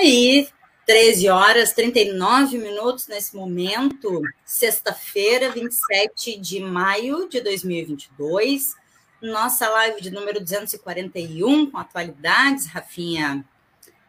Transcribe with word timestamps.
Aí, 0.00 0.48
13 0.86 1.28
horas 1.28 1.72
39 1.72 2.56
minutos 2.56 3.06
nesse 3.06 3.36
momento, 3.36 4.22
sexta-feira, 4.44 5.50
27 5.50 6.38
de 6.38 6.60
maio 6.60 7.28
de 7.28 7.40
2022. 7.40 8.74
Nossa 9.20 9.68
live 9.68 10.00
de 10.00 10.10
número 10.10 10.40
241 10.40 11.70
com 11.70 11.76
atualidades, 11.76 12.66
Rafinha. 12.66 13.44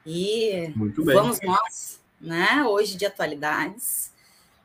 E 0.06 0.74
vamos 0.96 1.40
nós, 1.44 2.00
né? 2.22 2.64
Hoje 2.66 2.96
de 2.96 3.06
atualidades, 3.06 4.14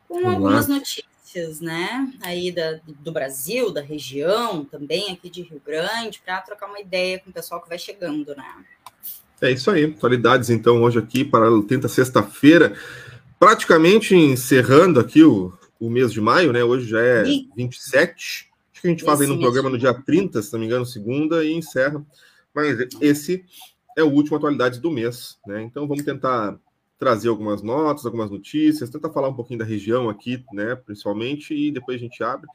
com 0.06 0.18
Olá. 0.18 0.30
algumas 0.30 0.68
notícias, 0.68 1.15
né? 1.60 2.12
Aí 2.20 2.52
da, 2.52 2.78
do 3.00 3.12
Brasil, 3.12 3.70
da 3.70 3.80
região, 3.80 4.64
também 4.64 5.10
aqui 5.12 5.28
de 5.28 5.42
Rio 5.42 5.60
Grande, 5.64 6.20
para 6.24 6.40
trocar 6.40 6.66
uma 6.66 6.80
ideia 6.80 7.18
com 7.18 7.30
o 7.30 7.32
pessoal 7.32 7.60
que 7.60 7.68
vai 7.68 7.78
chegando, 7.78 8.34
né? 8.34 8.64
É 9.40 9.50
isso 9.50 9.70
aí, 9.70 9.84
atualidades 9.84 10.48
então 10.48 10.82
hoje 10.82 10.98
aqui 10.98 11.24
para 11.24 11.48
a 11.48 11.62
tenta 11.62 11.88
sexta-feira, 11.88 12.74
praticamente 13.38 14.14
encerrando 14.14 14.98
aqui 14.98 15.22
o, 15.22 15.52
o 15.78 15.90
mês 15.90 16.12
de 16.12 16.20
maio, 16.20 16.52
né? 16.52 16.64
Hoje 16.64 16.88
já 16.88 17.00
é 17.00 17.24
27. 17.54 18.50
Acho 18.72 18.80
que 18.80 18.88
a 18.88 18.90
gente 18.90 19.04
faz 19.04 19.20
aí 19.20 19.26
no 19.26 19.38
programa 19.38 19.68
no 19.68 19.78
dia 19.78 19.92
30, 19.92 20.40
se 20.40 20.52
não 20.52 20.60
me 20.60 20.66
engano, 20.66 20.86
segunda, 20.86 21.44
e 21.44 21.52
encerra. 21.52 22.04
Mas 22.54 22.78
esse 23.00 23.44
é 23.96 24.02
o 24.02 24.10
último 24.10 24.36
atualidades 24.36 24.78
do 24.78 24.90
mês, 24.90 25.38
né? 25.46 25.62
Então 25.62 25.86
vamos 25.86 26.04
tentar 26.04 26.58
trazer 26.98 27.28
algumas 27.28 27.62
notas, 27.62 28.06
algumas 28.06 28.30
notícias, 28.30 28.90
tentar 28.90 29.10
falar 29.10 29.28
um 29.28 29.34
pouquinho 29.34 29.58
da 29.58 29.64
região 29.64 30.08
aqui, 30.08 30.44
né, 30.52 30.74
principalmente, 30.74 31.54
e 31.54 31.70
depois 31.70 31.96
a 31.96 32.00
gente 32.00 32.22
abre. 32.22 32.48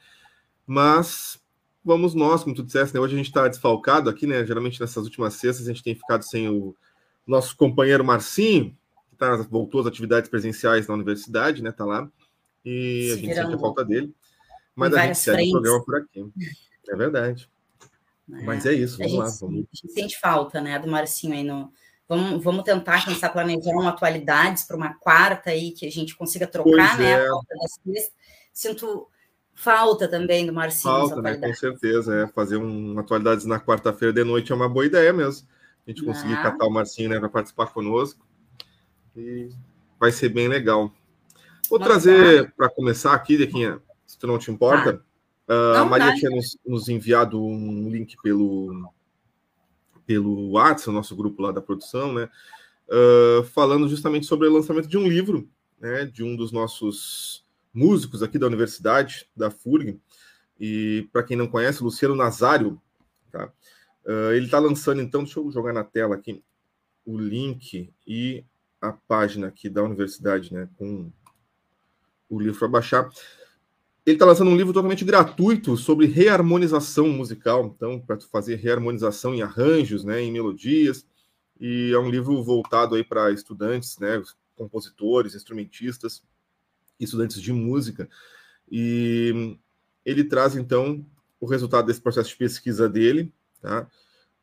Mas 0.66 1.40
vamos 1.84 2.14
nós, 2.14 2.42
como 2.42 2.54
tu 2.54 2.62
disseste, 2.62 2.94
né? 2.94 3.00
Hoje 3.00 3.14
a 3.14 3.16
gente 3.16 3.26
está 3.26 3.48
desfalcado 3.48 4.08
aqui, 4.08 4.26
né? 4.26 4.44
Geralmente 4.46 4.80
nessas 4.80 5.04
últimas 5.04 5.34
sextas 5.34 5.66
a 5.66 5.72
gente 5.72 5.82
tem 5.82 5.94
ficado 5.94 6.22
sem 6.22 6.48
o 6.48 6.76
nosso 7.26 7.56
companheiro 7.56 8.04
Marcinho, 8.04 8.76
que 9.10 9.16
tá, 9.16 9.36
voltou 9.36 9.80
às 9.80 9.86
atividades 9.86 10.30
presenciais 10.30 10.86
na 10.86 10.94
universidade, 10.94 11.62
né? 11.62 11.72
Tá 11.72 11.84
lá. 11.84 12.08
E 12.64 13.06
Se 13.06 13.12
a 13.12 13.16
gente 13.16 13.34
sente 13.34 13.54
a 13.54 13.58
falta 13.58 13.84
dele. 13.84 14.14
Mas 14.74 14.94
a 14.94 15.06
gente 15.06 15.18
segue 15.18 15.48
o 15.48 15.52
programa 15.52 15.84
por 15.84 15.96
aqui. 15.96 16.32
É 16.88 16.96
verdade. 16.96 17.50
É. 18.32 18.42
Mas 18.44 18.64
é 18.64 18.72
isso, 18.72 18.98
vamos 18.98 19.14
a 19.14 19.18
lá. 19.18 19.30
Vamos. 19.40 19.66
A 19.72 19.76
gente 19.76 19.92
sente 19.92 20.20
falta, 20.20 20.60
né, 20.60 20.78
do 20.78 20.88
Marcinho 20.88 21.34
aí 21.34 21.44
no. 21.44 21.72
Vamos, 22.12 22.44
vamos 22.44 22.62
tentar 22.64 23.02
começar 23.06 23.28
a 23.28 23.30
planejar 23.30 23.70
uma 23.70 23.88
atualidades 23.88 24.64
para 24.64 24.76
uma 24.76 24.92
quarta 24.92 25.48
aí 25.48 25.70
que 25.70 25.86
a 25.86 25.90
gente 25.90 26.14
consiga 26.14 26.46
trocar, 26.46 26.96
pois 26.96 26.98
né? 26.98 27.12
É. 27.12 27.26
A 27.26 27.30
falta 27.30 27.54
das 27.54 28.10
Sinto 28.52 29.06
falta 29.54 30.06
também 30.06 30.44
do 30.44 30.52
Marcinho. 30.52 30.92
Falta, 30.92 31.22
né? 31.22 31.38
Com 31.38 31.54
certeza. 31.54 32.14
É. 32.14 32.26
Fazer 32.26 32.58
um 32.58 32.98
atualidades 32.98 33.46
na 33.46 33.58
quarta-feira 33.58 34.12
de 34.12 34.24
noite 34.24 34.52
é 34.52 34.54
uma 34.54 34.68
boa 34.68 34.84
ideia 34.84 35.10
mesmo. 35.10 35.48
A 35.86 35.90
gente 35.90 36.04
conseguir 36.04 36.34
ah. 36.34 36.42
catar 36.42 36.66
o 36.66 36.70
Marcinho 36.70 37.08
né, 37.08 37.18
para 37.18 37.30
participar 37.30 37.68
conosco. 37.68 38.22
E 39.16 39.48
vai 39.98 40.12
ser 40.12 40.28
bem 40.28 40.48
legal. 40.48 40.92
Vou 41.70 41.78
Mas 41.78 41.88
trazer 41.88 42.52
para 42.54 42.68
começar 42.68 43.14
aqui, 43.14 43.38
Dequinha, 43.38 43.80
se 44.06 44.18
tu 44.18 44.26
não 44.26 44.38
te 44.38 44.50
importa. 44.50 45.02
Ah. 45.48 45.54
Uh, 45.54 45.76
a 45.78 45.84
Maria 45.86 46.14
tinha 46.14 46.30
nos, 46.30 46.58
nos, 46.66 46.90
enviado 46.90 47.42
um 47.42 47.88
link 47.88 48.16
pelo 48.22 48.92
pelo 50.12 50.50
WhatsApp, 50.50 50.90
nosso 50.90 51.16
grupo 51.16 51.40
lá 51.40 51.50
da 51.50 51.62
produção, 51.62 52.12
né? 52.12 52.28
Uh, 52.86 53.42
falando 53.44 53.88
justamente 53.88 54.26
sobre 54.26 54.46
o 54.46 54.52
lançamento 54.52 54.86
de 54.86 54.98
um 54.98 55.08
livro, 55.08 55.48
né? 55.80 56.04
De 56.04 56.22
um 56.22 56.36
dos 56.36 56.52
nossos 56.52 57.46
músicos 57.72 58.22
aqui 58.22 58.38
da 58.38 58.46
universidade, 58.46 59.26
da 59.34 59.50
FURG, 59.50 59.98
e 60.60 61.08
para 61.10 61.22
quem 61.22 61.34
não 61.34 61.48
conhece, 61.48 61.82
Luciano 61.82 62.14
Nazário, 62.14 62.78
tá? 63.30 63.50
Uh, 64.04 64.32
ele 64.32 64.44
está 64.44 64.58
lançando, 64.58 65.00
então, 65.00 65.24
deixa 65.24 65.40
eu 65.40 65.50
jogar 65.50 65.72
na 65.72 65.82
tela 65.82 66.16
aqui 66.16 66.42
o 67.06 67.16
link 67.16 67.90
e 68.06 68.44
a 68.80 68.92
página 68.92 69.46
aqui 69.46 69.70
da 69.70 69.82
universidade, 69.82 70.52
né, 70.52 70.68
com 70.76 71.10
o 72.28 72.38
livro 72.38 72.58
para 72.58 72.68
baixar. 72.68 73.08
Ele 74.04 74.16
está 74.16 74.26
lançando 74.26 74.50
um 74.50 74.56
livro 74.56 74.72
totalmente 74.72 75.04
gratuito 75.04 75.76
sobre 75.76 76.06
reharmonização 76.06 77.08
musical, 77.08 77.66
então, 77.66 78.00
para 78.00 78.18
fazer 78.20 78.56
reharmonização 78.56 79.34
em 79.34 79.42
arranjos, 79.42 80.04
né, 80.04 80.20
em 80.20 80.32
melodias, 80.32 81.06
e 81.60 81.92
é 81.92 81.98
um 81.98 82.10
livro 82.10 82.42
voltado 82.42 82.96
aí 82.96 83.04
para 83.04 83.30
estudantes, 83.30 83.98
né, 83.98 84.20
compositores, 84.56 85.36
instrumentistas, 85.36 86.22
estudantes 86.98 87.40
de 87.40 87.52
música, 87.52 88.08
e 88.70 89.56
ele 90.04 90.24
traz 90.24 90.56
então 90.56 91.04
o 91.40 91.46
resultado 91.46 91.86
desse 91.86 92.00
processo 92.00 92.30
de 92.30 92.36
pesquisa 92.36 92.88
dele. 92.88 93.32
Tá? 93.60 93.86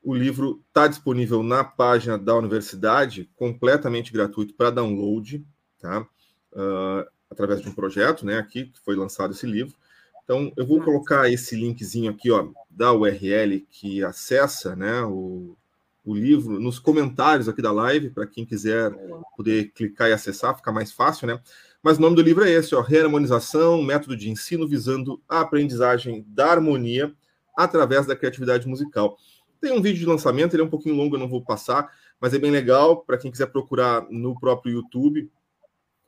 O 0.03 0.13
livro 0.13 0.63
está 0.67 0.87
disponível 0.87 1.43
na 1.43 1.63
página 1.63 2.17
da 2.17 2.35
universidade, 2.35 3.29
completamente 3.35 4.13
gratuito 4.13 4.53
para 4.53 4.69
download, 4.69 5.45
tá? 5.79 6.07
Uh, 6.53 7.05
através 7.29 7.61
de 7.61 7.69
um 7.69 7.73
projeto, 7.73 8.25
né? 8.25 8.37
Aqui 8.37 8.65
que 8.65 8.79
foi 8.81 8.95
lançado 8.95 9.33
esse 9.33 9.45
livro. 9.45 9.75
Então, 10.23 10.51
eu 10.55 10.65
vou 10.65 10.79
colocar 10.81 11.27
esse 11.31 11.55
linkzinho 11.55 12.11
aqui, 12.11 12.29
ó, 12.29 12.49
da 12.69 12.93
URL 12.93 13.65
que 13.71 14.03
acessa, 14.03 14.75
né, 14.75 15.01
o, 15.01 15.57
o 16.05 16.13
livro 16.13 16.59
nos 16.59 16.77
comentários 16.77 17.49
aqui 17.49 17.63
da 17.63 17.71
live 17.71 18.11
para 18.11 18.27
quem 18.27 18.45
quiser 18.45 18.91
poder 19.35 19.71
clicar 19.73 20.07
e 20.07 20.13
acessar, 20.13 20.55
fica 20.55 20.71
mais 20.71 20.91
fácil, 20.91 21.25
né? 21.25 21.39
Mas 21.81 21.97
o 21.97 22.01
nome 22.01 22.15
do 22.15 22.21
livro 22.21 22.43
é 22.43 22.51
esse, 22.51 22.75
ó, 22.75 22.81
Reharmonização, 22.81 23.81
método 23.81 24.15
de 24.15 24.29
ensino 24.29 24.67
visando 24.67 25.19
a 25.27 25.39
aprendizagem 25.39 26.23
da 26.27 26.51
harmonia 26.51 27.11
através 27.57 28.05
da 28.05 28.15
criatividade 28.15 28.67
musical. 28.67 29.17
Tem 29.59 29.71
um 29.71 29.81
vídeo 29.81 29.99
de 29.99 30.05
lançamento, 30.05 30.53
ele 30.53 30.61
é 30.61 30.65
um 30.65 30.69
pouquinho 30.69 30.95
longo, 30.95 31.15
eu 31.15 31.19
não 31.19 31.27
vou 31.27 31.43
passar, 31.43 31.91
mas 32.19 32.33
é 32.35 32.37
bem 32.37 32.51
legal 32.51 33.01
para 33.01 33.17
quem 33.17 33.31
quiser 33.31 33.47
procurar 33.47 34.05
no 34.11 34.39
próprio 34.39 34.73
YouTube 34.73 35.29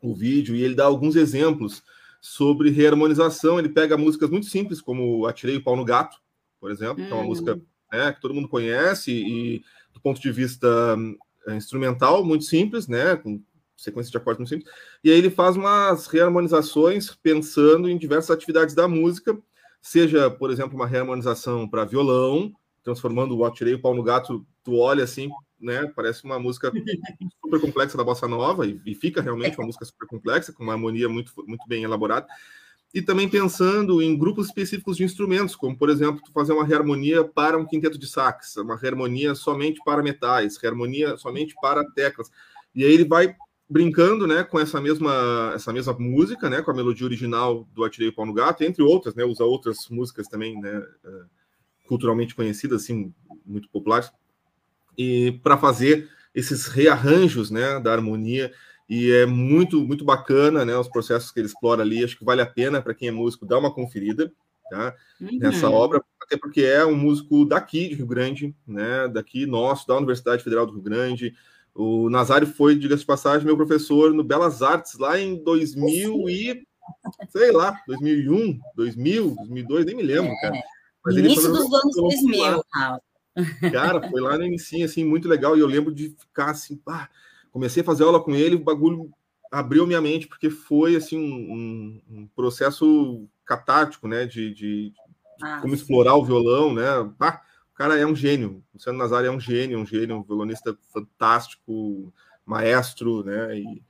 o 0.01 0.15
vídeo 0.15 0.55
e 0.55 0.63
ele 0.63 0.75
dá 0.75 0.85
alguns 0.85 1.15
exemplos 1.15 1.83
sobre 2.19 2.69
reharmonização. 2.69 3.59
Ele 3.59 3.69
pega 3.69 3.97
músicas 3.97 4.29
muito 4.29 4.47
simples, 4.47 4.81
como 4.81 5.25
Atirei 5.25 5.57
o 5.57 5.63
Pau 5.63 5.75
no 5.75 5.85
Gato, 5.85 6.17
por 6.59 6.71
exemplo, 6.71 7.03
hum. 7.03 7.07
que 7.07 7.11
é 7.11 7.15
uma 7.15 7.23
música 7.23 7.59
né, 7.91 8.11
que 8.13 8.21
todo 8.21 8.33
mundo 8.33 8.47
conhece 8.47 9.11
e 9.11 9.63
do 9.93 9.99
ponto 9.99 10.21
de 10.21 10.31
vista 10.31 10.95
é, 11.47 11.55
instrumental 11.55 12.23
muito 12.23 12.45
simples, 12.45 12.87
né, 12.87 13.15
com 13.15 13.41
sequência 13.75 14.11
de 14.11 14.17
acordes 14.17 14.39
muito 14.39 14.49
simples. 14.49 14.71
E 15.03 15.11
aí 15.11 15.17
ele 15.17 15.29
faz 15.29 15.55
umas 15.55 16.07
reharmonizações 16.07 17.13
pensando 17.15 17.89
em 17.89 17.97
diversas 17.97 18.31
atividades 18.31 18.75
da 18.75 18.87
música, 18.87 19.37
seja, 19.81 20.29
por 20.29 20.51
exemplo, 20.51 20.75
uma 20.75 20.87
reharmonização 20.87 21.67
para 21.67 21.85
violão, 21.85 22.53
transformando 22.83 23.35
o 23.35 23.43
Atirei 23.43 23.73
o 23.73 23.81
Pau 23.81 23.95
no 23.95 24.03
Gato, 24.03 24.45
tu 24.63 24.77
olha 24.77 25.03
assim, 25.03 25.29
né, 25.61 25.91
parece 25.95 26.23
uma 26.23 26.39
música 26.39 26.71
super 27.41 27.59
complexa 27.59 27.97
da 27.97 28.03
bossa 28.03 28.27
nova, 28.27 28.65
e, 28.65 28.81
e 28.85 28.95
fica 28.95 29.21
realmente 29.21 29.57
uma 29.57 29.67
música 29.67 29.85
super 29.85 30.07
complexa, 30.07 30.51
com 30.51 30.63
uma 30.63 30.73
harmonia 30.73 31.07
muito, 31.07 31.31
muito 31.45 31.67
bem 31.67 31.83
elaborada. 31.83 32.27
E 32.93 33.01
também 33.01 33.29
pensando 33.29 34.01
em 34.01 34.17
grupos 34.17 34.47
específicos 34.47 34.97
de 34.97 35.03
instrumentos, 35.03 35.55
como, 35.55 35.77
por 35.77 35.89
exemplo, 35.89 36.21
fazer 36.33 36.51
uma 36.51 36.65
reharmonia 36.65 37.23
para 37.23 37.57
um 37.57 37.65
quinteto 37.65 37.97
de 37.97 38.05
sax, 38.05 38.57
uma 38.57 38.75
reharmonia 38.75 39.33
somente 39.33 39.79
para 39.85 40.03
metais, 40.03 40.57
reharmonia 40.57 41.15
somente 41.15 41.55
para 41.61 41.89
teclas. 41.91 42.29
E 42.75 42.83
aí 42.83 42.91
ele 42.91 43.05
vai 43.05 43.33
brincando, 43.69 44.27
né, 44.27 44.43
com 44.43 44.59
essa 44.59 44.81
mesma 44.81 45.53
essa 45.55 45.71
mesma 45.71 45.93
música, 45.97 46.49
né, 46.49 46.61
com 46.61 46.71
a 46.71 46.73
melodia 46.73 47.05
original 47.05 47.65
do 47.73 47.85
Atirei 47.85 48.09
o 48.09 48.13
Pau 48.13 48.25
no 48.25 48.33
Gato, 48.33 48.65
entre 48.65 48.83
outras, 48.83 49.15
né, 49.15 49.23
usa 49.23 49.45
outras 49.45 49.87
músicas 49.89 50.27
também, 50.27 50.59
né, 50.59 50.85
é, 51.05 51.09
culturalmente 51.87 52.35
conhecidas, 52.35 52.83
assim, 52.83 53.13
muito 53.45 53.69
populares, 53.69 54.11
e 54.97 55.39
para 55.43 55.57
fazer 55.57 56.09
esses 56.33 56.67
rearranjos, 56.67 57.51
né, 57.51 57.79
da 57.79 57.91
harmonia, 57.91 58.51
e 58.89 59.11
é 59.11 59.25
muito 59.25 59.81
muito 59.81 60.03
bacana, 60.03 60.65
né, 60.65 60.77
os 60.77 60.87
processos 60.87 61.31
que 61.31 61.39
ele 61.39 61.47
explora 61.47 61.81
ali, 61.81 62.03
acho 62.03 62.17
que 62.17 62.25
vale 62.25 62.41
a 62.41 62.45
pena 62.45 62.81
para 62.81 62.93
quem 62.93 63.07
é 63.07 63.11
músico 63.11 63.45
dar 63.45 63.59
uma 63.59 63.73
conferida, 63.73 64.31
tá, 64.69 64.95
uhum. 65.19 65.37
nessa 65.39 65.69
obra, 65.69 66.03
até 66.21 66.37
porque 66.37 66.61
é 66.61 66.85
um 66.85 66.95
músico 66.95 67.45
daqui 67.45 67.89
de 67.89 67.95
Rio 67.95 68.07
Grande, 68.07 68.55
né, 68.67 69.07
daqui 69.07 69.45
nosso, 69.45 69.87
da 69.87 69.97
Universidade 69.97 70.43
Federal 70.43 70.65
do 70.65 70.73
Rio 70.73 70.81
Grande, 70.81 71.33
o 71.73 72.09
Nazário 72.09 72.47
foi, 72.47 72.75
diga-se 72.75 73.01
de 73.01 73.07
passagem, 73.07 73.45
meu 73.45 73.55
professor 73.55 74.13
no 74.13 74.23
Belas 74.23 74.61
Artes 74.61 74.97
lá 74.97 75.19
em 75.19 75.41
2000 75.41 76.29
e 76.29 76.63
sei 77.29 77.51
lá, 77.51 77.79
2001, 77.87 78.59
2000, 78.75 79.35
2002, 79.35 79.85
nem 79.85 79.95
me 79.95 80.03
lembro, 80.03 80.31
cara. 80.41 80.61
Mas 81.05 81.15
início 81.15 81.49
dos 81.49 81.73
anos 81.73 81.95
2000, 81.95 82.63
Raul. 82.73 83.01
Cara, 83.71 84.09
foi 84.09 84.21
lá 84.21 84.37
no 84.37 84.45
início, 84.45 84.83
assim, 84.83 85.03
muito 85.03 85.27
legal. 85.27 85.55
E 85.55 85.59
eu 85.59 85.67
lembro 85.67 85.93
de 85.93 86.09
ficar 86.09 86.51
assim, 86.51 86.75
pá, 86.75 87.09
comecei 87.51 87.81
a 87.81 87.85
fazer 87.85 88.03
aula 88.03 88.21
com 88.21 88.35
ele, 88.35 88.55
o 88.55 88.63
bagulho 88.63 89.11
abriu 89.51 89.85
minha 89.85 90.01
mente, 90.01 90.27
porque 90.27 90.49
foi, 90.49 90.95
assim, 90.95 91.19
um, 91.19 92.01
um 92.09 92.27
processo 92.27 93.27
catártico, 93.45 94.07
né, 94.07 94.25
de, 94.25 94.53
de, 94.53 94.93
ah, 95.41 95.59
como 95.61 95.75
sim. 95.75 95.81
explorar 95.81 96.15
o 96.15 96.23
violão, 96.23 96.73
né, 96.73 96.83
pá, 97.17 97.41
cara 97.81 97.97
é 97.97 98.05
um 98.05 98.15
gênio. 98.15 98.63
O 98.71 98.77
Luciano 98.77 98.99
Nazário 98.99 99.27
é 99.27 99.31
um 99.31 99.39
gênio, 99.39 99.79
um 99.79 99.85
gênio, 99.85 100.17
um 100.17 100.23
violonista 100.23 100.77
fantástico, 100.93 102.13
maestro, 102.45 103.23
né? 103.23 103.57
E, 103.57 103.83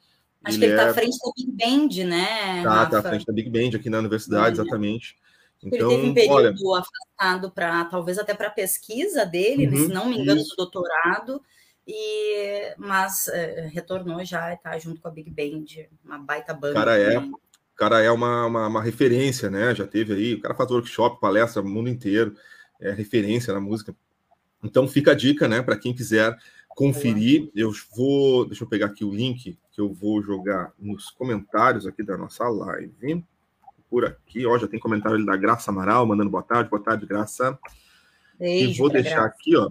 Acho 0.43 0.57
ele 0.57 0.59
que 0.59 0.65
ele 0.65 0.73
está 0.73 0.83
é... 0.83 0.89
à 0.89 0.93
frente 0.93 1.17
da 1.19 1.31
Big 1.35 1.51
Band, 1.51 2.09
né? 2.09 2.63
Tá, 2.63 2.85
tá 2.85 2.99
à 2.99 3.03
frente 3.03 3.25
da 3.25 3.33
Big 3.33 3.49
Band 3.49 3.77
aqui 3.77 3.89
na 3.89 3.99
universidade, 3.99 4.59
é. 4.59 4.61
exatamente. 4.61 5.17
Então, 5.63 5.91
ele 5.91 5.97
teve 5.97 6.09
um 6.09 6.13
período 6.13 6.67
olha... 6.67 6.81
afastado 6.81 7.51
para 7.51 7.85
talvez 7.85 8.17
até 8.17 8.33
para 8.33 8.47
a 8.47 8.51
pesquisa 8.51 9.25
dele, 9.25 9.67
uhum, 9.67 9.87
se 9.87 9.93
não 9.93 10.09
me 10.09 10.17
engano, 10.17 10.41
isso. 10.41 10.51
do 10.51 10.57
doutorado, 10.57 11.41
e 11.87 12.73
mas 12.77 13.27
é, 13.27 13.69
retornou 13.71 14.23
já 14.23 14.51
e 14.51 14.55
está 14.55 14.77
junto 14.79 15.01
com 15.01 15.07
a 15.07 15.11
Big 15.11 15.29
Band, 15.29 15.65
uma 16.03 16.17
baita 16.17 16.53
banda. 16.53 16.73
Cara, 16.73 16.97
é, 16.97 17.17
o 17.17 17.39
cara 17.75 18.01
é 18.01 18.11
uma, 18.11 18.45
uma, 18.45 18.67
uma, 18.67 18.81
referência, 18.81 19.49
né? 19.49 19.73
Já 19.75 19.85
teve 19.85 20.13
aí, 20.13 20.33
o 20.35 20.41
cara 20.41 20.55
faz 20.55 20.69
workshop, 20.71 21.19
palestra 21.19 21.61
no 21.61 21.69
mundo 21.69 21.89
inteiro, 21.89 22.35
é 22.79 22.91
referência 22.91 23.53
na 23.53 23.59
música. 23.59 23.95
Então 24.63 24.87
fica 24.87 25.11
a 25.11 25.15
dica, 25.15 25.47
né, 25.47 25.61
para 25.61 25.77
quem 25.77 25.93
quiser 25.93 26.37
conferir. 26.69 27.51
Eu 27.55 27.71
vou, 27.95 28.45
deixa 28.45 28.63
eu 28.63 28.67
pegar 28.67 28.87
aqui 28.87 29.03
o 29.03 29.13
link 29.13 29.57
que 29.71 29.81
eu 29.81 29.91
vou 29.91 30.21
jogar 30.21 30.71
nos 30.77 31.09
comentários 31.09 31.87
aqui 31.87 32.03
da 32.03 32.17
nossa 32.17 32.47
live. 32.47 33.23
Por 33.91 34.05
aqui, 34.05 34.45
ó, 34.45 34.57
já 34.57 34.69
tem 34.69 34.79
comentário 34.79 35.23
da 35.25 35.35
Graça 35.35 35.69
Amaral 35.69 36.05
mandando 36.05 36.29
boa 36.29 36.41
tarde, 36.41 36.69
boa 36.69 36.81
tarde, 36.81 37.05
Graça. 37.05 37.59
Beijo 38.39 38.71
e 38.71 38.77
vou 38.77 38.89
deixar 38.89 39.15
Graça. 39.15 39.27
aqui, 39.27 39.57
ó. 39.57 39.69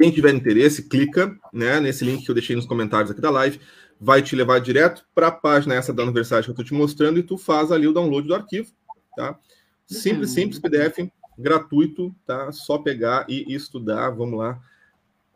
Quem 0.00 0.10
tiver 0.10 0.32
interesse, 0.32 0.88
clica, 0.88 1.38
né, 1.52 1.78
nesse 1.78 2.06
link 2.06 2.24
que 2.24 2.30
eu 2.30 2.34
deixei 2.34 2.56
nos 2.56 2.64
comentários 2.64 3.10
aqui 3.10 3.20
da 3.20 3.30
live, 3.30 3.60
vai 4.00 4.22
te 4.22 4.34
levar 4.34 4.60
direto 4.60 5.04
para 5.14 5.26
a 5.26 5.30
página 5.30 5.74
essa 5.74 5.92
da 5.92 6.02
universidade 6.02 6.46
que 6.46 6.50
eu 6.50 6.54
estou 6.54 6.64
te 6.64 6.72
mostrando 6.72 7.18
e 7.18 7.22
tu 7.22 7.36
faz 7.36 7.70
ali 7.70 7.86
o 7.86 7.92
download 7.92 8.26
do 8.26 8.34
arquivo, 8.34 8.72
tá? 9.14 9.38
Simples, 9.86 10.30
uhum. 10.30 10.34
simples 10.34 10.58
PDF, 10.58 11.12
gratuito, 11.38 12.16
tá? 12.26 12.50
Só 12.50 12.78
pegar 12.78 13.26
e 13.28 13.54
estudar. 13.54 14.08
Vamos 14.08 14.38
lá, 14.38 14.58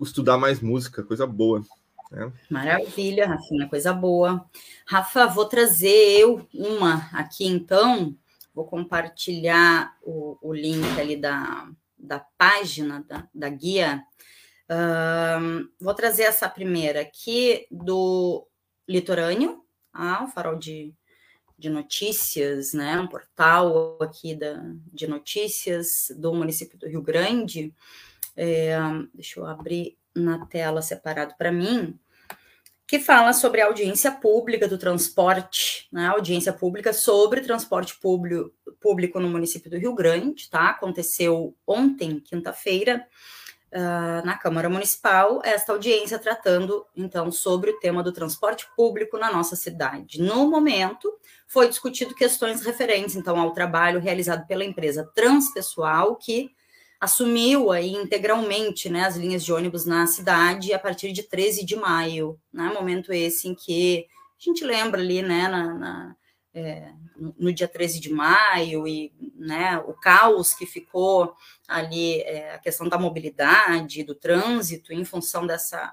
estudar 0.00 0.38
mais 0.38 0.60
música, 0.60 1.02
coisa 1.02 1.26
boa. 1.26 1.62
Né? 2.10 2.32
Maravilha, 2.50 3.26
Rafinha, 3.26 3.68
coisa 3.68 3.92
boa. 3.92 4.48
Rafa, 4.86 5.26
vou 5.26 5.46
trazer 5.46 6.20
eu 6.20 6.46
uma 6.54 7.08
aqui 7.12 7.46
então. 7.46 8.16
Vou 8.54 8.64
compartilhar 8.64 9.96
o, 10.02 10.38
o 10.40 10.54
link 10.54 10.98
ali 10.98 11.16
da, 11.16 11.68
da 11.98 12.20
página 12.38 13.04
da, 13.06 13.28
da 13.34 13.48
guia. 13.48 14.02
Um, 14.68 15.68
vou 15.80 15.94
trazer 15.94 16.24
essa 16.24 16.48
primeira 16.48 17.00
aqui 17.00 17.66
do 17.70 18.46
Litorâneo, 18.88 19.64
ah, 19.92 20.24
o 20.24 20.28
farol 20.28 20.56
de, 20.56 20.92
de 21.58 21.68
notícias, 21.68 22.72
né? 22.72 22.98
Um 22.98 23.06
portal 23.06 23.98
aqui 24.00 24.34
da, 24.34 24.62
de 24.92 25.06
notícias 25.06 26.12
do 26.16 26.34
município 26.34 26.78
do 26.78 26.88
Rio 26.88 27.02
Grande. 27.02 27.74
É, 28.36 28.76
deixa 29.14 29.40
eu 29.40 29.46
abrir 29.46 29.96
na 30.16 30.46
tela 30.46 30.82
separado 30.82 31.34
para 31.36 31.52
mim, 31.52 31.98
que 32.86 32.98
fala 33.00 33.32
sobre 33.32 33.60
a 33.60 33.66
audiência 33.66 34.12
pública 34.12 34.68
do 34.68 34.78
transporte, 34.78 35.88
né? 35.92 36.06
Audiência 36.06 36.52
pública 36.52 36.92
sobre 36.92 37.40
transporte 37.40 37.98
público, 37.98 38.52
público 38.80 39.18
no 39.18 39.28
município 39.28 39.70
do 39.70 39.78
Rio 39.78 39.94
Grande, 39.94 40.48
tá? 40.48 40.70
Aconteceu 40.70 41.56
ontem, 41.66 42.20
quinta-feira, 42.20 43.04
uh, 43.72 44.24
na 44.24 44.38
Câmara 44.38 44.68
Municipal, 44.68 45.40
esta 45.44 45.72
audiência 45.72 46.18
tratando, 46.18 46.86
então, 46.94 47.32
sobre 47.32 47.70
o 47.70 47.78
tema 47.80 48.02
do 48.02 48.12
transporte 48.12 48.66
público 48.76 49.18
na 49.18 49.32
nossa 49.32 49.56
cidade. 49.56 50.22
No 50.22 50.48
momento, 50.48 51.12
foi 51.46 51.68
discutido 51.68 52.14
questões 52.14 52.62
referentes, 52.62 53.16
então, 53.16 53.38
ao 53.38 53.52
trabalho 53.52 54.00
realizado 54.00 54.46
pela 54.46 54.64
empresa 54.64 55.10
Transpessoal, 55.14 56.16
que 56.16 56.50
assumiu 57.00 57.70
aí 57.70 57.92
integralmente 57.92 58.88
né, 58.88 59.04
as 59.04 59.16
linhas 59.16 59.44
de 59.44 59.52
ônibus 59.52 59.84
na 59.84 60.06
cidade 60.06 60.72
a 60.72 60.78
partir 60.78 61.12
de 61.12 61.22
13 61.22 61.64
de 61.64 61.76
maio, 61.76 62.40
né, 62.52 62.72
momento 62.72 63.12
esse 63.12 63.48
em 63.48 63.54
que 63.54 64.06
a 64.40 64.44
gente 64.44 64.64
lembra 64.64 65.00
ali 65.00 65.22
né, 65.22 65.48
na, 65.48 65.74
na 65.74 66.16
é, 66.56 66.90
no 67.38 67.52
dia 67.52 67.68
13 67.68 68.00
de 68.00 68.10
maio 68.10 68.88
e 68.88 69.12
né, 69.34 69.78
o 69.86 69.92
caos 69.92 70.54
que 70.54 70.64
ficou 70.64 71.34
ali, 71.68 72.22
é, 72.22 72.54
a 72.54 72.58
questão 72.58 72.88
da 72.88 72.98
mobilidade, 72.98 74.02
do 74.02 74.14
trânsito, 74.14 74.90
em 74.90 75.04
função 75.04 75.46
dessa, 75.46 75.92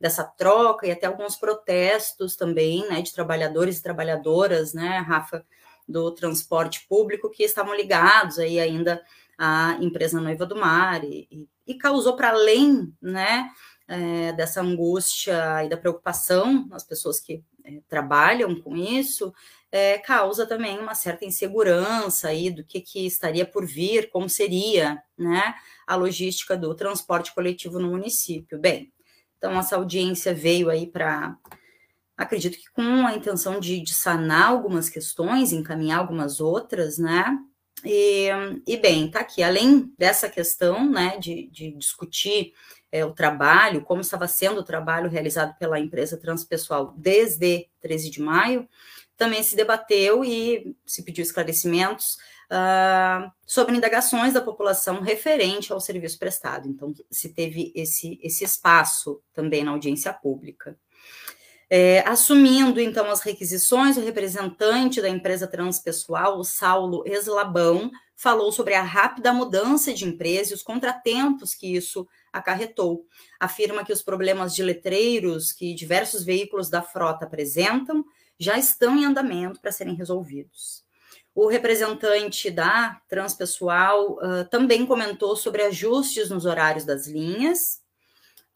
dessa 0.00 0.24
troca 0.24 0.84
e 0.84 0.90
até 0.90 1.06
alguns 1.06 1.36
protestos 1.36 2.34
também 2.34 2.88
né, 2.88 3.02
de 3.02 3.12
trabalhadores 3.12 3.78
e 3.78 3.82
trabalhadoras, 3.82 4.74
né, 4.74 4.98
Rafa, 4.98 5.44
do 5.88 6.10
transporte 6.10 6.86
público 6.88 7.30
que 7.30 7.44
estavam 7.44 7.74
ligados 7.74 8.38
aí 8.38 8.58
ainda 8.58 9.00
a 9.42 9.78
empresa 9.80 10.20
Noiva 10.20 10.44
do 10.44 10.54
Mar 10.54 11.02
e, 11.02 11.26
e, 11.30 11.48
e 11.66 11.74
causou 11.74 12.14
para 12.14 12.28
além, 12.28 12.92
né, 13.00 13.50
é, 13.88 14.34
dessa 14.34 14.60
angústia 14.60 15.64
e 15.64 15.68
da 15.70 15.78
preocupação 15.78 16.66
nas 16.68 16.84
pessoas 16.84 17.18
que 17.18 17.42
é, 17.64 17.80
trabalham 17.88 18.54
com 18.60 18.76
isso, 18.76 19.32
é, 19.72 19.96
causa 19.96 20.44
também 20.44 20.78
uma 20.78 20.94
certa 20.94 21.24
insegurança 21.24 22.28
aí 22.28 22.50
do 22.50 22.62
que, 22.62 22.82
que 22.82 23.06
estaria 23.06 23.46
por 23.46 23.64
vir, 23.64 24.10
como 24.10 24.28
seria, 24.28 25.02
né, 25.16 25.54
a 25.86 25.96
logística 25.96 26.54
do 26.54 26.74
transporte 26.74 27.34
coletivo 27.34 27.78
no 27.78 27.88
município. 27.88 28.58
Bem, 28.58 28.92
então 29.38 29.58
essa 29.58 29.76
audiência 29.76 30.34
veio 30.34 30.68
aí 30.68 30.86
para 30.86 31.34
acredito 32.14 32.58
que 32.58 32.70
com 32.72 33.06
a 33.06 33.16
intenção 33.16 33.58
de, 33.58 33.80
de, 33.80 33.94
sanar 33.94 34.48
algumas 34.48 34.90
questões, 34.90 35.50
encaminhar 35.50 36.00
algumas 36.00 36.42
outras, 36.42 36.98
né? 36.98 37.38
E, 37.84 38.28
e 38.66 38.76
bem, 38.76 39.10
tá 39.10 39.20
aqui, 39.20 39.42
além 39.42 39.92
dessa 39.98 40.28
questão, 40.28 40.88
né, 40.90 41.16
de, 41.18 41.48
de 41.50 41.72
discutir 41.72 42.52
é, 42.92 43.04
o 43.04 43.12
trabalho, 43.12 43.82
como 43.82 44.00
estava 44.00 44.26
sendo 44.26 44.60
o 44.60 44.64
trabalho 44.64 45.08
realizado 45.08 45.56
pela 45.58 45.78
empresa 45.78 46.16
transpessoal 46.16 46.94
desde 46.96 47.68
13 47.80 48.10
de 48.10 48.20
maio, 48.20 48.68
também 49.16 49.42
se 49.42 49.54
debateu 49.54 50.24
e 50.24 50.74
se 50.86 51.02
pediu 51.02 51.22
esclarecimentos 51.22 52.16
uh, 52.50 53.30
sobre 53.46 53.76
indagações 53.76 54.32
da 54.32 54.40
população 54.40 55.00
referente 55.00 55.72
ao 55.72 55.80
serviço 55.80 56.18
prestado. 56.18 56.66
Então, 56.66 56.94
se 57.10 57.28
teve 57.28 57.70
esse, 57.74 58.18
esse 58.22 58.44
espaço 58.44 59.22
também 59.34 59.62
na 59.62 59.72
audiência 59.72 60.12
pública. 60.12 60.76
É, 61.72 62.00
assumindo, 62.00 62.80
então, 62.80 63.08
as 63.08 63.20
requisições, 63.20 63.96
o 63.96 64.00
representante 64.00 65.00
da 65.00 65.08
empresa 65.08 65.46
transpessoal, 65.46 66.36
o 66.36 66.42
Saulo 66.42 67.04
Eslabão, 67.06 67.92
falou 68.16 68.50
sobre 68.50 68.74
a 68.74 68.82
rápida 68.82 69.32
mudança 69.32 69.94
de 69.94 70.04
empresa 70.04 70.50
e 70.50 70.54
os 70.54 70.64
contratempos 70.64 71.54
que 71.54 71.72
isso 71.72 72.08
acarretou. 72.32 73.06
Afirma 73.38 73.84
que 73.84 73.92
os 73.92 74.02
problemas 74.02 74.52
de 74.52 74.64
letreiros 74.64 75.52
que 75.52 75.72
diversos 75.72 76.24
veículos 76.24 76.68
da 76.68 76.82
frota 76.82 77.24
apresentam 77.24 78.04
já 78.36 78.58
estão 78.58 78.96
em 78.96 79.04
andamento 79.04 79.60
para 79.60 79.70
serem 79.70 79.94
resolvidos. 79.94 80.84
O 81.32 81.46
representante 81.46 82.50
da 82.50 83.00
Transpessoal 83.08 84.14
uh, 84.14 84.44
também 84.50 84.84
comentou 84.84 85.36
sobre 85.36 85.62
ajustes 85.62 86.30
nos 86.30 86.44
horários 86.44 86.84
das 86.84 87.06
linhas 87.06 87.80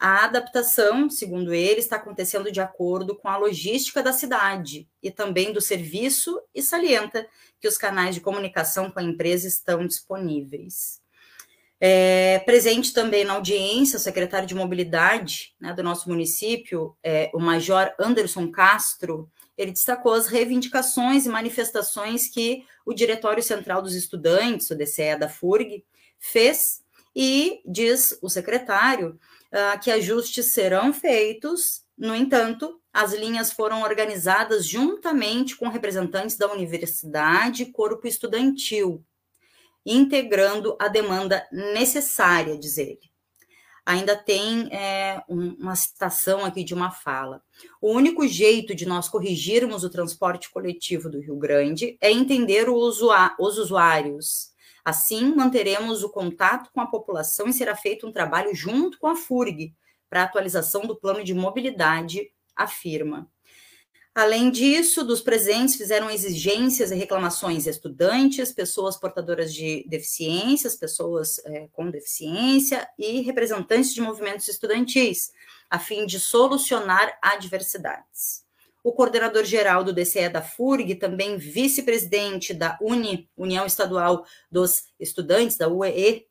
a 0.05 0.27
adaptação, 0.27 1.09
segundo 1.09 1.55
ele, 1.55 1.81
está 1.81 1.97
acontecendo 1.97 2.53
de 2.53 2.61
acordo 2.61 3.17
com 3.17 3.27
a 3.27 3.39
logística 3.39 4.03
da 4.03 4.13
cidade 4.13 4.87
e 5.03 5.11
também 5.11 5.51
do 5.51 5.63
serviço 5.63 6.39
e 6.55 6.61
salienta 6.61 7.27
que 7.59 7.67
os 7.67 7.79
canais 7.79 8.15
de 8.15 8.21
comunicação 8.21 8.91
com 8.91 8.99
a 8.99 9.03
empresa 9.03 9.49
estão 9.49 9.87
disponíveis. 9.87 11.01
É, 11.81 12.39
presente 12.41 12.93
também 12.93 13.25
na 13.25 13.33
audiência, 13.33 13.97
o 13.97 14.01
secretário 14.01 14.47
de 14.47 14.55
mobilidade 14.55 15.55
né, 15.59 15.73
do 15.73 15.83
nosso 15.83 16.07
município, 16.11 16.95
é, 17.03 17.31
o 17.33 17.41
Major 17.41 17.91
Anderson 17.99 18.51
Castro, 18.51 19.31
ele 19.57 19.73
destacou 19.73 20.13
as 20.13 20.27
reivindicações 20.27 21.25
e 21.25 21.31
manifestações 21.31 22.29
que 22.29 22.67
o 22.85 22.93
Diretório 22.93 23.43
Central 23.43 23.81
dos 23.81 23.95
Estudantes, 23.95 24.69
o 24.69 24.77
DCE 24.77 25.17
da 25.19 25.31
FURG, 25.31 25.83
fez 26.19 26.85
e 27.17 27.63
diz 27.65 28.19
o 28.21 28.29
secretário 28.29 29.19
uh, 29.55 29.81
que 29.81 29.91
ajustes 29.91 30.47
serão 30.47 30.93
feitos. 30.93 31.85
No 31.97 32.15
entanto, 32.15 32.81
as 32.93 33.13
linhas 33.13 33.53
foram 33.53 33.83
organizadas 33.83 34.67
juntamente 34.67 35.57
com 35.57 35.69
representantes 35.69 36.37
da 36.37 36.51
universidade 36.53 37.63
e 37.63 37.73
corpo 37.73 38.07
estudantil, 38.07 39.05
integrando 39.87 40.77
a 40.81 40.89
demanda 40.89 41.47
necessária, 41.53 42.59
diz 42.59 42.77
ele. 42.77 43.15
Ainda 43.87 44.17
tem 44.17 44.69
é, 44.73 45.23
uma 45.29 45.77
citação 45.77 46.43
aqui 46.43 46.65
de 46.65 46.73
uma 46.73 46.91
fala. 46.91 47.43
O 47.83 47.93
único 47.93 48.27
jeito 48.27 48.75
de 48.75 48.87
nós 48.87 49.11
corrigirmos 49.11 49.85
o 49.85 49.91
transporte 49.91 50.51
coletivo 50.51 51.11
do 51.11 51.21
Rio 51.21 51.37
Grande 51.37 51.99
é 52.01 52.11
entender 52.11 52.71
os 52.71 53.03
usuários 53.39 54.54
Assim, 54.85 55.35
manteremos 55.35 56.03
o 56.03 56.11
contato 56.11 56.71
com 56.73 56.81
a 56.81 56.87
população 56.87 57.49
e 57.49 57.53
será 57.53 57.75
feito 57.75 58.07
um 58.07 58.13
trabalho 58.13 58.55
junto 58.55 58.99
com 58.99 59.07
a 59.07 59.17
FURG 59.17 59.75
para 60.11 60.23
atualização 60.23 60.83
do 60.83 60.95
plano 60.95 61.25
de 61.25 61.33
mobilidade, 61.33 62.31
afirma. 62.55 63.29
Além 64.15 64.49
disso, 64.49 65.03
dos 65.03 65.21
presentes 65.21 65.75
fizeram 65.75 66.09
exigências 66.09 66.93
e 66.93 66.95
reclamações 66.95 67.67
estudantes, 67.67 68.53
pessoas 68.53 68.97
portadoras 68.97 69.53
de 69.53 69.85
deficiências, 69.89 70.77
pessoas 70.77 71.41
é, 71.45 71.67
com 71.73 71.91
deficiência 71.91 72.89
e 72.97 73.23
representantes 73.23 73.93
de 73.93 74.01
movimentos 74.01 74.47
estudantis, 74.47 75.33
a 75.69 75.81
fim 75.81 76.07
de 76.07 76.21
solucionar 76.21 77.19
adversidades. 77.21 78.45
O 78.85 78.93
coordenador-geral 78.93 79.83
do 79.83 79.95
DCE 79.95 80.29
da 80.29 80.43
FURG, 80.43 80.97
também 80.97 81.39
vice-presidente 81.39 82.53
da 82.53 82.79
UNI, 82.83 83.27
União 83.35 83.65
Estadual 83.65 84.27
dos 84.53 84.85
Estudantes, 85.01 85.57
da 85.57 85.71
UEE, 85.71 86.27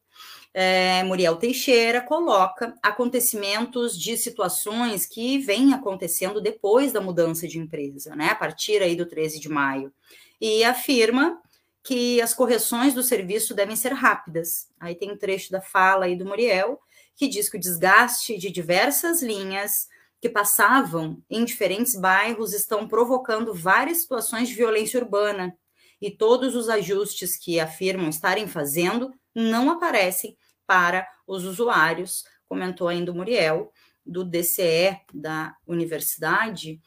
é, 0.54 1.04
Muriel 1.04 1.36
Teixeira, 1.38 2.00
coloca 2.00 2.76
acontecimentos 2.84 4.00
de 4.00 4.16
situações 4.16 5.08
que 5.08 5.40
vêm 5.40 5.74
acontecendo 5.74 6.40
depois 6.40 6.94
da 6.94 7.02
mudança 7.02 7.48
de 7.48 7.58
empresa, 7.58 8.16
né, 8.16 8.28
a 8.28 8.36
partir 8.36 8.84
aí 8.84 8.96
do 8.96 9.08
13 9.08 9.40
de 9.40 9.50
maio, 9.50 9.92
e 10.40 10.64
afirma 10.64 11.42
que 11.84 12.22
as 12.22 12.36
correções 12.36 12.94
do 12.94 13.02
serviço 13.02 13.56
devem 13.56 13.76
ser 13.76 13.94
rápidas. 13.94 14.68
Aí 14.80 14.94
tem 14.94 15.12
um 15.12 15.18
trecho 15.18 15.52
da 15.52 15.60
fala 15.60 16.06
aí 16.06 16.16
do 16.16 16.26
Muriel, 16.26 16.80
que 17.16 17.28
diz 17.28 17.50
que 17.50 17.58
o 17.58 17.60
desgaste 17.60 18.38
de 18.38 18.52
diversas 18.52 19.24
linhas 19.24 19.88
que 20.24 20.30
passavam 20.30 21.22
em 21.30 21.44
diferentes 21.44 21.98
bairros 21.98 22.53
estão 22.53 22.88
provocando 22.88 23.53
várias 23.53 23.98
situações 23.98 24.48
de 24.48 24.56
violência 24.56 24.98
urbana 24.98 25.53
e 26.01 26.10
todos 26.10 26.56
os 26.56 26.70
ajustes 26.70 27.36
que 27.36 27.60
afirmam 27.60 28.08
estarem 28.08 28.48
fazendo 28.48 29.13
não 29.36 29.70
aparecem 29.70 30.38
para 30.65 31.06
os 31.27 31.44
usuários, 31.44 32.24
comentou 32.48 32.88
ainda 32.88 33.12
o 33.12 33.15
Muriel, 33.15 33.74
do 34.06 34.24
DCE 34.24 34.98
da 35.13 35.58
universidade. 35.68 36.80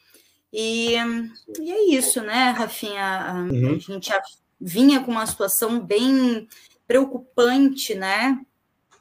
E, 0.51 0.95
e 1.59 1.71
é 1.71 1.95
isso, 1.95 2.23
né, 2.23 2.49
Rafinha? 2.57 3.45
Uhum. 3.51 3.75
A 3.75 3.77
gente 3.77 4.11
vinha 4.59 5.03
com 5.03 5.11
uma 5.11 5.27
situação 5.27 5.79
bem 5.79 6.47
preocupante, 6.87 7.93
né, 7.93 8.43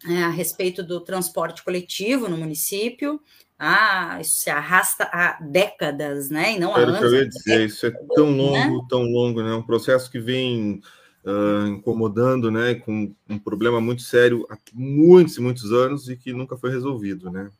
é, 0.07 0.25
a 0.25 0.28
respeito 0.28 0.83
do 0.83 1.00
transporte 1.00 1.64
coletivo 1.64 2.28
no 2.28 2.37
município. 2.37 3.19
Ah, 3.59 4.19
isso 4.21 4.41
se 4.41 4.51
arrasta 4.51 5.09
há 5.13 5.39
décadas, 5.41 6.29
né? 6.29 6.55
E 6.55 6.59
não 6.59 6.75
há 6.75 6.79
anos. 6.79 7.01
Eu 7.01 7.15
ia 7.15 7.29
dizer, 7.29 7.67
isso 7.67 7.87
é 7.87 7.91
tão 8.15 8.31
né? 8.31 8.37
longo, 8.37 8.83
né? 8.83 8.87
tão 8.89 9.03
longo, 9.03 9.43
né? 9.43 9.55
Um 9.55 9.63
processo 9.63 10.11
que 10.11 10.19
vem 10.19 10.83
uh, 11.25 11.67
incomodando, 11.67 12.51
né? 12.51 12.75
Com 12.75 13.15
um 13.29 13.39
problema 13.39 13.81
muito 13.81 14.03
sério 14.03 14.47
há 14.51 14.59
muitos 14.75 15.37
e 15.37 15.41
muitos 15.41 15.73
anos 15.73 16.09
e 16.09 16.17
que 16.17 16.33
nunca 16.33 16.57
foi 16.57 16.71
resolvido, 16.71 17.31
né? 17.31 17.51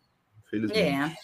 Infelizmente. 0.47 1.13
É. 1.13 1.17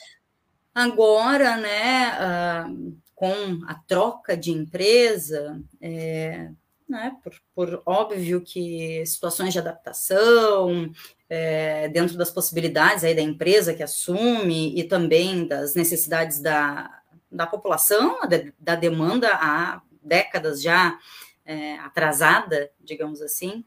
Agora, 0.74 1.56
né? 1.58 2.66
Uh, 2.66 2.96
com 3.22 3.60
a 3.68 3.74
troca 3.74 4.36
de 4.36 4.50
empresa, 4.50 5.62
é, 5.80 6.50
né, 6.88 7.16
por, 7.22 7.32
por, 7.54 7.82
óbvio 7.86 8.40
que 8.40 9.04
situações 9.06 9.52
de 9.52 9.58
adaptação, 9.58 10.90
é, 11.28 11.88
dentro 11.88 12.16
das 12.16 12.30
possibilidades 12.30 13.04
aí 13.04 13.14
da 13.14 13.22
empresa 13.22 13.74
que 13.74 13.82
assume 13.82 14.78
e 14.78 14.84
também 14.84 15.46
das 15.46 15.74
necessidades 15.74 16.40
da, 16.40 17.02
da 17.30 17.46
população, 17.46 18.20
da, 18.28 18.44
da 18.58 18.74
demanda 18.74 19.30
há 19.32 19.80
décadas 20.02 20.60
já 20.60 20.98
é, 21.44 21.78
atrasada, 21.78 22.70
digamos 22.80 23.22
assim. 23.22 23.64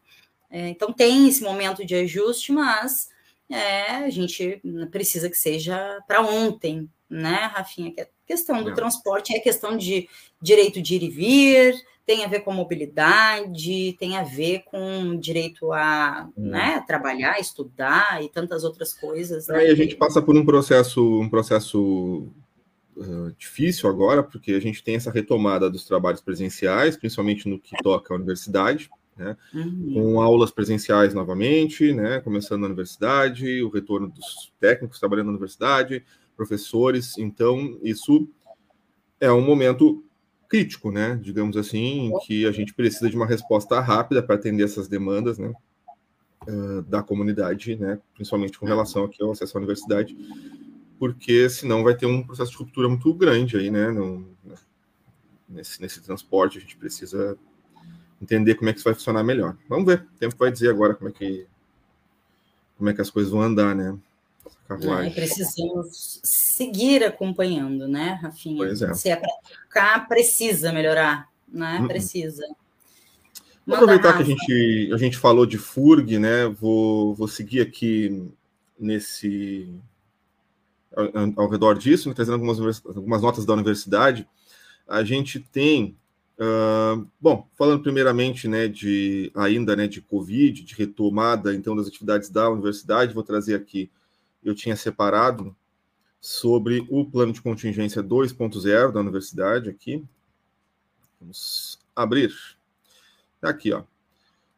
É, 0.49 0.69
então 0.69 0.93
tem 0.93 1.27
esse 1.27 1.43
momento 1.43 1.85
de 1.85 1.95
ajuste, 1.95 2.51
mas 2.51 3.09
é, 3.49 3.97
a 3.97 4.09
gente 4.09 4.61
precisa 4.91 5.29
que 5.29 5.37
seja 5.37 5.99
para 6.07 6.21
ontem, 6.21 6.89
né, 7.09 7.51
Rafinha? 7.53 7.91
Que 7.91 8.01
a 8.01 8.07
questão 8.25 8.63
do 8.63 8.69
Não. 8.69 8.75
transporte 8.75 9.35
é 9.35 9.39
questão 9.39 9.77
de 9.77 10.07
direito 10.41 10.81
de 10.81 10.95
ir 10.95 11.03
e 11.03 11.09
vir, 11.09 11.75
tem 12.05 12.23
a 12.23 12.27
ver 12.27 12.41
com 12.41 12.53
mobilidade, 12.53 13.95
tem 13.99 14.15
a 14.15 14.23
ver 14.23 14.63
com 14.65 15.17
direito 15.17 15.71
a 15.73 16.29
hum. 16.37 16.49
né, 16.49 16.83
trabalhar, 16.85 17.39
estudar 17.39 18.23
e 18.23 18.29
tantas 18.29 18.63
outras 18.63 18.93
coisas. 18.93 19.47
Né? 19.47 19.57
Aí 19.57 19.71
a 19.71 19.75
gente 19.75 19.95
passa 19.95 20.21
por 20.21 20.37
um 20.37 20.45
processo, 20.45 21.19
um 21.19 21.27
processo 21.27 22.27
uh, 22.95 23.31
difícil 23.37 23.89
agora, 23.89 24.21
porque 24.21 24.51
a 24.51 24.59
gente 24.59 24.83
tem 24.83 24.95
essa 24.95 25.11
retomada 25.11 25.69
dos 25.69 25.85
trabalhos 25.85 26.21
presenciais, 26.21 26.95
principalmente 26.95 27.49
no 27.49 27.59
que 27.59 27.75
toca 27.81 28.13
à 28.13 28.17
universidade, 28.17 28.89
né? 29.17 29.35
Uhum. 29.53 29.93
Com 29.93 30.21
aulas 30.21 30.51
presenciais 30.51 31.13
novamente, 31.13 31.93
né? 31.93 32.19
Começando 32.19 32.61
na 32.61 32.67
universidade, 32.67 33.63
o 33.63 33.69
retorno 33.69 34.09
dos 34.09 34.51
técnicos 34.59 34.99
trabalhando 34.99 35.27
na 35.27 35.31
universidade, 35.31 36.03
professores. 36.35 37.17
Então, 37.17 37.79
isso 37.81 38.27
é 39.19 39.31
um 39.31 39.41
momento 39.41 40.04
crítico, 40.49 40.91
né? 40.91 41.19
Digamos 41.21 41.57
assim, 41.57 42.11
que 42.25 42.45
a 42.45 42.51
gente 42.51 42.73
precisa 42.73 43.09
de 43.09 43.15
uma 43.15 43.25
resposta 43.25 43.79
rápida 43.79 44.21
para 44.21 44.35
atender 44.35 44.63
essas 44.63 44.87
demandas, 44.87 45.37
né? 45.37 45.53
Uh, 46.47 46.81
da 46.83 47.01
comunidade, 47.01 47.75
né? 47.75 47.99
Principalmente 48.13 48.57
com 48.57 48.65
relação 48.65 49.05
aqui 49.05 49.21
ao 49.23 49.31
acesso 49.31 49.57
à 49.57 49.59
universidade, 49.59 50.15
porque 50.99 51.49
senão 51.49 51.83
vai 51.83 51.95
ter 51.95 52.05
um 52.05 52.21
processo 52.21 52.51
de 52.51 52.57
ruptura 52.57 52.87
muito 52.87 53.13
grande 53.13 53.57
aí, 53.57 53.71
né? 53.71 53.91
No, 53.91 54.27
nesse, 55.49 55.81
nesse 55.81 56.01
transporte, 56.01 56.57
a 56.57 56.61
gente 56.61 56.77
precisa 56.77 57.37
entender 58.21 58.55
como 58.55 58.69
é 58.69 58.73
que 58.73 58.79
isso 58.79 58.87
vai 58.87 58.93
funcionar 58.93 59.23
melhor. 59.23 59.57
Vamos 59.67 59.85
ver, 59.85 60.07
o 60.15 60.19
tempo 60.19 60.35
vai 60.37 60.51
dizer 60.51 60.69
agora 60.69 60.93
como 60.93 61.09
é 61.09 61.13
que 61.13 61.47
como 62.77 62.89
é 62.89 62.93
que 62.93 63.01
as 63.01 63.09
coisas 63.09 63.31
vão 63.31 63.41
andar, 63.41 63.73
né? 63.73 63.97
É, 64.67 65.09
precisamos 65.11 66.19
seguir 66.23 67.03
acompanhando, 67.03 67.87
né, 67.87 68.19
Rafinha? 68.21 68.57
Pois 68.57 68.81
é. 68.81 68.93
Se 68.95 69.09
é 69.09 69.15
para 69.15 69.29
ficar, 69.43 70.07
precisa 70.07 70.73
melhorar, 70.73 71.29
né? 71.47 71.79
Uhum. 71.79 71.87
Precisa. 71.87 72.43
Vou 73.65 73.75
aproveitar 73.75 74.11
Rafa. 74.11 74.23
que 74.23 74.31
a 74.31 74.35
gente, 74.35 74.91
a 74.93 74.97
gente 74.97 75.17
falou 75.17 75.45
de 75.45 75.57
FURG, 75.57 76.17
né? 76.17 76.47
Vou, 76.47 77.13
vou 77.13 77.27
seguir 77.27 77.61
aqui 77.61 78.31
nesse 78.79 79.69
ao, 80.95 81.43
ao 81.43 81.49
redor 81.49 81.77
disso, 81.77 82.09
né, 82.09 82.15
trazendo 82.15 82.35
algumas, 82.35 82.83
algumas 82.85 83.21
notas 83.21 83.45
da 83.45 83.53
universidade. 83.53 84.27
A 84.87 85.03
gente 85.03 85.39
tem 85.39 85.95
Uh, 86.37 87.07
bom, 87.17 87.47
falando 87.55 87.81
primeiramente, 87.81 88.45
né, 88.45 88.67
de 88.67 89.31
ainda, 89.33 89.73
né, 89.73 89.87
de 89.87 90.01
Covid, 90.01 90.63
de 90.63 90.75
retomada, 90.75 91.55
então, 91.55 91.77
das 91.77 91.87
atividades 91.87 92.29
da 92.29 92.49
universidade, 92.49 93.13
vou 93.13 93.23
trazer 93.23 93.55
aqui 93.55 93.89
eu 94.45 94.55
tinha 94.55 94.75
separado 94.75 95.55
sobre 96.21 96.85
o 96.89 97.05
plano 97.05 97.33
de 97.33 97.41
contingência 97.41 98.01
2.0 98.01 98.91
da 98.91 98.99
universidade 98.99 99.69
aqui. 99.69 100.03
Vamos 101.19 101.79
abrir. 101.95 102.33
Tá 103.41 103.49
aqui, 103.49 103.73
ó. 103.73 103.83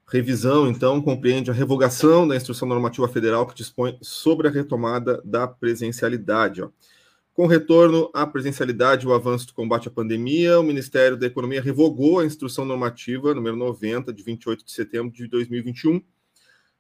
Revisão, 0.10 0.70
então, 0.70 1.02
compreende 1.02 1.52
a 1.52 1.54
revogação 1.54 2.26
da 2.26 2.36
instrução 2.36 2.68
normativa 2.68 3.08
federal 3.10 3.46
que 3.46 3.56
dispõe 3.56 3.98
sobre 4.02 4.48
a 4.48 4.52
retomada 4.52 5.22
da 5.26 5.46
presencialidade. 5.46 6.62
Ó. 6.62 6.70
Com 7.34 7.46
retorno 7.46 8.10
à 8.14 8.26
presencialidade 8.26 9.06
e 9.06 9.10
o 9.10 9.14
avanço 9.14 9.48
do 9.48 9.54
combate 9.54 9.90
à 9.90 9.92
pandemia, 9.92 10.60
o 10.60 10.64
Ministério 10.64 11.18
da 11.18 11.28
Economia 11.28 11.62
revogou 11.62 12.20
a 12.20 12.26
instrução 12.26 12.64
normativa 12.64 13.34
número 13.34 13.56
90, 13.58 14.14
de 14.14 14.24
28 14.24 14.66
de 14.66 14.72
setembro 14.72 15.12
de 15.12 15.28
2021, 15.28 16.02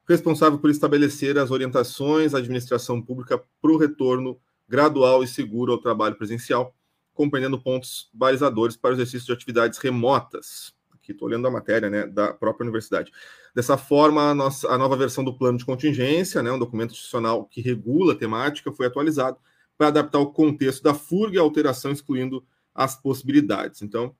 responsável 0.07 0.57
por 0.57 0.69
estabelecer 0.69 1.37
as 1.37 1.51
orientações 1.51 2.33
à 2.33 2.37
administração 2.37 3.01
pública 3.01 3.41
para 3.61 3.71
o 3.71 3.77
retorno 3.77 4.39
gradual 4.67 5.23
e 5.23 5.27
seguro 5.27 5.73
ao 5.73 5.77
trabalho 5.77 6.15
presencial, 6.15 6.73
compreendendo 7.13 7.61
pontos 7.61 8.09
balizadores 8.13 8.77
para 8.77 8.91
o 8.91 8.93
exercício 8.93 9.27
de 9.27 9.33
atividades 9.33 9.79
remotas. 9.79 10.73
Aqui 10.93 11.11
estou 11.11 11.27
lendo 11.27 11.47
a 11.47 11.51
matéria 11.51 11.89
né, 11.89 12.05
da 12.05 12.33
própria 12.33 12.63
universidade. 12.63 13.11
Dessa 13.55 13.77
forma, 13.77 14.29
a, 14.29 14.35
nossa, 14.35 14.67
a 14.69 14.77
nova 14.77 14.95
versão 14.95 15.23
do 15.23 15.37
plano 15.37 15.57
de 15.57 15.65
contingência, 15.65 16.43
né, 16.43 16.51
um 16.51 16.59
documento 16.59 16.91
institucional 16.91 17.45
que 17.45 17.61
regula 17.61 18.13
a 18.13 18.15
temática, 18.15 18.71
foi 18.71 18.85
atualizado 18.85 19.37
para 19.77 19.87
adaptar 19.87 20.19
o 20.19 20.31
contexto 20.31 20.83
da 20.83 20.93
FURG 20.93 21.35
e 21.35 21.39
a 21.39 21.41
alteração, 21.41 21.91
excluindo 21.91 22.43
as 22.73 22.99
possibilidades. 22.99 23.81
Então, 23.81 24.15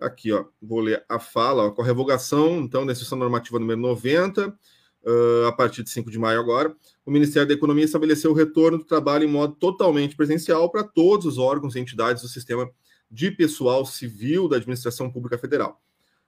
aqui, 0.00 0.32
ó, 0.32 0.44
vou 0.60 0.80
ler 0.80 1.04
a 1.08 1.18
fala, 1.18 1.64
ó, 1.64 1.70
com 1.70 1.82
a 1.82 1.84
revogação, 1.84 2.60
então, 2.60 2.84
da 2.84 2.92
instrução 2.92 3.18
normativa 3.18 3.58
número 3.58 3.80
90, 3.80 4.56
uh, 5.04 5.46
a 5.46 5.52
partir 5.52 5.82
de 5.82 5.90
5 5.90 6.10
de 6.10 6.18
maio 6.18 6.40
agora, 6.40 6.74
o 7.04 7.10
Ministério 7.10 7.48
da 7.48 7.54
Economia 7.54 7.84
estabeleceu 7.84 8.30
o 8.30 8.34
retorno 8.34 8.78
do 8.78 8.84
trabalho 8.84 9.24
em 9.24 9.30
modo 9.30 9.54
totalmente 9.54 10.16
presencial 10.16 10.70
para 10.70 10.84
todos 10.84 11.26
os 11.26 11.38
órgãos 11.38 11.74
e 11.74 11.80
entidades 11.80 12.22
do 12.22 12.28
sistema 12.28 12.70
de 13.10 13.30
pessoal 13.30 13.84
civil 13.84 14.48
da 14.48 14.56
administração 14.56 15.10
pública 15.10 15.36
federal. 15.36 15.80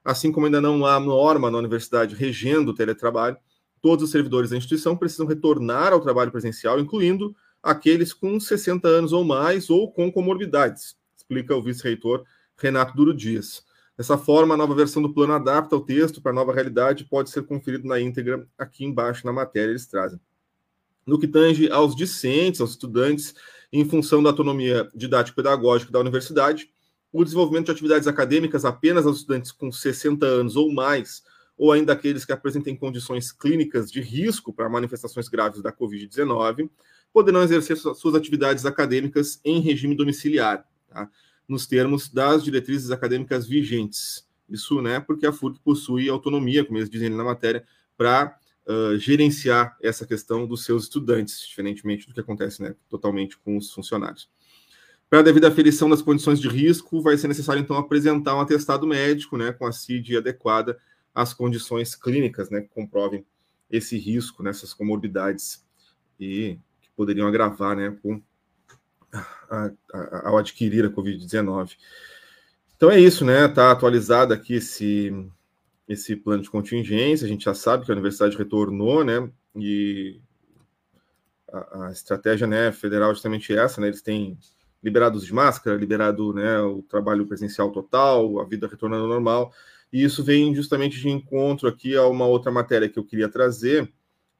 Assim 0.05 0.31
como 0.31 0.47
ainda 0.47 0.61
não 0.61 0.85
há 0.85 1.01
norma 1.01 1.51
na 1.51 1.59
universidade 1.59 2.15
regendo 2.15 2.73
o 2.73 2.75
teletrabalho, 2.75 3.37
todos 3.81 4.05
os 4.05 4.11
servidores 4.11 4.51
da 4.51 4.57
instituição 4.57 4.97
precisam 4.97 5.27
retornar 5.27 5.93
ao 5.93 6.01
trabalho 6.01 6.31
presencial, 6.31 6.79
incluindo 6.79 7.35
aqueles 7.63 8.13
com 8.13 8.39
60 8.39 8.87
anos 8.87 9.13
ou 9.13 9.25
mais 9.25 9.71
ou 9.71 9.91
com 9.91 10.13
comorbidades, 10.13 10.97
explica 11.17 11.57
o 11.57 11.63
vice-reitor 11.63 12.25
Renato 12.57 12.95
Duro 12.95 13.15
Dias. 13.15 13.65
Dessa 13.97 14.19
forma, 14.19 14.55
a 14.55 14.57
nova 14.57 14.75
versão 14.75 15.01
do 15.01 15.13
plano 15.13 15.33
adapta 15.33 15.77
o 15.77 15.81
texto 15.81 16.21
para 16.21 16.33
a 16.33 16.35
nova 16.35 16.53
realidade 16.53 17.05
e 17.05 17.07
pode 17.07 17.31
ser 17.31 17.45
conferido 17.45 17.87
na 17.87 18.01
íntegra 18.01 18.47
aqui 18.59 18.85
embaixo 18.85 19.25
na 19.25 19.33
matéria 19.33 19.71
eles 19.71 19.87
trazem. 19.87 20.21
No 21.07 21.19
que 21.19 21.29
tange 21.29 21.71
aos 21.71 21.95
discentes, 21.95 22.61
aos 22.61 22.71
estudantes, 22.71 23.35
em 23.73 23.85
função 23.85 24.23
da 24.23 24.31
autonomia 24.31 24.91
didático-pedagógica 24.95 25.93
da 25.93 26.01
universidade, 26.01 26.71
o 27.13 27.23
desenvolvimento 27.23 27.67
de 27.67 27.73
atividades 27.73 28.09
acadêmicas 28.09 28.65
apenas 28.65 29.07
aos 29.07 29.19
estudantes 29.19 29.53
com 29.53 29.71
60 29.71 30.27
anos 30.27 30.57
ou 30.57 30.73
mais, 30.73 31.23
ou 31.57 31.71
ainda 31.71 31.93
aqueles 31.93 32.25
que 32.25 32.33
apresentem 32.33 32.77
condições 32.77 33.31
clínicas 33.31 33.93
de 33.93 34.01
risco 34.01 34.53
para 34.53 34.69
manifestações 34.69 35.29
graves 35.29 35.63
da 35.63 35.73
Covid-19, 35.73 36.69
poderão 37.13 37.45
exercer 37.45 37.77
suas 37.77 38.15
atividades 38.17 38.67
acadêmicas 38.67 39.41
em 39.45 39.61
regime 39.61 39.95
domiciliar. 39.95 40.67
Tá? 40.89 41.09
Nos 41.49 41.67
termos 41.67 42.09
das 42.09 42.43
diretrizes 42.43 42.91
acadêmicas 42.91 43.47
vigentes. 43.47 44.27
Isso, 44.49 44.81
né, 44.83 45.01
porque 45.01 45.27
a 45.27 45.33
FURC 45.33 45.59
possui 45.61 46.09
autonomia, 46.09 46.65
como 46.65 46.79
eles 46.79 46.91
dizem 46.91 47.09
na 47.09 47.25
matéria, 47.25 47.65
para 47.97 48.37
uh, 48.67 48.99
gerenciar 48.99 49.77
essa 49.83 50.07
questão 50.07 50.47
dos 50.47 50.65
seus 50.65 50.85
estudantes, 50.85 51.47
diferentemente 51.47 52.07
do 52.07 52.15
que 52.15 52.21
acontece, 52.21 52.63
né, 52.63 52.75
totalmente 52.89 53.39
com 53.39 53.57
os 53.57 53.73
funcionários. 53.73 54.29
Para 55.09 55.21
a 55.21 55.23
devida 55.23 55.49
aferição 55.49 55.89
das 55.89 56.03
condições 56.03 56.41
de 56.41 56.49
risco, 56.49 57.01
vai 57.01 57.17
ser 57.17 57.29
necessário, 57.29 57.61
então, 57.61 57.77
apresentar 57.77 58.35
um 58.35 58.41
atestado 58.41 58.87
médico, 58.87 59.37
né, 59.37 59.53
com 59.53 59.67
a 59.67 59.73
CID 59.73 60.17
adequada 60.17 60.79
às 61.15 61.33
condições 61.33 61.95
clínicas, 61.95 62.51
né, 62.51 62.63
que 62.63 62.69
comprovem 62.69 63.25
esse 63.71 63.97
risco, 63.97 64.43
nessas 64.43 64.71
né, 64.71 64.77
comorbidades 64.77 65.65
e 66.19 66.59
que 66.81 66.91
poderiam 66.97 67.27
agravar, 67.27 67.77
né, 67.77 67.97
com 68.03 68.21
a, 69.55 69.71
a, 69.93 70.29
ao 70.29 70.39
adquirir 70.39 70.85
a 70.85 70.91
Covid-19. 70.91 71.77
Então 72.77 72.91
é 72.91 72.99
isso, 73.01 73.25
né? 73.25 73.47
Está 73.47 73.71
atualizado 73.71 74.35
aqui 74.35 74.55
esse, 74.55 75.13
esse 75.89 76.17
plano 76.17 76.43
de 76.43 76.51
contingência. 76.51 77.25
A 77.25 77.29
gente 77.29 77.45
já 77.45 77.55
sabe 77.55 77.85
que 77.85 77.91
a 77.91 77.95
universidade 77.95 78.37
retornou, 78.37 79.05
né? 79.05 79.31
E 79.57 80.21
a, 81.53 81.87
a 81.87 81.91
estratégia 81.93 82.47
né, 82.47 82.73
federal 82.73 83.11
é 83.11 83.15
justamente 83.15 83.57
essa, 83.57 83.81
né? 83.81 83.89
Eles 83.89 84.03
têm 84.03 84.39
liberado 84.83 85.19
de 85.19 85.33
máscara, 85.33 85.79
liberado 85.79 86.35
né, 86.35 86.61
o 86.61 86.83
trabalho 86.83 87.27
presencial 87.27 87.73
total, 87.73 88.39
a 88.39 88.45
vida 88.45 88.69
retornando 88.69 89.05
ao 89.05 89.09
normal. 89.09 89.51
E 89.91 90.05
isso 90.05 90.23
vem 90.23 90.55
justamente 90.55 91.01
de 91.01 91.09
encontro 91.09 91.67
aqui 91.67 91.97
a 91.97 92.07
uma 92.07 92.27
outra 92.27 92.53
matéria 92.53 92.89
que 92.89 92.99
eu 92.99 93.05
queria 93.05 93.29
trazer, 93.29 93.91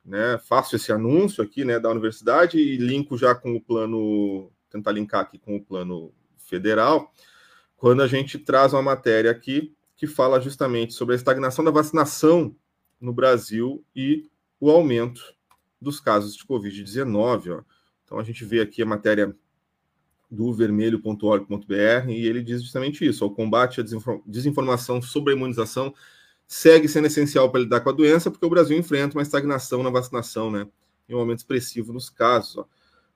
né? 0.05 0.39
Faço 0.47 0.77
esse 0.77 0.93
anúncio 0.93 1.43
aqui, 1.43 1.65
né, 1.65 1.79
da 1.79 1.89
universidade 1.89 2.59
e 2.59 2.77
linko 2.77 3.17
já 3.17 3.35
com 3.35 3.55
o 3.55 3.61
plano, 3.61 4.51
tentar 4.75 4.93
linkar 4.93 5.21
aqui 5.21 5.39
com 5.39 5.55
o 5.57 5.65
plano 5.65 6.13
federal, 6.37 7.13
quando 7.77 8.03
a 8.03 8.09
gente 8.09 8.39
traz 8.39 8.73
uma 8.73 8.83
matéria 8.83 9.31
aqui 9.31 9.73
que 9.97 10.07
fala 10.07 10.41
justamente 10.41 10.93
sobre 10.95 11.15
a 11.15 11.17
estagnação 11.17 11.65
da 11.65 11.71
vacinação 11.71 12.55
no 13.01 13.13
Brasil 13.13 13.85
e 13.95 14.29
o 14.59 14.71
aumento 14.71 15.23
dos 15.81 16.01
casos 16.01 16.35
de 16.35 16.45
Covid-19. 16.45 17.65
Então 18.05 18.19
a 18.19 18.25
gente 18.25 18.45
vê 18.45 18.61
aqui 18.61 18.83
a 18.83 18.87
matéria 18.87 19.35
do 20.29 20.53
vermelho.org.br 20.53 22.09
e 22.09 22.27
ele 22.27 22.43
diz 22.43 22.63
justamente 22.63 23.07
isso: 23.07 23.25
o 23.25 23.31
combate 23.31 23.81
à 23.81 23.85
desinformação 24.27 25.01
sobre 25.01 25.33
a 25.33 25.37
imunização 25.37 25.95
segue 26.47 26.89
sendo 26.89 27.07
essencial 27.07 27.51
para 27.51 27.61
lidar 27.61 27.81
com 27.81 27.91
a 27.91 27.93
doença, 27.93 28.31
porque 28.31 28.45
o 28.45 28.51
Brasil 28.51 28.77
enfrenta 28.77 29.17
uma 29.17 29.23
estagnação 29.23 29.83
na 29.83 29.91
vacinação, 29.91 30.51
né? 30.51 30.67
Em 31.09 31.15
um 31.15 31.19
aumento 31.19 31.39
expressivo 31.39 31.93
nos 31.93 32.11
casos. 32.11 32.57
Ó. 32.57 32.67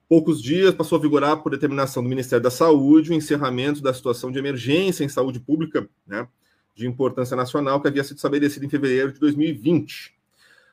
Poucos 0.08 0.42
dias 0.42 0.74
passou 0.74 0.98
a 0.98 1.02
vigorar, 1.02 1.42
por 1.42 1.52
determinação 1.52 2.02
do 2.02 2.08
Ministério 2.08 2.42
da 2.42 2.50
Saúde, 2.50 3.10
o 3.10 3.14
encerramento 3.14 3.82
da 3.82 3.92
situação 3.92 4.32
de 4.32 4.38
emergência 4.38 5.04
em 5.04 5.08
saúde 5.08 5.38
pública, 5.38 5.86
né? 6.06 6.26
De 6.74 6.86
importância 6.86 7.36
nacional, 7.36 7.78
que 7.78 7.88
havia 7.88 8.02
sido 8.02 8.16
estabelecida 8.16 8.64
em 8.64 8.70
fevereiro 8.70 9.12
de 9.12 9.20
2020. 9.20 10.16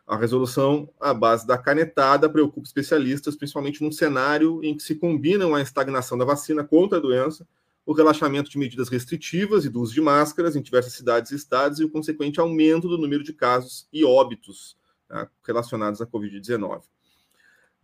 A 0.07 0.15
resolução, 0.15 0.89
à 1.01 1.13
base 1.13 1.45
da 1.45 1.57
canetada, 1.57 2.29
preocupa 2.29 2.65
especialistas, 2.65 3.35
principalmente 3.35 3.83
num 3.83 3.91
cenário 3.91 4.63
em 4.63 4.77
que 4.77 4.83
se 4.83 4.95
combinam 4.95 5.53
a 5.53 5.61
estagnação 5.61 6.17
da 6.17 6.23
vacina 6.23 6.63
contra 6.63 6.97
a 6.97 7.01
doença, 7.01 7.45
o 7.85 7.91
relaxamento 7.91 8.49
de 8.49 8.57
medidas 8.57 8.87
restritivas 8.87 9.65
e 9.65 9.69
do 9.69 9.81
uso 9.81 9.93
de 9.93 9.99
máscaras 9.99 10.55
em 10.55 10.61
diversas 10.61 10.93
cidades 10.93 11.31
e 11.31 11.35
estados 11.35 11.81
e 11.81 11.83
o 11.83 11.89
consequente 11.89 12.39
aumento 12.39 12.87
do 12.87 12.97
número 12.97 13.23
de 13.23 13.33
casos 13.33 13.85
e 13.91 14.05
óbitos 14.05 14.77
né, 15.09 15.27
relacionados 15.43 16.01
à 16.01 16.05
Covid-19. 16.05 16.83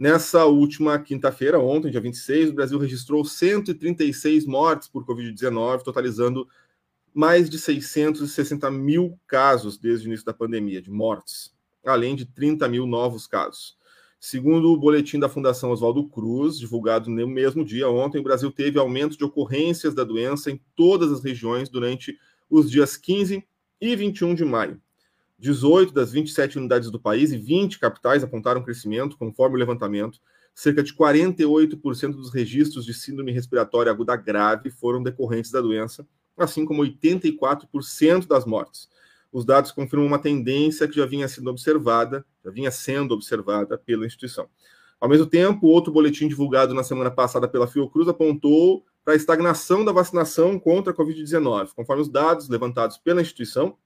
Nessa 0.01 0.45
última 0.45 0.97
quinta-feira, 0.97 1.59
ontem, 1.59 1.91
dia 1.91 2.01
26, 2.01 2.49
o 2.49 2.53
Brasil 2.53 2.79
registrou 2.79 3.23
136 3.23 4.47
mortes 4.47 4.87
por 4.87 5.05
Covid-19, 5.05 5.83
totalizando 5.83 6.47
mais 7.13 7.47
de 7.47 7.59
660 7.59 8.71
mil 8.71 9.19
casos 9.27 9.77
desde 9.77 10.07
o 10.07 10.09
início 10.09 10.25
da 10.25 10.33
pandemia 10.33 10.81
de 10.81 10.89
mortes 10.89 11.53
além 11.85 12.15
de 12.15 12.25
30 12.25 12.67
mil 12.67 12.85
novos 12.85 13.27
casos. 13.27 13.77
Segundo 14.19 14.71
o 14.71 14.77
boletim 14.77 15.19
da 15.19 15.29
Fundação 15.29 15.71
Oswaldo 15.71 16.07
Cruz, 16.07 16.57
divulgado 16.57 17.09
no 17.09 17.27
mesmo 17.27 17.65
dia, 17.65 17.87
ontem, 17.87 18.19
o 18.19 18.23
Brasil 18.23 18.51
teve 18.51 18.77
aumento 18.77 19.15
de 19.15 19.23
ocorrências 19.23 19.95
da 19.95 20.03
doença 20.03 20.51
em 20.51 20.59
todas 20.75 21.11
as 21.11 21.23
regiões 21.23 21.69
durante 21.69 22.17
os 22.49 22.69
dias 22.69 22.95
15 22.97 23.43
e 23.79 23.95
21 23.95 24.35
de 24.35 24.45
maio. 24.45 24.81
18 25.41 25.93
das 25.93 26.13
27 26.13 26.57
unidades 26.57 26.89
do 26.89 26.99
país 26.99 27.33
e 27.33 27.37
20 27.37 27.79
capitais 27.79 28.23
apontaram 28.23 28.63
crescimento, 28.63 29.17
conforme 29.17 29.57
o 29.57 29.59
levantamento. 29.59 30.19
Cerca 30.55 30.81
de 30.81 30.93
48% 30.93 32.11
dos 32.13 32.33
registros 32.33 32.85
de 32.85 32.93
síndrome 32.93 33.33
respiratória 33.33 33.91
aguda 33.91 34.15
grave 34.15 34.69
foram 34.69 35.03
decorrentes 35.03 35.51
da 35.51 35.59
doença, 35.59 36.07
assim 36.37 36.63
como 36.63 36.83
84% 36.83 38.27
das 38.27 38.45
mortes 38.45 38.87
os 39.31 39.45
dados 39.45 39.71
confirmam 39.71 40.07
uma 40.07 40.19
tendência 40.19 40.87
que 40.87 40.95
já 40.95 41.05
vinha 41.05 41.27
sendo 41.27 41.49
observada, 41.49 42.25
já 42.43 42.51
vinha 42.51 42.69
sendo 42.69 43.13
observada 43.13 43.77
pela 43.77 44.05
instituição. 44.05 44.47
Ao 44.99 45.07
mesmo 45.07 45.25
tempo, 45.25 45.67
outro 45.67 45.91
boletim 45.91 46.27
divulgado 46.27 46.73
na 46.73 46.83
semana 46.83 47.09
passada 47.09 47.47
pela 47.47 47.67
Fiocruz 47.67 48.07
apontou 48.07 48.85
para 49.03 49.13
a 49.13 49.17
estagnação 49.17 49.83
da 49.83 49.91
vacinação 49.91 50.59
contra 50.59 50.93
a 50.93 50.95
Covid-19. 50.95 51.69
Conforme 51.75 52.03
os 52.03 52.09
dados 52.09 52.49
levantados 52.49 52.97
pela 52.97 53.21
instituição, 53.21 53.77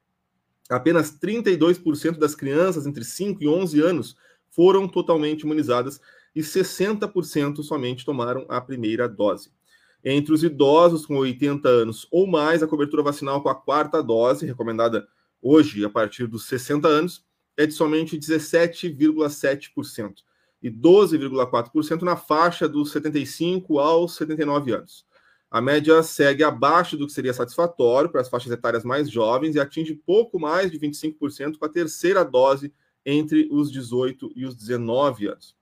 apenas 0.69 1.17
32% 1.17 2.17
das 2.17 2.35
crianças 2.35 2.85
entre 2.85 3.03
5 3.03 3.43
e 3.43 3.47
11 3.47 3.81
anos 3.81 4.15
foram 4.49 4.87
totalmente 4.87 5.41
imunizadas 5.41 5.99
e 6.35 6.41
60% 6.41 7.63
somente 7.63 8.05
tomaram 8.05 8.45
a 8.49 8.59
primeira 8.59 9.07
dose. 9.07 9.51
Entre 10.03 10.33
os 10.33 10.43
idosos 10.43 11.05
com 11.05 11.17
80 11.17 11.67
anos 11.67 12.07
ou 12.11 12.27
mais, 12.27 12.61
a 12.61 12.67
cobertura 12.67 13.01
vacinal 13.01 13.41
com 13.41 13.49
a 13.49 13.55
quarta 13.55 14.03
dose, 14.03 14.45
recomendada 14.45 15.07
hoje, 15.41 15.83
a 15.83 15.89
partir 15.89 16.27
dos 16.27 16.45
60 16.45 16.87
anos, 16.87 17.25
é 17.57 17.65
de 17.65 17.73
somente 17.73 18.17
17,7% 18.17 20.13
e 20.61 20.69
12,4% 20.69 22.01
na 22.01 22.15
faixa 22.15 22.67
dos 22.67 22.91
75 22.91 23.79
aos 23.79 24.15
79 24.15 24.73
anos. 24.73 25.05
A 25.49 25.61
média 25.61 26.01
segue 26.03 26.43
abaixo 26.43 26.97
do 26.97 27.07
que 27.07 27.13
seria 27.13 27.33
satisfatório 27.33 28.09
para 28.09 28.21
as 28.21 28.29
faixas 28.29 28.51
etárias 28.51 28.83
mais 28.83 29.09
jovens 29.09 29.55
e 29.55 29.59
atinge 29.59 29.93
pouco 29.93 30.39
mais 30.39 30.71
de 30.71 30.79
25% 30.79 31.57
com 31.57 31.65
a 31.65 31.69
terceira 31.69 32.23
dose 32.23 32.73
entre 33.05 33.47
os 33.51 33.71
18 33.71 34.31
e 34.35 34.45
os 34.45 34.55
19 34.55 35.27
anos. 35.27 35.55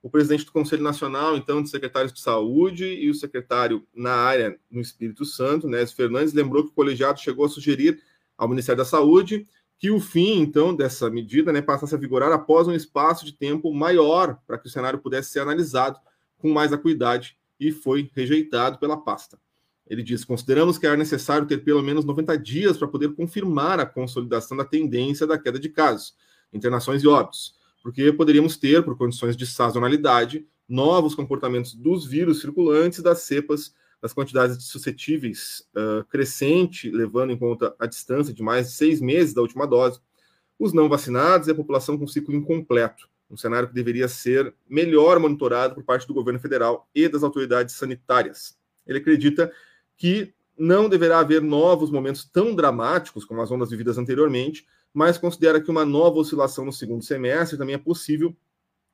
O 0.00 0.08
presidente 0.08 0.44
do 0.44 0.52
Conselho 0.52 0.82
Nacional, 0.82 1.36
então, 1.36 1.62
de 1.62 1.70
Secretários 1.70 2.12
de 2.12 2.20
Saúde 2.20 2.84
e 2.84 3.10
o 3.10 3.14
secretário 3.14 3.84
na 3.92 4.12
área 4.12 4.58
no 4.70 4.80
Espírito 4.80 5.24
Santo, 5.24 5.66
Nésio 5.66 5.96
Fernandes, 5.96 6.32
lembrou 6.32 6.62
que 6.62 6.70
o 6.70 6.74
colegiado 6.74 7.18
chegou 7.18 7.44
a 7.44 7.48
sugerir 7.48 8.00
ao 8.36 8.48
Ministério 8.48 8.78
da 8.78 8.84
Saúde 8.84 9.46
que 9.78 9.90
o 9.90 10.00
fim, 10.00 10.40
então, 10.40 10.74
dessa 10.74 11.08
medida 11.08 11.52
né, 11.52 11.62
passasse 11.62 11.94
a 11.94 11.98
vigorar 11.98 12.32
após 12.32 12.66
um 12.66 12.74
espaço 12.74 13.24
de 13.24 13.32
tempo 13.32 13.72
maior 13.72 14.38
para 14.46 14.58
que 14.58 14.66
o 14.66 14.70
cenário 14.70 14.98
pudesse 14.98 15.30
ser 15.30 15.40
analisado 15.40 15.98
com 16.36 16.52
mais 16.52 16.72
acuidade 16.72 17.36
e 17.58 17.72
foi 17.72 18.10
rejeitado 18.14 18.78
pela 18.78 18.96
pasta. 18.96 19.38
Ele 19.88 20.02
diz: 20.02 20.24
consideramos 20.24 20.78
que 20.78 20.86
era 20.86 20.96
necessário 20.96 21.46
ter 21.46 21.58
pelo 21.58 21.82
menos 21.82 22.04
90 22.04 22.38
dias 22.38 22.76
para 22.76 22.88
poder 22.88 23.14
confirmar 23.14 23.80
a 23.80 23.86
consolidação 23.86 24.56
da 24.56 24.64
tendência 24.64 25.26
da 25.26 25.38
queda 25.38 25.58
de 25.58 25.68
casos, 25.68 26.14
internações 26.52 27.02
e 27.02 27.08
óbitos, 27.08 27.54
porque 27.82 28.12
poderíamos 28.12 28.56
ter, 28.56 28.84
por 28.84 28.96
condições 28.96 29.36
de 29.36 29.46
sazonalidade, 29.46 30.46
novos 30.68 31.14
comportamentos 31.14 31.74
dos 31.74 32.06
vírus 32.06 32.40
circulantes 32.40 33.02
das 33.02 33.22
cepas 33.22 33.74
das 34.00 34.12
quantidades 34.12 34.56
de 34.56 34.64
suscetíveis 34.64 35.66
uh, 35.74 36.04
crescente, 36.04 36.90
levando 36.90 37.32
em 37.32 37.36
conta 37.36 37.74
a 37.78 37.86
distância 37.86 38.32
de 38.32 38.42
mais 38.42 38.68
de 38.68 38.74
seis 38.74 39.00
meses 39.00 39.34
da 39.34 39.42
última 39.42 39.66
dose, 39.66 40.00
os 40.58 40.72
não 40.72 40.88
vacinados 40.88 41.48
e 41.48 41.50
a 41.50 41.54
população 41.54 41.98
com 41.98 42.06
ciclo 42.06 42.34
incompleto, 42.34 43.08
um 43.30 43.36
cenário 43.36 43.68
que 43.68 43.74
deveria 43.74 44.08
ser 44.08 44.54
melhor 44.68 45.18
monitorado 45.18 45.74
por 45.74 45.84
parte 45.84 46.06
do 46.06 46.14
governo 46.14 46.40
federal 46.40 46.88
e 46.94 47.08
das 47.08 47.22
autoridades 47.22 47.74
sanitárias. 47.74 48.56
Ele 48.86 48.98
acredita 48.98 49.52
que 49.96 50.32
não 50.58 50.88
deverá 50.88 51.20
haver 51.20 51.42
novos 51.42 51.90
momentos 51.90 52.24
tão 52.24 52.54
dramáticos 52.54 53.24
como 53.24 53.40
as 53.40 53.50
ondas 53.50 53.70
vividas 53.70 53.98
anteriormente, 53.98 54.66
mas 54.92 55.18
considera 55.18 55.60
que 55.60 55.70
uma 55.70 55.84
nova 55.84 56.18
oscilação 56.18 56.64
no 56.64 56.72
segundo 56.72 57.04
semestre 57.04 57.58
também 57.58 57.74
é 57.74 57.78
possível 57.78 58.34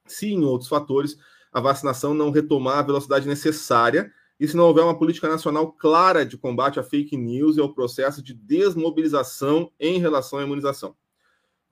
se, 0.07 0.29
em 0.33 0.45
outros 0.45 0.69
fatores, 0.69 1.17
a 1.53 1.61
vacinação 1.61 2.13
não 2.13 2.31
retomar 2.31 2.79
a 2.79 2.83
velocidade 2.83 3.27
necessária 3.27 4.13
e 4.39 4.49
se 4.49 4.57
não 4.57 4.65
houver 4.65 4.83
uma 4.83 4.99
política 4.99 5.29
nacional 5.29 5.73
clara 5.73 6.27
de 6.27 6.37
combate 6.37 6.81
à 6.81 6.83
fake 6.83 7.17
news 7.17 7.57
e 7.57 7.61
ao 7.61 7.73
processo 7.73 8.21
de 8.21 8.35
desmobilização 8.35 9.71
em 9.79 9.99
relação 9.99 10.41
à 10.41 10.43
imunização. 10.43 10.97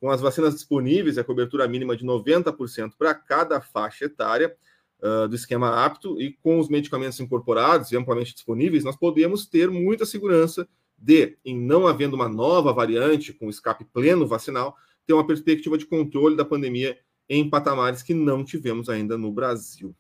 Com 0.03 0.11
as 0.11 0.21
vacinas 0.21 0.53
disponíveis 0.53 1.17
a 1.17 1.23
cobertura 1.23 1.69
mínima 1.69 1.97
de 1.97 2.05
90% 2.05 2.95
para 2.99 3.15
cada 3.15 3.61
faixa 3.61 4.07
etária 4.07 4.53
uh, 5.01 5.29
do 5.29 5.37
esquema 5.37 5.85
apto 5.85 6.21
e 6.21 6.33
com 6.43 6.59
os 6.59 6.69
medicamentos 6.69 7.21
incorporados 7.21 7.93
e 7.93 7.97
amplamente 7.97 8.35
disponíveis, 8.35 8.83
nós 8.83 8.97
podemos 8.97 9.47
ter 9.47 9.71
muita 9.71 10.05
segurança 10.05 10.67
de, 10.99 11.39
em 11.45 11.57
não 11.57 11.87
havendo 11.87 12.17
uma 12.17 12.29
nova 12.29 12.73
variante 12.73 13.33
com 13.33 13.49
escape 13.49 13.85
pleno 13.85 14.27
vacinal, 14.27 14.77
ter 15.07 15.13
uma 15.13 15.25
perspectiva 15.25 15.79
de 15.79 15.87
controle 15.87 16.37
da 16.37 16.45
pandemia 16.45 16.99
em 17.29 17.49
patamares 17.49 18.03
que 18.03 18.13
não 18.13 18.45
tivemos 18.45 18.89
ainda 18.89 19.17
no 19.17 19.31
Brasil. 19.31 19.95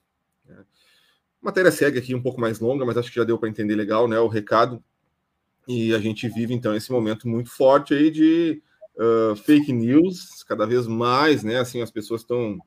A 0.48 0.64
matéria 1.40 1.70
segue 1.70 2.00
aqui 2.00 2.12
um 2.12 2.20
pouco 2.20 2.40
mais 2.40 2.58
longa, 2.58 2.84
mas 2.84 2.96
acho 2.96 3.08
que 3.08 3.20
já 3.20 3.24
deu 3.24 3.38
para 3.38 3.48
entender 3.48 3.76
legal, 3.76 4.08
né? 4.08 4.18
O 4.18 4.26
recado. 4.26 4.82
E 5.68 5.94
a 5.94 6.00
gente 6.00 6.28
vive 6.28 6.52
então 6.52 6.74
esse 6.74 6.90
momento 6.90 7.28
muito 7.28 7.50
forte 7.50 7.94
aí 7.94 8.10
de 8.10 8.60
uh, 8.96 9.36
fake 9.36 9.72
news, 9.72 10.42
cada 10.44 10.66
vez 10.66 10.86
mais, 10.86 11.42
né? 11.42 11.58
Assim, 11.58 11.82
as 11.82 11.90
pessoas 11.90 12.22
estão 12.22 12.58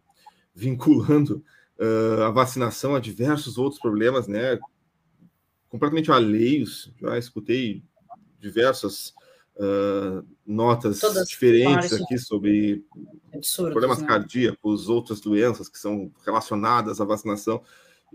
vinculando 0.54 1.44
uh, 1.80 2.24
a 2.24 2.32
vacinação 2.32 2.96
a 2.96 3.00
diversos 3.00 3.58
outros 3.58 3.80
problemas, 3.80 4.28
né? 4.28 4.58
Completamente 5.70 6.12
alheios. 6.12 6.92
Já 7.02 7.18
escutei 7.18 7.84
diversas 8.40 9.14
uh, 9.56 10.26
notas 10.46 11.00
Todas 11.00 11.28
diferentes 11.28 11.94
aqui 11.94 12.18
sobre 12.18 12.86
absurdos, 13.34 13.74
problemas 13.74 14.00
né? 14.00 14.08
cardíacos, 14.08 14.88
outras 14.88 15.20
doenças 15.20 15.68
que 15.68 15.78
são 15.78 16.12
relacionadas 16.26 17.02
à 17.02 17.06
vacinação. 17.06 17.62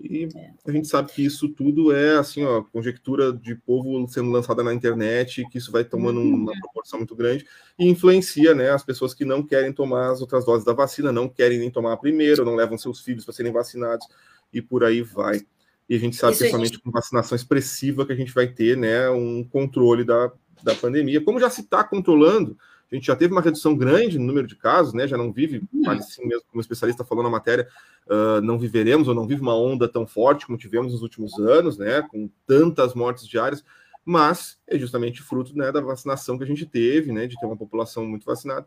E 0.02 0.28
é. 0.34 0.50
a 0.66 0.72
gente 0.72 0.88
sabe 0.88 1.12
que 1.12 1.24
isso 1.24 1.48
tudo 1.48 1.94
é 1.94 2.16
assim, 2.16 2.42
ó, 2.42 2.62
conjectura 2.62 3.32
de 3.32 3.54
povo 3.54 4.06
sendo 4.08 4.30
lançada 4.30 4.62
na 4.62 4.72
internet, 4.72 5.46
que 5.50 5.58
isso 5.58 5.70
vai 5.70 5.84
tomando 5.84 6.20
uhum. 6.20 6.34
uma 6.34 6.52
proporção 6.58 7.00
muito 7.00 7.14
grande 7.14 7.46
e 7.78 7.86
influencia, 7.86 8.54
né, 8.54 8.70
as 8.70 8.82
pessoas 8.82 9.12
que 9.12 9.24
não 9.24 9.42
querem 9.42 9.72
tomar 9.72 10.10
as 10.10 10.22
outras 10.22 10.44
doses 10.46 10.64
da 10.64 10.72
vacina, 10.72 11.12
não 11.12 11.28
querem 11.28 11.58
nem 11.58 11.70
tomar 11.70 11.92
a 11.92 11.98
primeira, 11.98 12.44
não 12.44 12.54
levam 12.54 12.78
seus 12.78 13.00
filhos 13.00 13.24
para 13.24 13.34
serem 13.34 13.52
vacinados 13.52 14.06
e 14.52 14.62
por 14.62 14.84
aí 14.84 15.02
vai. 15.02 15.42
E 15.86 15.94
a 15.94 15.98
gente 15.98 16.16
sabe, 16.16 16.32
isso 16.32 16.40
principalmente 16.40 16.72
gente... 16.74 16.82
com 16.82 16.90
vacinação 16.90 17.36
expressiva, 17.36 18.06
que 18.06 18.12
a 18.12 18.16
gente 18.16 18.32
vai 18.32 18.46
ter, 18.46 18.76
né, 18.76 19.10
um 19.10 19.44
controle 19.44 20.04
da, 20.04 20.32
da 20.62 20.74
pandemia. 20.74 21.20
Como 21.20 21.40
já 21.40 21.50
se 21.50 21.60
está 21.60 21.84
controlando, 21.84 22.56
a 22.90 22.94
gente 22.94 23.06
já 23.06 23.14
teve 23.14 23.32
uma 23.32 23.40
redução 23.40 23.76
grande 23.76 24.18
no 24.18 24.26
número 24.26 24.46
de 24.46 24.56
casos, 24.56 24.92
né? 24.92 25.06
Já 25.06 25.16
não 25.16 25.32
vive, 25.32 25.62
mas 25.72 26.06
assim 26.06 26.26
mesmo, 26.26 26.44
como 26.48 26.58
o 26.58 26.60
especialista 26.60 27.04
falou 27.04 27.22
na 27.22 27.30
matéria, 27.30 27.68
uh, 28.06 28.40
não 28.40 28.58
viveremos 28.58 29.06
ou 29.06 29.14
não 29.14 29.26
vive 29.26 29.40
uma 29.40 29.56
onda 29.56 29.88
tão 29.88 30.06
forte 30.06 30.44
como 30.44 30.58
tivemos 30.58 30.92
nos 30.92 31.02
últimos 31.02 31.38
anos, 31.38 31.78
né? 31.78 32.02
Com 32.02 32.28
tantas 32.46 32.94
mortes 32.94 33.26
diárias, 33.28 33.64
mas 34.04 34.58
é 34.66 34.76
justamente 34.76 35.22
fruto 35.22 35.56
né, 35.56 35.70
da 35.70 35.80
vacinação 35.80 36.36
que 36.36 36.44
a 36.44 36.46
gente 36.46 36.66
teve, 36.66 37.12
né? 37.12 37.26
De 37.26 37.38
ter 37.38 37.46
uma 37.46 37.56
população 37.56 38.04
muito 38.04 38.26
vacinada 38.26 38.66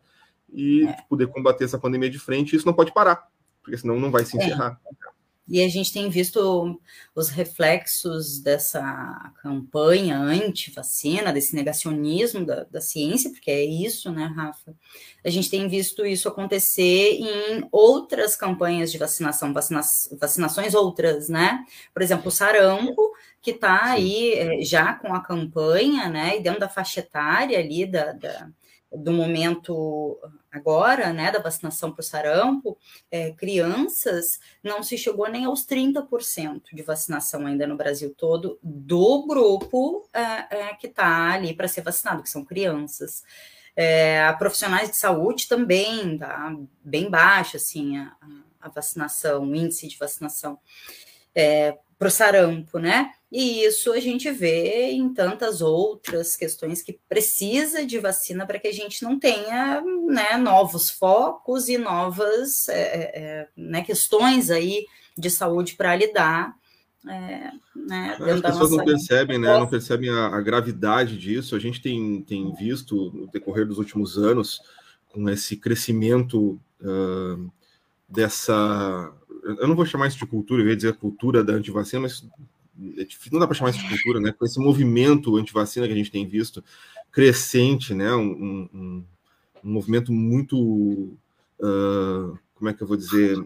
e 0.51 0.85
é. 0.85 0.95
poder 1.09 1.27
combater 1.27 1.65
essa 1.65 1.79
pandemia 1.79 2.09
de 2.09 2.19
frente. 2.19 2.55
Isso 2.55 2.65
não 2.65 2.73
pode 2.73 2.93
parar, 2.93 3.27
porque 3.61 3.77
senão 3.77 3.99
não 3.99 4.11
vai 4.11 4.23
se 4.23 4.39
é. 4.39 4.45
encerrar. 4.45 4.79
É. 4.85 5.13
E 5.47 5.61
a 5.61 5.67
gente 5.67 5.91
tem 5.91 6.09
visto 6.09 6.79
os 7.13 7.29
reflexos 7.29 8.39
dessa 8.39 9.33
campanha 9.41 10.17
anti-vacina, 10.17 11.33
desse 11.33 11.53
negacionismo 11.53 12.45
da, 12.45 12.63
da, 12.63 12.79
ciência, 12.79 13.29
porque 13.29 13.51
é 13.51 13.63
isso, 13.63 14.09
né, 14.09 14.25
Rafa? 14.33 14.73
A 15.23 15.29
gente 15.29 15.49
tem 15.49 15.67
visto 15.67 16.05
isso 16.05 16.29
acontecer 16.29 17.19
em 17.19 17.67
outras 17.71 18.37
campanhas 18.37 18.89
de 18.89 18.97
vacinação, 18.97 19.53
vacina, 19.53 19.81
vacinações 20.19 20.73
outras, 20.73 21.27
né? 21.27 21.65
Por 21.93 22.01
exemplo, 22.01 22.29
o 22.29 22.31
sarampo, 22.31 23.13
que 23.41 23.51
está 23.51 23.91
aí 23.91 24.33
é, 24.35 24.61
já 24.63 24.93
com 24.93 25.13
a 25.13 25.21
campanha, 25.21 26.07
né, 26.07 26.37
e 26.37 26.41
dentro 26.41 26.61
da 26.61 26.69
faixa 26.69 27.01
etária 27.01 27.59
ali 27.59 27.85
da, 27.85 28.13
da 28.13 28.49
do 28.95 29.11
momento 29.11 30.19
agora, 30.51 31.11
né, 31.11 31.31
da 31.31 31.39
vacinação 31.39 31.91
para 31.91 32.01
o 32.01 32.03
sarampo, 32.03 32.77
é, 33.09 33.31
crianças, 33.31 34.39
não 34.63 34.83
se 34.83 34.97
chegou 34.97 35.29
nem 35.29 35.45
aos 35.45 35.65
30% 35.65 36.61
de 36.73 36.83
vacinação 36.83 37.45
ainda 37.45 37.65
no 37.65 37.75
Brasil 37.75 38.13
todo 38.15 38.59
do 38.61 39.25
grupo 39.25 40.07
é, 40.13 40.21
é, 40.57 40.73
que 40.75 40.87
está 40.87 41.31
ali 41.31 41.55
para 41.55 41.67
ser 41.67 41.81
vacinado, 41.81 42.21
que 42.21 42.29
são 42.29 42.45
crianças. 42.45 43.23
É, 43.75 44.31
profissionais 44.33 44.91
de 44.91 44.97
saúde 44.97 45.47
também 45.47 46.17
tá 46.19 46.55
bem 46.83 47.09
baixa, 47.09 47.57
assim, 47.57 47.97
a, 47.97 48.15
a 48.61 48.69
vacinação, 48.69 49.43
o 49.43 49.55
índice 49.55 49.87
de 49.87 49.97
vacinação. 49.97 50.59
Para 51.97 52.07
o 52.07 52.11
sarampo, 52.11 52.79
né? 52.79 53.11
E 53.31 53.63
isso 53.63 53.91
a 53.91 53.99
gente 53.99 54.29
vê 54.29 54.91
em 54.91 55.11
tantas 55.11 55.59
outras 55.59 56.35
questões 56.35 56.83
que 56.83 56.99
precisa 57.09 57.83
de 57.85 57.97
vacina 57.97 58.45
para 58.45 58.59
que 58.59 58.67
a 58.67 58.71
gente 58.71 59.01
não 59.03 59.17
tenha 59.17 59.81
né, 60.07 60.37
novos 60.37 60.91
focos 60.91 61.67
e 61.67 61.77
novas 61.77 62.69
é, 62.69 62.81
é, 62.81 63.11
é 63.15 63.47
né, 63.57 63.81
questões 63.81 64.51
aí 64.51 64.85
de 65.17 65.31
saúde 65.31 65.75
para 65.75 65.95
lidar. 65.95 66.53
É, 67.07 67.51
né, 67.75 68.17
As 68.19 68.41
pessoas 68.41 68.71
não 68.71 68.85
percebem, 68.85 69.39
né, 69.39 69.57
não 69.57 69.67
percebem 69.67 70.09
a, 70.09 70.27
a, 70.27 70.39
gravidade 70.39 71.17
disso. 71.17 71.55
A 71.55 71.59
gente 71.59 71.81
tem, 71.81 72.21
tem 72.21 72.53
visto 72.53 73.11
no 73.13 73.27
decorrer 73.27 73.65
dos 73.65 73.77
últimos 73.77 74.17
anos, 74.17 74.61
com 75.09 75.27
esse 75.29 75.57
crescimento 75.57 76.59
uh, 76.81 77.51
dessa 78.07 79.11
eu 79.43 79.67
não 79.67 79.75
vou 79.75 79.85
chamar 79.85 80.07
isso 80.07 80.17
de 80.17 80.25
cultura, 80.25 80.61
eu 80.61 80.69
ia 80.69 80.75
dizer 80.75 80.95
cultura 80.95 81.43
da 81.43 81.53
antivacina, 81.53 82.03
mas 82.03 82.25
é 82.97 83.05
não 83.31 83.39
dá 83.39 83.47
para 83.47 83.55
chamar 83.55 83.69
isso 83.69 83.79
de 83.79 83.89
cultura, 83.89 84.19
né? 84.19 84.31
Com 84.31 84.45
esse 84.45 84.59
movimento 84.59 85.37
antivacina 85.37 85.85
que 85.87 85.93
a 85.93 85.95
gente 85.95 86.11
tem 86.11 86.27
visto 86.27 86.63
crescente, 87.11 87.93
né? 87.93 88.11
Um, 88.13 88.67
um, 88.73 89.03
um 89.63 89.71
movimento 89.71 90.11
muito, 90.11 90.57
uh, 90.57 92.37
como 92.55 92.69
é 92.69 92.73
que 92.73 92.81
eu 92.81 92.87
vou 92.87 92.97
dizer, 92.97 93.37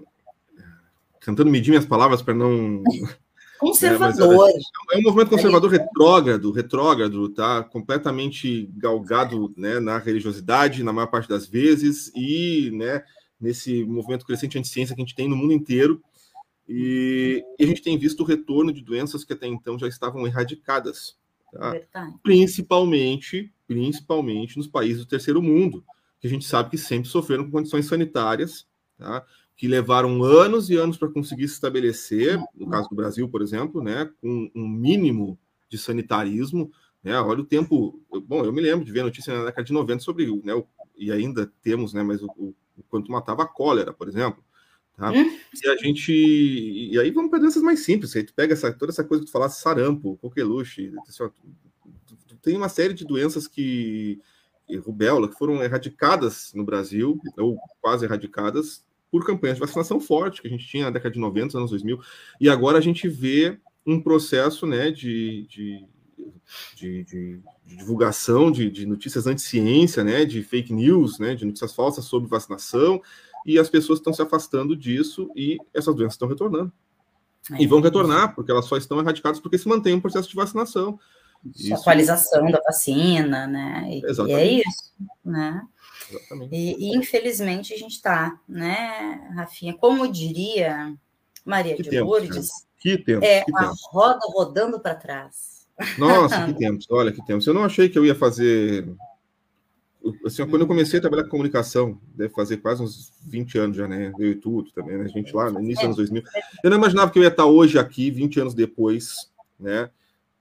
tentando 1.23 1.51
medir 1.51 1.71
minhas 1.71 1.85
palavras 1.85 2.21
para 2.21 2.33
não 2.33 2.81
conservador. 3.59 4.49
É, 4.49 4.95
é, 4.95 4.99
um 4.99 5.03
movimento 5.03 5.29
conservador 5.29 5.69
retrógrado, 5.69 6.51
retrógrado, 6.51 7.29
tá? 7.29 7.63
Completamente 7.63 8.69
galgado, 8.77 9.53
né, 9.57 9.79
na 9.79 9.97
religiosidade, 9.97 10.83
na 10.83 10.93
maior 10.93 11.07
parte 11.07 11.27
das 11.27 11.45
vezes 11.45 12.11
e, 12.15 12.71
né, 12.71 13.03
nesse 13.39 13.83
movimento 13.85 14.25
crescente 14.25 14.57
anti-ciência 14.57 14.95
que 14.95 15.01
a 15.01 15.05
gente 15.05 15.15
tem 15.15 15.27
no 15.27 15.35
mundo 15.35 15.53
inteiro. 15.53 16.01
E, 16.67 17.43
e, 17.57 17.63
a 17.63 17.67
gente 17.67 17.81
tem 17.81 17.97
visto 17.97 18.21
o 18.21 18.25
retorno 18.25 18.73
de 18.73 18.81
doenças 18.81 19.23
que 19.23 19.33
até 19.33 19.47
então 19.47 19.79
já 19.79 19.87
estavam 19.87 20.27
erradicadas. 20.27 21.17
Tá? 21.51 21.79
Principalmente, 22.21 23.53
principalmente 23.65 24.57
nos 24.57 24.67
países 24.67 24.99
do 24.99 25.07
terceiro 25.07 25.41
mundo, 25.41 25.83
que 26.19 26.27
a 26.27 26.29
gente 26.29 26.45
sabe 26.45 26.69
que 26.69 26.77
sempre 26.77 27.07
sofreram 27.07 27.45
com 27.45 27.51
condições 27.51 27.85
sanitárias, 27.85 28.67
tá? 28.97 29.25
que 29.57 29.67
levaram 29.67 30.23
anos 30.23 30.69
e 30.69 30.75
anos 30.75 30.97
para 30.97 31.09
conseguir 31.09 31.47
se 31.47 31.55
estabelecer, 31.55 32.39
no 32.53 32.69
caso 32.69 32.87
do 32.89 32.95
Brasil, 32.95 33.27
por 33.27 33.41
exemplo, 33.41 33.81
né, 33.81 34.07
com 34.21 34.51
um 34.53 34.67
mínimo 34.67 35.37
de 35.67 35.79
sanitarismo. 35.79 36.71
Né? 37.03 37.19
Olha 37.19 37.41
o 37.41 37.45
tempo. 37.45 37.99
Bom, 38.27 38.45
eu 38.45 38.53
me 38.53 38.61
lembro 38.61 38.85
de 38.85 38.91
ver 38.91 39.03
notícia 39.03 39.35
na 39.35 39.45
década 39.45 39.63
de 39.63 39.73
90 39.73 40.03
sobre, 40.03 40.27
né, 40.43 40.53
e 40.95 41.11
ainda 41.11 41.51
temos, 41.63 41.91
né, 41.91 42.03
mas 42.03 42.21
o, 42.21 42.27
o 42.37 42.55
quanto 42.89 43.11
matava 43.11 43.43
a 43.43 43.47
cólera, 43.47 43.93
por 43.93 44.07
exemplo. 44.07 44.43
Tá? 44.95 45.11
Hum? 45.11 45.37
E 45.63 45.69
a 45.69 45.75
gente. 45.77 46.11
E 46.11 46.99
aí 46.99 47.11
vamos 47.11 47.29
para 47.29 47.39
doenças 47.39 47.61
mais 47.61 47.81
simples. 47.81 48.15
Aí 48.15 48.23
tu 48.23 48.33
pega 48.33 48.53
essa, 48.53 48.73
toda 48.73 48.91
essa 48.91 49.03
coisa 49.03 49.23
que 49.23 49.29
tu 49.29 49.31
falasse, 49.31 49.61
sarampo, 49.61 50.17
coqueluche, 50.17 50.91
assim, 51.07 51.29
tem 52.41 52.57
uma 52.57 52.69
série 52.69 52.93
de 52.93 53.05
doenças 53.05 53.47
que. 53.47 54.19
rubéola, 54.83 55.27
que 55.27 55.37
foram 55.37 55.63
erradicadas 55.63 56.51
no 56.55 56.65
Brasil, 56.65 57.19
ou 57.37 57.57
quase 57.79 58.05
erradicadas, 58.05 58.83
por 59.11 59.25
campanhas 59.25 59.57
de 59.57 59.61
vacinação 59.61 59.99
forte 59.99 60.41
que 60.41 60.47
a 60.47 60.51
gente 60.51 60.67
tinha 60.67 60.85
na 60.85 60.91
década 60.91 61.13
de 61.13 61.19
90, 61.19 61.57
anos 61.57 61.71
2000. 61.71 61.99
E 62.41 62.49
agora 62.49 62.77
a 62.77 62.81
gente 62.81 63.07
vê 63.07 63.59
um 63.85 64.01
processo 64.01 64.65
né, 64.65 64.91
de, 64.91 65.45
de 65.47 65.85
de, 66.75 67.03
de, 67.03 67.41
de 67.65 67.75
divulgação 67.77 68.51
de, 68.51 68.69
de 68.69 68.85
notícias 68.85 69.27
anti-ciência, 69.27 70.03
né, 70.03 70.25
de 70.25 70.43
fake 70.43 70.73
news, 70.73 71.19
né, 71.19 71.35
de 71.35 71.45
notícias 71.45 71.73
falsas 71.73 72.05
sobre 72.05 72.29
vacinação, 72.29 73.01
e 73.45 73.57
as 73.57 73.69
pessoas 73.69 73.99
estão 73.99 74.13
se 74.13 74.21
afastando 74.21 74.75
disso 74.75 75.31
e 75.35 75.57
essas 75.73 75.95
doenças 75.95 76.13
estão 76.13 76.27
retornando. 76.27 76.71
É, 77.51 77.61
e 77.61 77.67
vão 77.67 77.79
retornar, 77.79 78.35
porque 78.35 78.51
elas 78.51 78.65
só 78.65 78.75
estão 78.77 78.99
erradicadas 78.99 79.39
porque 79.39 79.57
se 79.57 79.67
mantém 79.67 79.93
um 79.93 80.01
processo 80.01 80.29
de 80.29 80.35
vacinação. 80.35 80.99
Isso... 81.55 81.73
Atualização 81.73 82.49
da 82.51 82.59
vacina, 82.59 83.47
né? 83.47 83.87
E, 83.89 84.01
e 84.01 84.31
é 84.33 84.45
isso, 84.53 84.93
né? 85.23 85.65
E, 86.51 86.91
e, 86.91 86.97
infelizmente 86.97 87.73
a 87.73 87.77
gente 87.77 87.93
está, 87.93 88.39
né, 88.47 89.31
Rafinha? 89.35 89.73
Como 89.73 90.07
diria 90.11 90.93
Maria 91.45 91.75
que 91.75 91.83
de 91.83 91.89
tempo, 91.89 92.05
Lourdes, 92.05 92.49
que 92.77 92.97
tempo, 92.97 93.25
é 93.25 93.43
que 93.43 93.55
a 93.55 93.59
tempo. 93.59 93.75
roda 93.89 94.19
rodando 94.33 94.79
para 94.79 94.95
trás. 94.95 95.56
Nossa, 95.97 96.45
que 96.45 96.53
tempos, 96.57 96.87
olha 96.89 97.11
que 97.11 97.25
tempos. 97.25 97.45
Eu 97.47 97.53
não 97.53 97.63
achei 97.63 97.89
que 97.89 97.97
eu 97.97 98.05
ia 98.05 98.15
fazer. 98.15 98.87
Assim, 100.25 100.47
quando 100.47 100.61
eu 100.61 100.67
comecei 100.67 100.99
a 100.99 101.01
trabalhar 101.01 101.23
com 101.23 101.31
comunicação, 101.31 101.99
deve 102.15 102.33
fazer 102.33 102.57
quase 102.57 102.81
uns 102.81 103.11
20 103.25 103.57
anos 103.57 103.77
já, 103.77 103.87
né? 103.87 104.13
Eu 104.17 104.31
e 104.31 104.35
tudo 104.35 104.71
também, 104.71 104.97
né? 104.97 105.05
A 105.05 105.07
gente 105.07 105.35
lá 105.35 105.51
no 105.51 105.59
início 105.59 105.87
dos 105.87 105.97
anos 105.97 105.97
2000. 105.97 106.23
Eu 106.63 106.69
não 106.69 106.77
imaginava 106.77 107.11
que 107.11 107.19
eu 107.19 107.23
ia 107.23 107.29
estar 107.29 107.45
hoje 107.45 107.77
aqui, 107.77 108.09
20 108.09 108.39
anos 108.39 108.53
depois, 108.53 109.29
né? 109.59 109.89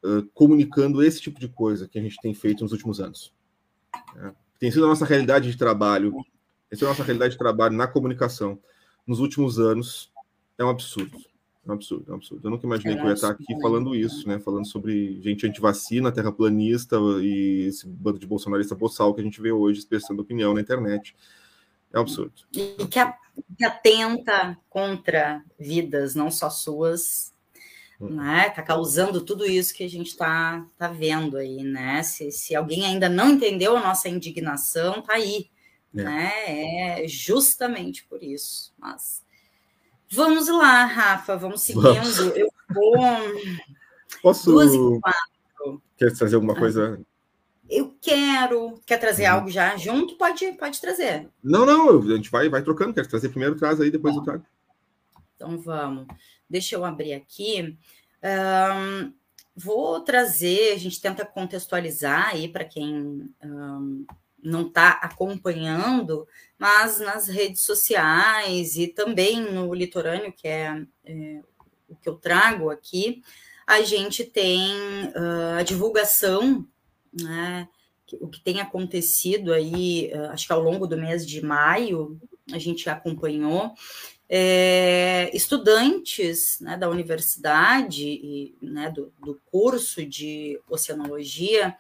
Uh, 0.04 0.24
comunicando 0.34 1.02
esse 1.02 1.20
tipo 1.20 1.40
de 1.40 1.48
coisa 1.48 1.88
que 1.88 1.98
a 1.98 2.02
gente 2.02 2.16
tem 2.20 2.32
feito 2.32 2.62
nos 2.62 2.72
últimos 2.72 3.00
anos. 3.00 3.32
Né? 4.14 4.32
Tem 4.60 4.70
sido 4.70 4.84
a 4.84 4.88
nossa 4.88 5.04
realidade 5.04 5.50
de 5.50 5.58
trabalho, 5.58 6.14
essa 6.70 6.84
é 6.84 6.86
a 6.86 6.90
nossa 6.90 7.02
realidade 7.02 7.32
de 7.32 7.38
trabalho 7.38 7.74
na 7.74 7.86
comunicação 7.86 8.58
nos 9.06 9.20
últimos 9.20 9.58
anos. 9.58 10.12
É 10.58 10.64
um 10.64 10.68
absurdo. 10.68 11.18
É 11.66 11.70
um 11.70 11.74
absurdo, 11.74 12.04
é 12.08 12.12
um 12.12 12.16
absurdo. 12.16 12.46
Eu 12.46 12.50
nunca 12.52 12.64
imaginei 12.64 12.96
que 12.96 13.02
eu 13.02 13.08
ia 13.08 13.14
estar 13.14 13.30
aqui 13.30 13.60
falando 13.60 13.94
isso, 13.94 14.28
né? 14.28 14.38
Falando 14.38 14.66
sobre 14.66 15.20
gente 15.20 15.46
antivacina, 15.46 16.12
terraplanista 16.12 16.96
e 17.20 17.66
esse 17.66 17.88
bando 17.88 18.20
de 18.20 18.26
bolsonarista 18.26 18.74
boçal 18.74 19.12
que 19.12 19.20
a 19.20 19.24
gente 19.24 19.40
vê 19.40 19.50
hoje 19.50 19.80
expressando 19.80 20.22
opinião 20.22 20.54
na 20.54 20.60
internet. 20.60 21.16
É 21.92 21.98
um 21.98 22.02
absurdo. 22.02 22.34
E 22.54 22.86
que, 22.86 23.00
a, 23.00 23.12
que 23.58 23.64
atenta 23.64 24.56
contra 24.68 25.42
vidas, 25.58 26.14
não 26.14 26.30
só 26.30 26.48
suas, 26.48 27.34
né? 27.98 28.50
Tá 28.50 28.62
causando 28.62 29.20
tudo 29.20 29.44
isso 29.44 29.74
que 29.74 29.82
a 29.82 29.90
gente 29.90 30.08
está 30.08 30.64
tá 30.78 30.86
vendo 30.86 31.36
aí, 31.36 31.64
né? 31.64 32.00
Se, 32.04 32.30
se 32.30 32.54
alguém 32.54 32.84
ainda 32.84 33.08
não 33.08 33.30
entendeu 33.30 33.76
a 33.76 33.80
nossa 33.80 34.08
indignação, 34.08 35.02
tá 35.02 35.14
aí, 35.14 35.50
é. 35.96 36.02
né? 36.04 37.02
É 37.02 37.08
justamente 37.08 38.04
por 38.04 38.22
isso. 38.22 38.72
Mas 38.78 39.25
vamos 40.10 40.48
lá, 40.48 40.84
Rafa, 40.84 41.36
vamos 41.36 41.62
seguindo. 41.62 41.82
Vamos. 41.82 42.18
Eu 42.18 42.48
vou. 42.72 42.96
Posso. 44.22 44.50
Duas 44.50 44.74
e 44.74 45.00
quatro. 45.00 45.82
Quer 45.96 46.12
trazer 46.12 46.36
alguma 46.36 46.54
coisa? 46.54 47.00
Eu 47.68 47.96
quero. 48.00 48.80
Quer 48.86 48.98
trazer 48.98 49.28
uhum. 49.28 49.34
algo 49.34 49.50
já 49.50 49.76
junto? 49.76 50.16
Pode, 50.16 50.52
pode 50.52 50.80
trazer. 50.80 51.28
Não, 51.42 51.66
não, 51.66 52.00
a 52.00 52.16
gente 52.16 52.30
vai, 52.30 52.48
vai 52.48 52.62
trocando. 52.62 52.94
Quer 52.94 53.06
trazer 53.06 53.28
primeiro, 53.30 53.56
traz 53.56 53.80
aí, 53.80 53.90
depois 53.90 54.14
Bom, 54.14 54.20
eu 54.20 54.24
trago. 54.24 54.46
Então 55.34 55.58
vamos. 55.58 56.06
Deixa 56.48 56.76
eu 56.76 56.84
abrir 56.84 57.12
aqui. 57.12 57.76
Um, 58.22 59.12
vou 59.54 60.00
trazer, 60.00 60.72
a 60.72 60.78
gente 60.78 61.00
tenta 61.00 61.24
contextualizar 61.24 62.30
aí 62.30 62.48
para 62.48 62.64
quem 62.64 63.30
um, 63.42 64.06
não 64.46 64.68
está 64.68 64.90
acompanhando, 64.90 66.26
mas 66.58 67.00
nas 67.00 67.26
redes 67.26 67.62
sociais 67.62 68.76
e 68.76 68.86
também 68.86 69.40
no 69.40 69.74
litorâneo, 69.74 70.32
que 70.32 70.46
é, 70.46 70.82
é 71.04 71.40
o 71.88 71.96
que 71.96 72.08
eu 72.08 72.14
trago 72.14 72.70
aqui, 72.70 73.22
a 73.66 73.82
gente 73.82 74.24
tem 74.24 74.72
uh, 75.08 75.58
a 75.58 75.62
divulgação, 75.62 76.66
né, 77.12 77.68
o 78.20 78.28
que 78.28 78.40
tem 78.40 78.60
acontecido 78.60 79.52
aí, 79.52 80.12
uh, 80.14 80.30
acho 80.30 80.46
que 80.46 80.52
ao 80.52 80.62
longo 80.62 80.86
do 80.86 80.96
mês 80.96 81.26
de 81.26 81.44
maio, 81.44 82.18
a 82.52 82.58
gente 82.58 82.88
acompanhou, 82.88 83.74
é, 84.28 85.30
estudantes 85.34 86.58
né, 86.60 86.76
da 86.76 86.88
universidade 86.88 88.04
e 88.04 88.56
né, 88.60 88.90
do, 88.90 89.12
do, 89.20 89.40
curso 89.46 90.04
de 90.04 90.60
oceanologia 90.68 91.76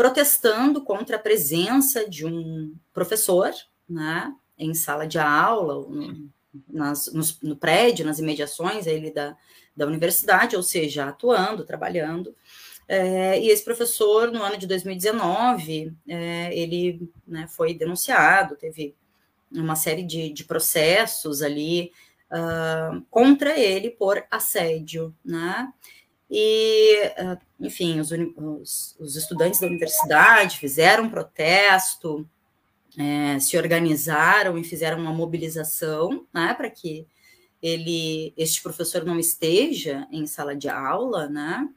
protestando 0.00 0.82
contra 0.82 1.16
a 1.16 1.18
presença 1.18 2.08
de 2.08 2.24
um 2.24 2.74
professor 2.90 3.52
né, 3.86 4.34
em 4.56 4.72
sala 4.72 5.06
de 5.06 5.18
aula, 5.18 5.74
no, 5.74 6.30
nas, 6.66 7.12
no, 7.12 7.22
no 7.50 7.54
prédio, 7.54 8.06
nas 8.06 8.18
imediações 8.18 8.86
ele 8.86 9.10
da, 9.10 9.36
da 9.76 9.86
universidade, 9.86 10.56
ou 10.56 10.62
seja, 10.62 11.04
atuando, 11.04 11.66
trabalhando. 11.66 12.34
É, 12.88 13.38
e 13.38 13.50
esse 13.50 13.62
professor, 13.62 14.32
no 14.32 14.42
ano 14.42 14.56
de 14.56 14.66
2019, 14.66 15.94
é, 16.08 16.58
ele 16.58 17.06
né, 17.26 17.46
foi 17.46 17.74
denunciado, 17.74 18.56
teve 18.56 18.96
uma 19.52 19.76
série 19.76 20.02
de, 20.02 20.32
de 20.32 20.44
processos 20.44 21.42
ali 21.42 21.92
uh, 22.30 23.04
contra 23.10 23.58
ele 23.58 23.90
por 23.90 24.24
assédio, 24.30 25.14
né? 25.22 25.70
E, 26.30 27.12
uh, 27.18 27.38
enfim, 27.58 27.98
os, 27.98 28.12
os, 28.12 28.96
os, 29.00 29.16
estudantes 29.16 29.58
da 29.58 29.66
universidade 29.66 30.58
fizeram 30.58 31.04
um 31.04 31.10
protesto, 31.10 32.28
é, 32.96 33.38
se 33.40 33.56
organizaram 33.56 34.56
e 34.56 34.62
fizeram 34.62 35.00
uma 35.00 35.12
mobilização, 35.12 36.26
né, 36.32 36.54
para 36.54 36.70
que 36.70 37.06
ele, 37.60 38.32
este 38.36 38.62
professor 38.62 39.04
não 39.04 39.18
esteja 39.18 40.06
em 40.10 40.26
sala 40.26 40.54
de 40.54 40.68
aula, 40.68 41.28
né? 41.28 41.68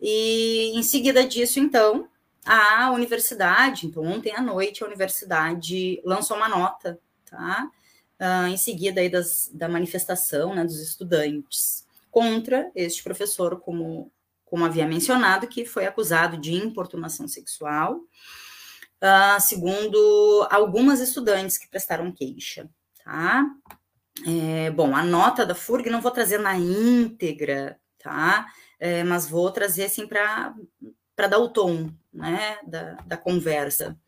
E 0.00 0.72
em 0.74 0.82
seguida 0.82 1.26
disso, 1.26 1.60
então, 1.60 2.08
a 2.44 2.90
universidade, 2.90 3.86
então 3.86 4.02
ontem 4.02 4.34
à 4.34 4.40
noite 4.40 4.82
a 4.82 4.86
universidade 4.86 6.00
lançou 6.04 6.36
uma 6.36 6.48
nota 6.48 6.98
tá? 7.30 7.70
Uh, 8.18 8.48
em 8.48 8.56
seguida 8.56 9.00
aí 9.00 9.08
das, 9.08 9.50
da 9.52 9.68
manifestação 9.68 10.54
né, 10.54 10.64
dos 10.64 10.80
estudantes 10.80 11.86
contra 12.10 12.70
este 12.74 13.02
professor, 13.02 13.60
como, 13.60 14.12
como 14.44 14.64
havia 14.64 14.86
mencionado, 14.86 15.46
que 15.46 15.64
foi 15.64 15.86
acusado 15.86 16.36
de 16.36 16.54
importunação 16.54 17.28
sexual, 17.28 17.96
uh, 17.96 19.40
segundo 19.40 20.46
algumas 20.50 21.00
estudantes 21.00 21.56
que 21.56 21.68
prestaram 21.68 22.12
queixa, 22.12 22.68
tá? 23.04 23.46
É, 24.26 24.70
bom, 24.70 24.94
a 24.94 25.02
nota 25.02 25.46
da 25.46 25.54
FURG 25.54 25.88
não 25.88 26.00
vou 26.00 26.10
trazer 26.10 26.38
na 26.38 26.56
íntegra, 26.58 27.80
tá? 27.98 28.46
É, 28.78 29.04
mas 29.04 29.28
vou 29.28 29.50
trazer 29.50 29.84
assim 29.84 30.06
para 30.06 30.54
dar 31.16 31.38
o 31.38 31.48
tom 31.48 31.90
né, 32.12 32.58
da, 32.66 32.94
da 33.06 33.16
conversa. 33.16 33.98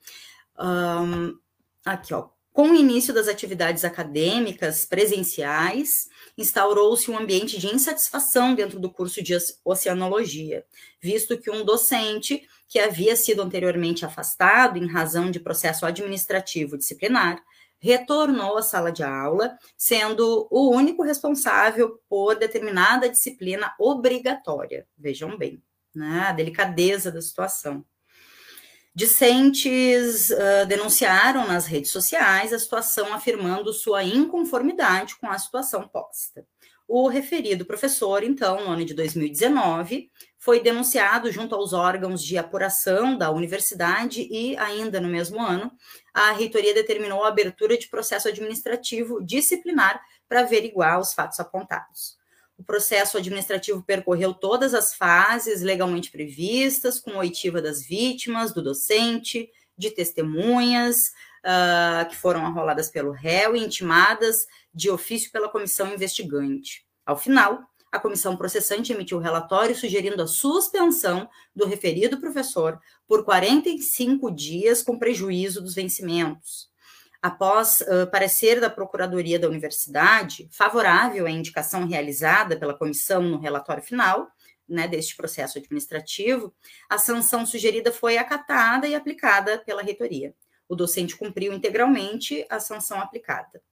Um, 0.58 1.38
aqui, 1.84 2.12
ó. 2.12 2.28
Com 2.52 2.70
o 2.70 2.74
início 2.74 3.14
das 3.14 3.28
atividades 3.28 3.82
acadêmicas 3.82 4.84
presenciais, 4.84 6.10
instaurou-se 6.36 7.10
um 7.10 7.16
ambiente 7.16 7.58
de 7.58 7.66
insatisfação 7.74 8.54
dentro 8.54 8.78
do 8.78 8.92
curso 8.92 9.22
de 9.22 9.34
oceanologia, 9.64 10.62
visto 11.00 11.38
que 11.38 11.50
um 11.50 11.64
docente 11.64 12.46
que 12.68 12.78
havia 12.78 13.16
sido 13.16 13.40
anteriormente 13.40 14.04
afastado 14.04 14.76
em 14.76 14.86
razão 14.86 15.30
de 15.30 15.40
processo 15.40 15.86
administrativo 15.86 16.76
disciplinar 16.76 17.42
retornou 17.78 18.56
à 18.56 18.62
sala 18.62 18.92
de 18.92 19.02
aula, 19.02 19.58
sendo 19.76 20.46
o 20.50 20.70
único 20.70 21.02
responsável 21.02 21.98
por 22.08 22.36
determinada 22.36 23.08
disciplina 23.08 23.74
obrigatória. 23.78 24.86
Vejam 24.96 25.36
bem, 25.36 25.60
né, 25.94 26.26
a 26.28 26.32
delicadeza 26.32 27.10
da 27.10 27.20
situação. 27.20 27.84
Discentes 28.94 30.28
uh, 30.28 30.66
denunciaram 30.68 31.46
nas 31.46 31.66
redes 31.66 31.90
sociais 31.90 32.52
a 32.52 32.58
situação, 32.58 33.14
afirmando 33.14 33.72
sua 33.72 34.04
inconformidade 34.04 35.16
com 35.16 35.30
a 35.30 35.38
situação 35.38 35.88
posta. 35.88 36.46
O 36.86 37.08
referido 37.08 37.64
professor, 37.64 38.22
então, 38.22 38.62
no 38.62 38.70
ano 38.70 38.84
de 38.84 38.92
2019, 38.92 40.10
foi 40.38 40.60
denunciado 40.60 41.32
junto 41.32 41.54
aos 41.54 41.72
órgãos 41.72 42.22
de 42.22 42.36
apuração 42.36 43.16
da 43.16 43.30
universidade 43.30 44.28
e, 44.30 44.54
ainda 44.58 45.00
no 45.00 45.08
mesmo 45.08 45.40
ano, 45.40 45.72
a 46.12 46.32
reitoria 46.32 46.74
determinou 46.74 47.24
a 47.24 47.28
abertura 47.28 47.78
de 47.78 47.88
processo 47.88 48.28
administrativo 48.28 49.24
disciplinar 49.24 50.02
para 50.28 50.40
averiguar 50.40 51.00
os 51.00 51.14
fatos 51.14 51.40
apontados. 51.40 52.18
O 52.62 52.64
processo 52.64 53.18
administrativo 53.18 53.82
percorreu 53.82 54.32
todas 54.32 54.72
as 54.72 54.94
fases 54.94 55.62
legalmente 55.62 56.12
previstas, 56.12 57.00
com 57.00 57.16
oitiva 57.16 57.60
das 57.60 57.84
vítimas, 57.84 58.54
do 58.54 58.62
docente, 58.62 59.50
de 59.76 59.90
testemunhas, 59.90 61.08
uh, 61.44 62.08
que 62.08 62.14
foram 62.14 62.46
arroladas 62.46 62.88
pelo 62.88 63.10
réu 63.10 63.56
e 63.56 63.64
intimadas 63.64 64.46
de 64.72 64.88
ofício 64.88 65.32
pela 65.32 65.48
comissão 65.48 65.92
investigante. 65.92 66.86
Ao 67.04 67.18
final, 67.18 67.64
a 67.90 67.98
comissão 67.98 68.36
processante 68.36 68.92
emitiu 68.92 69.18
relatório 69.18 69.74
sugerindo 69.74 70.22
a 70.22 70.28
suspensão 70.28 71.28
do 71.56 71.66
referido 71.66 72.20
professor 72.20 72.78
por 73.08 73.24
45 73.24 74.30
dias 74.30 74.84
com 74.84 75.00
prejuízo 75.00 75.60
dos 75.60 75.74
vencimentos 75.74 76.71
após 77.22 77.80
uh, 77.82 78.10
parecer 78.10 78.60
da 78.60 78.68
Procuradoria 78.68 79.38
da 79.38 79.48
Universidade, 79.48 80.48
favorável 80.50 81.24
à 81.24 81.30
indicação 81.30 81.86
realizada 81.86 82.56
pela 82.56 82.76
comissão 82.76 83.22
no 83.22 83.38
relatório 83.38 83.82
final, 83.82 84.28
né, 84.68 84.88
deste 84.88 85.16
processo 85.16 85.58
administrativo, 85.58 86.52
a 86.90 86.98
sanção 86.98 87.46
sugerida 87.46 87.92
foi 87.92 88.18
acatada 88.18 88.88
e 88.88 88.94
aplicada 88.94 89.58
pela 89.58 89.82
reitoria. 89.82 90.34
O 90.68 90.74
docente 90.74 91.16
cumpriu 91.16 91.52
integralmente 91.52 92.44
a 92.50 92.58
sanção 92.58 93.00
aplicada. 93.00 93.62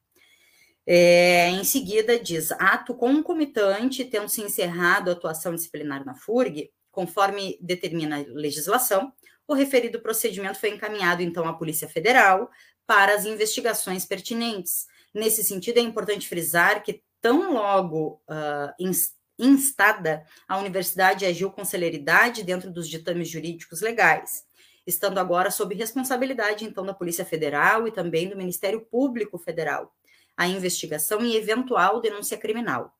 É, 0.86 1.48
em 1.48 1.64
seguida, 1.64 2.18
diz: 2.18 2.52
ato 2.52 2.94
concomitante, 2.94 4.04
tendo 4.04 4.28
se 4.28 4.42
encerrado 4.42 5.08
a 5.08 5.12
atuação 5.12 5.54
disciplinar 5.54 6.04
na 6.04 6.14
FURG, 6.14 6.70
conforme 6.90 7.58
determina 7.60 8.18
a 8.18 8.24
legislação, 8.28 9.12
o 9.46 9.54
referido 9.54 10.00
procedimento 10.00 10.60
foi 10.60 10.70
encaminhado 10.70 11.22
então 11.22 11.48
à 11.48 11.52
Polícia 11.52 11.88
Federal, 11.88 12.48
para 12.90 13.14
as 13.14 13.24
investigações 13.24 14.04
pertinentes. 14.04 14.88
Nesse 15.14 15.44
sentido, 15.44 15.78
é 15.78 15.80
importante 15.80 16.26
frisar 16.26 16.82
que, 16.82 17.00
tão 17.20 17.52
logo 17.54 18.20
uh, 18.28 19.06
instada, 19.38 20.24
a 20.48 20.58
universidade 20.58 21.24
agiu 21.24 21.52
com 21.52 21.64
celeridade 21.64 22.42
dentro 22.42 22.68
dos 22.68 22.88
ditames 22.88 23.28
jurídicos 23.28 23.80
legais, 23.80 24.44
estando 24.84 25.18
agora 25.18 25.52
sob 25.52 25.72
responsabilidade, 25.72 26.64
então, 26.64 26.84
da 26.84 26.92
Polícia 26.92 27.24
Federal 27.24 27.86
e 27.86 27.92
também 27.92 28.28
do 28.28 28.36
Ministério 28.36 28.80
Público 28.80 29.38
Federal, 29.38 29.94
a 30.36 30.48
investigação 30.48 31.24
e 31.24 31.36
eventual 31.36 32.00
denúncia 32.00 32.36
criminal. 32.36 32.92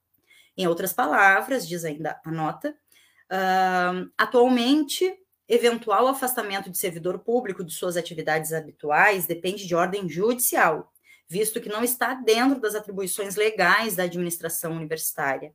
Em 0.57 0.69
outras 0.69 0.93
palavras, 0.93 1.67
diz 1.67 1.85
ainda 1.85 2.21
a 2.25 2.31
nota, 2.31 2.77
uh, 3.27 4.09
atualmente 4.17 5.20
Eventual 5.53 6.07
afastamento 6.07 6.71
de 6.71 6.79
servidor 6.79 7.19
público 7.19 7.65
de 7.65 7.73
suas 7.73 7.97
atividades 7.97 8.53
habituais 8.53 9.27
depende 9.27 9.67
de 9.67 9.75
ordem 9.75 10.09
judicial, 10.09 10.93
visto 11.29 11.61
que 11.61 11.69
não 11.69 11.83
está 11.83 12.15
dentro 12.15 12.61
das 12.61 12.77
atribuições 12.77 13.35
legais 13.35 13.97
da 13.97 14.05
administração 14.05 14.77
universitária. 14.77 15.53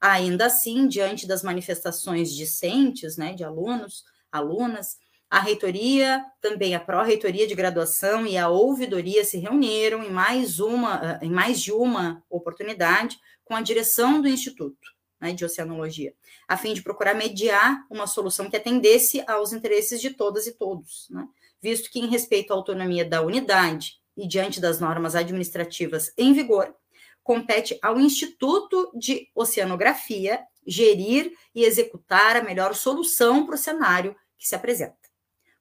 Ainda 0.00 0.46
assim, 0.46 0.86
diante 0.86 1.26
das 1.26 1.42
manifestações 1.42 2.32
discentes 2.32 3.16
né, 3.16 3.34
de 3.34 3.42
alunos, 3.42 4.04
alunas, 4.30 4.98
a 5.28 5.40
reitoria, 5.40 6.24
também 6.40 6.76
a 6.76 6.80
pró-reitoria 6.80 7.48
de 7.48 7.56
graduação 7.56 8.24
e 8.24 8.38
a 8.38 8.48
ouvidoria 8.48 9.24
se 9.24 9.36
reuniram 9.36 10.04
em 10.04 10.10
mais, 10.10 10.60
uma, 10.60 11.18
em 11.20 11.30
mais 11.30 11.60
de 11.60 11.72
uma 11.72 12.22
oportunidade 12.30 13.18
com 13.44 13.56
a 13.56 13.62
direção 13.62 14.22
do 14.22 14.28
Instituto 14.28 14.96
né, 15.20 15.32
de 15.32 15.44
oceanologia, 15.44 16.14
a 16.46 16.56
fim 16.56 16.74
de 16.74 16.82
procurar 16.82 17.14
mediar 17.14 17.84
uma 17.90 18.06
solução 18.06 18.48
que 18.48 18.56
atendesse 18.56 19.22
aos 19.26 19.52
interesses 19.52 20.00
de 20.00 20.10
todas 20.10 20.46
e 20.46 20.52
todos, 20.52 21.08
né, 21.10 21.26
visto 21.60 21.90
que, 21.90 22.00
em 22.00 22.06
respeito 22.06 22.52
à 22.52 22.56
autonomia 22.56 23.04
da 23.04 23.22
unidade 23.22 24.00
e 24.16 24.26
diante 24.26 24.60
das 24.60 24.80
normas 24.80 25.14
administrativas 25.14 26.12
em 26.16 26.32
vigor, 26.32 26.74
compete 27.22 27.78
ao 27.82 28.00
Instituto 28.00 28.90
de 28.94 29.28
Oceanografia 29.34 30.40
gerir 30.66 31.32
e 31.54 31.64
executar 31.64 32.36
a 32.36 32.42
melhor 32.42 32.74
solução 32.74 33.44
para 33.44 33.54
o 33.54 33.58
cenário 33.58 34.16
que 34.38 34.46
se 34.46 34.54
apresenta. 34.54 34.96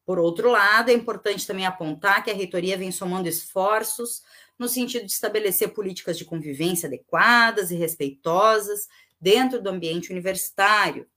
Por 0.05 0.19
outro 0.19 0.49
lado, 0.49 0.89
é 0.89 0.93
importante 0.93 1.45
também 1.45 1.65
apontar 1.65 2.23
que 2.23 2.31
a 2.31 2.33
reitoria 2.33 2.77
vem 2.77 2.91
somando 2.91 3.27
esforços 3.27 4.21
no 4.57 4.69
sentido 4.69 5.05
de 5.05 5.11
estabelecer 5.11 5.73
políticas 5.73 6.17
de 6.17 6.23
convivência 6.23 6.87
adequadas 6.87 7.69
e 7.71 7.75
respeitosas 7.75 8.87
dentro 9.19 9.61
do 9.61 9.69
ambiente 9.69 10.11
universitário. 10.11 11.07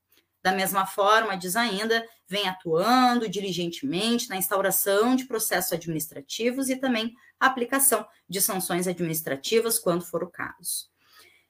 Da 0.42 0.52
mesma 0.52 0.86
forma, 0.86 1.36
diz 1.36 1.54
ainda, 1.54 2.04
vem 2.26 2.48
atuando 2.48 3.28
diligentemente 3.28 4.28
na 4.28 4.36
instauração 4.36 5.14
de 5.14 5.26
processos 5.26 5.72
administrativos 5.72 6.70
e 6.70 6.76
também 6.76 7.14
aplicação 7.38 8.06
de 8.28 8.40
sanções 8.40 8.86
administrativas, 8.86 9.78
quando 9.78 10.04
for 10.04 10.22
o 10.22 10.30
caso. 10.30 10.88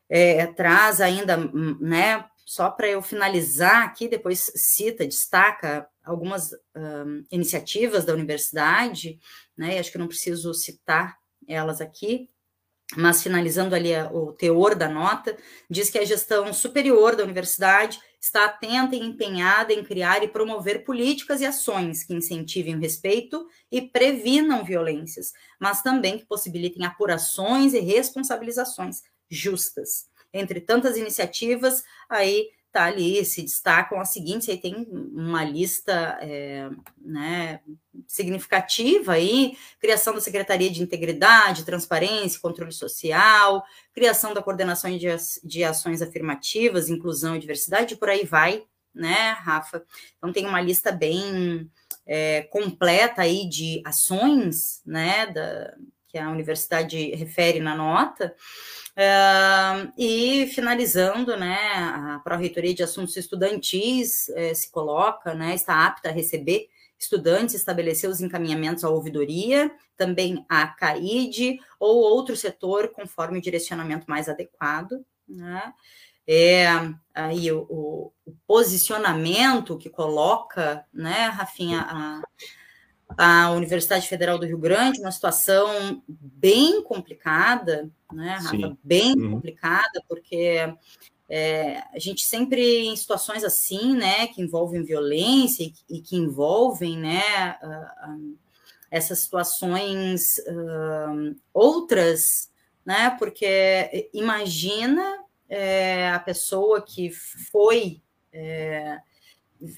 É, 0.08 0.46
traz 0.46 1.00
ainda, 1.00 1.38
hum, 1.38 1.76
né, 1.80 2.24
só 2.44 2.68
para 2.68 2.88
eu 2.88 3.00
finalizar 3.00 3.84
aqui, 3.84 4.08
depois 4.08 4.50
cita, 4.56 5.06
destaca 5.06 5.88
algumas 6.02 6.50
um, 6.74 7.24
iniciativas 7.30 8.04
da 8.04 8.12
universidade, 8.12 9.20
né, 9.56 9.78
acho 9.78 9.92
que 9.92 9.98
não 9.98 10.08
preciso 10.08 10.52
citar 10.52 11.16
elas 11.46 11.80
aqui, 11.80 12.28
mas 12.96 13.22
finalizando 13.22 13.74
ali 13.74 13.90
o 14.12 14.32
teor 14.32 14.74
da 14.74 14.88
nota, 14.88 15.36
diz 15.68 15.90
que 15.90 15.98
a 15.98 16.04
gestão 16.04 16.52
superior 16.52 17.14
da 17.14 17.22
universidade 17.22 18.00
está 18.20 18.44
atenta 18.44 18.94
e 18.94 19.00
empenhada 19.00 19.72
em 19.72 19.82
criar 19.82 20.22
e 20.22 20.28
promover 20.28 20.84
políticas 20.84 21.40
e 21.40 21.46
ações 21.46 22.02
que 22.02 22.12
incentivem 22.12 22.76
o 22.76 22.80
respeito 22.80 23.46
e 23.70 23.80
previnam 23.80 24.64
violências, 24.64 25.32
mas 25.58 25.82
também 25.82 26.18
que 26.18 26.26
possibilitem 26.26 26.84
apurações 26.84 27.72
e 27.72 27.80
responsabilizações 27.80 29.02
justas. 29.28 30.08
Entre 30.32 30.60
tantas 30.60 30.96
iniciativas, 30.96 31.82
aí 32.08 32.50
tá 32.72 32.84
ali, 32.84 33.24
se 33.24 33.42
destacam 33.42 34.00
as 34.00 34.10
seguintes, 34.10 34.48
aí 34.48 34.58
tem 34.58 34.86
uma 35.12 35.44
lista 35.44 36.18
é, 36.20 36.70
né, 37.00 37.60
significativa 38.06 39.14
aí, 39.14 39.56
criação 39.80 40.14
da 40.14 40.20
Secretaria 40.20 40.70
de 40.70 40.82
Integridade, 40.82 41.64
Transparência 41.64 42.38
e 42.38 42.40
Controle 42.40 42.72
Social, 42.72 43.64
criação 43.92 44.32
da 44.32 44.42
Coordenação 44.42 44.96
de, 44.96 45.06
de 45.44 45.64
Ações 45.64 46.00
Afirmativas, 46.00 46.88
Inclusão 46.88 47.36
e 47.36 47.40
Diversidade, 47.40 47.94
e 47.94 47.96
por 47.96 48.08
aí 48.08 48.24
vai, 48.24 48.64
né, 48.94 49.32
Rafa? 49.32 49.84
Então 50.18 50.32
tem 50.32 50.46
uma 50.46 50.60
lista 50.60 50.92
bem 50.92 51.70
é, 52.06 52.42
completa 52.42 53.22
aí 53.22 53.48
de 53.48 53.82
ações, 53.84 54.80
né, 54.86 55.26
da, 55.26 55.74
que 56.10 56.18
a 56.18 56.30
universidade 56.30 57.14
refere 57.14 57.60
na 57.60 57.74
nota, 57.74 58.34
Uh, 58.90 59.92
e 59.96 60.48
finalizando, 60.48 61.36
né, 61.36 61.56
a 61.74 62.20
Pró-Reitoria 62.24 62.74
de 62.74 62.82
Assuntos 62.82 63.16
Estudantis 63.16 64.28
eh, 64.30 64.52
se 64.52 64.70
coloca, 64.70 65.32
né, 65.32 65.54
está 65.54 65.86
apta 65.86 66.08
a 66.08 66.12
receber 66.12 66.68
estudantes, 66.98 67.54
estabelecer 67.54 68.10
os 68.10 68.20
encaminhamentos 68.20 68.84
à 68.84 68.90
ouvidoria, 68.90 69.70
também 69.96 70.44
à 70.48 70.66
CAID 70.66 71.58
ou 71.78 71.96
outro 71.96 72.36
setor 72.36 72.88
conforme 72.88 73.38
o 73.38 73.42
direcionamento 73.42 74.04
mais 74.06 74.28
adequado, 74.28 75.02
né? 75.26 75.72
É 76.26 76.66
aí 77.14 77.50
o, 77.50 77.66
o, 77.70 78.12
o 78.26 78.36
posicionamento 78.46 79.78
que 79.78 79.88
coloca, 79.88 80.84
né, 80.92 81.26
Rafinha, 81.28 81.86
a, 81.88 82.22
a 83.16 83.50
Universidade 83.52 84.08
Federal 84.08 84.38
do 84.38 84.46
Rio 84.46 84.58
Grande, 84.58 85.00
uma 85.00 85.10
situação 85.10 86.02
bem 86.08 86.82
complicada, 86.82 87.90
né, 88.12 88.38
Rafa? 88.40 88.78
Bem 88.82 89.14
uhum. 89.14 89.32
complicada, 89.32 90.02
porque 90.08 90.72
é, 91.28 91.82
a 91.94 91.98
gente 91.98 92.24
sempre 92.24 92.86
em 92.86 92.96
situações 92.96 93.44
assim, 93.44 93.94
né, 93.94 94.26
que 94.26 94.42
envolvem 94.42 94.82
violência 94.82 95.62
e, 95.62 95.72
e 95.88 96.00
que 96.00 96.16
envolvem, 96.16 96.98
né, 96.98 97.56
uh, 97.62 98.10
uh, 98.10 98.38
essas 98.90 99.20
situações 99.20 100.38
uh, 100.38 101.36
outras, 101.54 102.50
né, 102.84 103.14
porque 103.18 104.10
imagina 104.12 105.18
é, 105.48 106.10
a 106.10 106.18
pessoa 106.18 106.82
que 106.82 107.10
foi 107.10 108.00
é, 108.32 109.00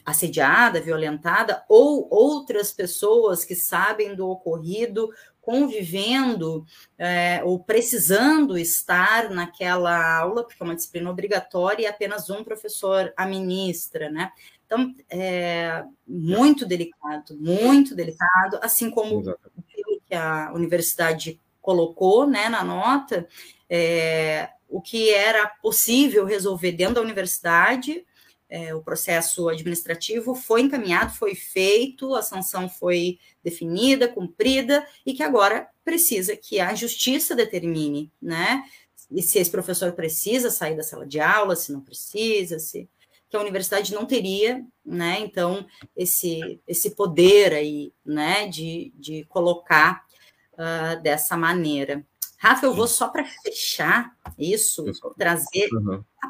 assediada, 0.04 0.80
violentada, 0.80 1.64
ou 1.68 2.06
outras 2.10 2.72
pessoas 2.72 3.44
que 3.44 3.54
sabem 3.54 4.14
do 4.14 4.28
ocorrido, 4.28 5.10
convivendo 5.40 6.64
é, 6.96 7.42
ou 7.44 7.58
precisando 7.58 8.56
estar 8.56 9.28
naquela 9.30 10.18
aula, 10.18 10.44
porque 10.44 10.62
é 10.62 10.64
uma 10.64 10.76
disciplina 10.76 11.10
obrigatória 11.10 11.82
e 11.82 11.86
apenas 11.86 12.30
um 12.30 12.44
professor 12.44 13.12
administra, 13.16 14.08
né? 14.08 14.30
Então, 14.64 14.94
é 15.10 15.84
muito 16.06 16.64
delicado, 16.64 17.36
muito 17.38 17.94
delicado, 17.94 18.58
assim 18.62 18.88
como 18.88 19.18
o 19.18 20.00
que 20.08 20.14
a 20.14 20.50
universidade 20.54 21.38
colocou 21.60 22.26
né, 22.26 22.48
na 22.48 22.64
nota, 22.64 23.28
é, 23.68 24.48
o 24.68 24.80
que 24.80 25.10
era 25.10 25.46
possível 25.46 26.24
resolver 26.24 26.72
dentro 26.72 26.94
da 26.94 27.00
universidade, 27.02 28.06
é, 28.52 28.74
o 28.74 28.82
processo 28.82 29.48
administrativo 29.48 30.34
foi 30.34 30.60
encaminhado, 30.60 31.14
foi 31.14 31.34
feito, 31.34 32.14
a 32.14 32.20
sanção 32.20 32.68
foi 32.68 33.18
definida, 33.42 34.06
cumprida, 34.06 34.86
e 35.06 35.14
que 35.14 35.22
agora 35.22 35.66
precisa 35.82 36.36
que 36.36 36.60
a 36.60 36.74
justiça 36.74 37.34
determine, 37.34 38.12
né? 38.20 38.62
E 39.10 39.22
se 39.22 39.38
esse 39.38 39.50
professor 39.50 39.92
precisa 39.92 40.50
sair 40.50 40.76
da 40.76 40.82
sala 40.82 41.06
de 41.06 41.18
aula, 41.18 41.56
se 41.56 41.72
não 41.72 41.80
precisa, 41.80 42.58
se 42.58 42.90
que 43.30 43.36
a 43.38 43.40
universidade 43.40 43.94
não 43.94 44.04
teria, 44.04 44.62
né? 44.84 45.18
Então, 45.20 45.66
esse, 45.96 46.60
esse 46.68 46.90
poder 46.90 47.54
aí, 47.54 47.90
né, 48.04 48.46
de, 48.48 48.92
de 48.96 49.24
colocar 49.30 50.04
uh, 50.52 51.02
dessa 51.02 51.38
maneira. 51.38 52.04
Rafa, 52.36 52.66
eu 52.66 52.74
vou 52.74 52.86
só 52.86 53.08
para 53.08 53.24
fechar 53.24 54.14
isso, 54.38 54.84
trazer 55.16 55.72
uhum. 55.72 56.04
a 56.22 56.28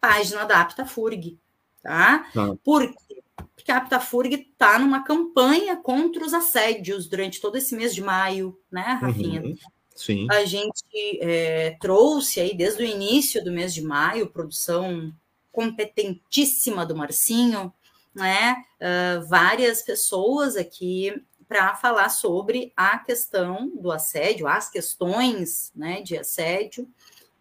página 0.00 0.46
da 0.46 0.62
AptaFurg, 0.62 1.38
tá? 1.82 2.30
tá. 2.32 2.54
Por 2.64 2.86
quê? 2.86 3.22
Porque 3.54 3.70
a 3.70 3.78
Aptafurg 3.78 4.34
está 4.34 4.78
numa 4.78 5.04
campanha 5.04 5.76
contra 5.76 6.24
os 6.24 6.32
assédios 6.32 7.08
durante 7.08 7.40
todo 7.40 7.56
esse 7.56 7.76
mês 7.76 7.94
de 7.94 8.02
maio, 8.02 8.58
né, 8.70 8.98
Rafinha? 9.00 9.42
Uhum. 9.42 9.56
Sim. 9.94 10.26
A 10.30 10.44
gente 10.44 11.18
é, 11.20 11.76
trouxe 11.80 12.40
aí 12.40 12.56
desde 12.56 12.82
o 12.82 12.86
início 12.86 13.42
do 13.42 13.50
mês 13.50 13.74
de 13.74 13.82
maio 13.82 14.30
produção 14.30 15.12
competentíssima 15.50 16.86
do 16.86 16.94
Marcinho, 16.94 17.72
né? 18.14 18.56
Uh, 18.80 19.26
várias 19.26 19.82
pessoas 19.82 20.56
aqui 20.56 21.12
para 21.48 21.74
falar 21.74 22.10
sobre 22.10 22.72
a 22.76 22.98
questão 22.98 23.68
do 23.74 23.90
assédio, 23.90 24.46
as 24.46 24.70
questões 24.70 25.72
né, 25.74 26.02
de 26.02 26.16
assédio. 26.16 26.86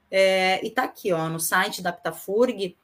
É, 0.10 0.64
e 0.64 0.70
está 0.70 0.86
aqui, 0.86 1.12
ó, 1.12 1.28
no 1.28 1.40
site 1.40 1.82
da 1.82 1.90
Aptafurg, 1.90 2.78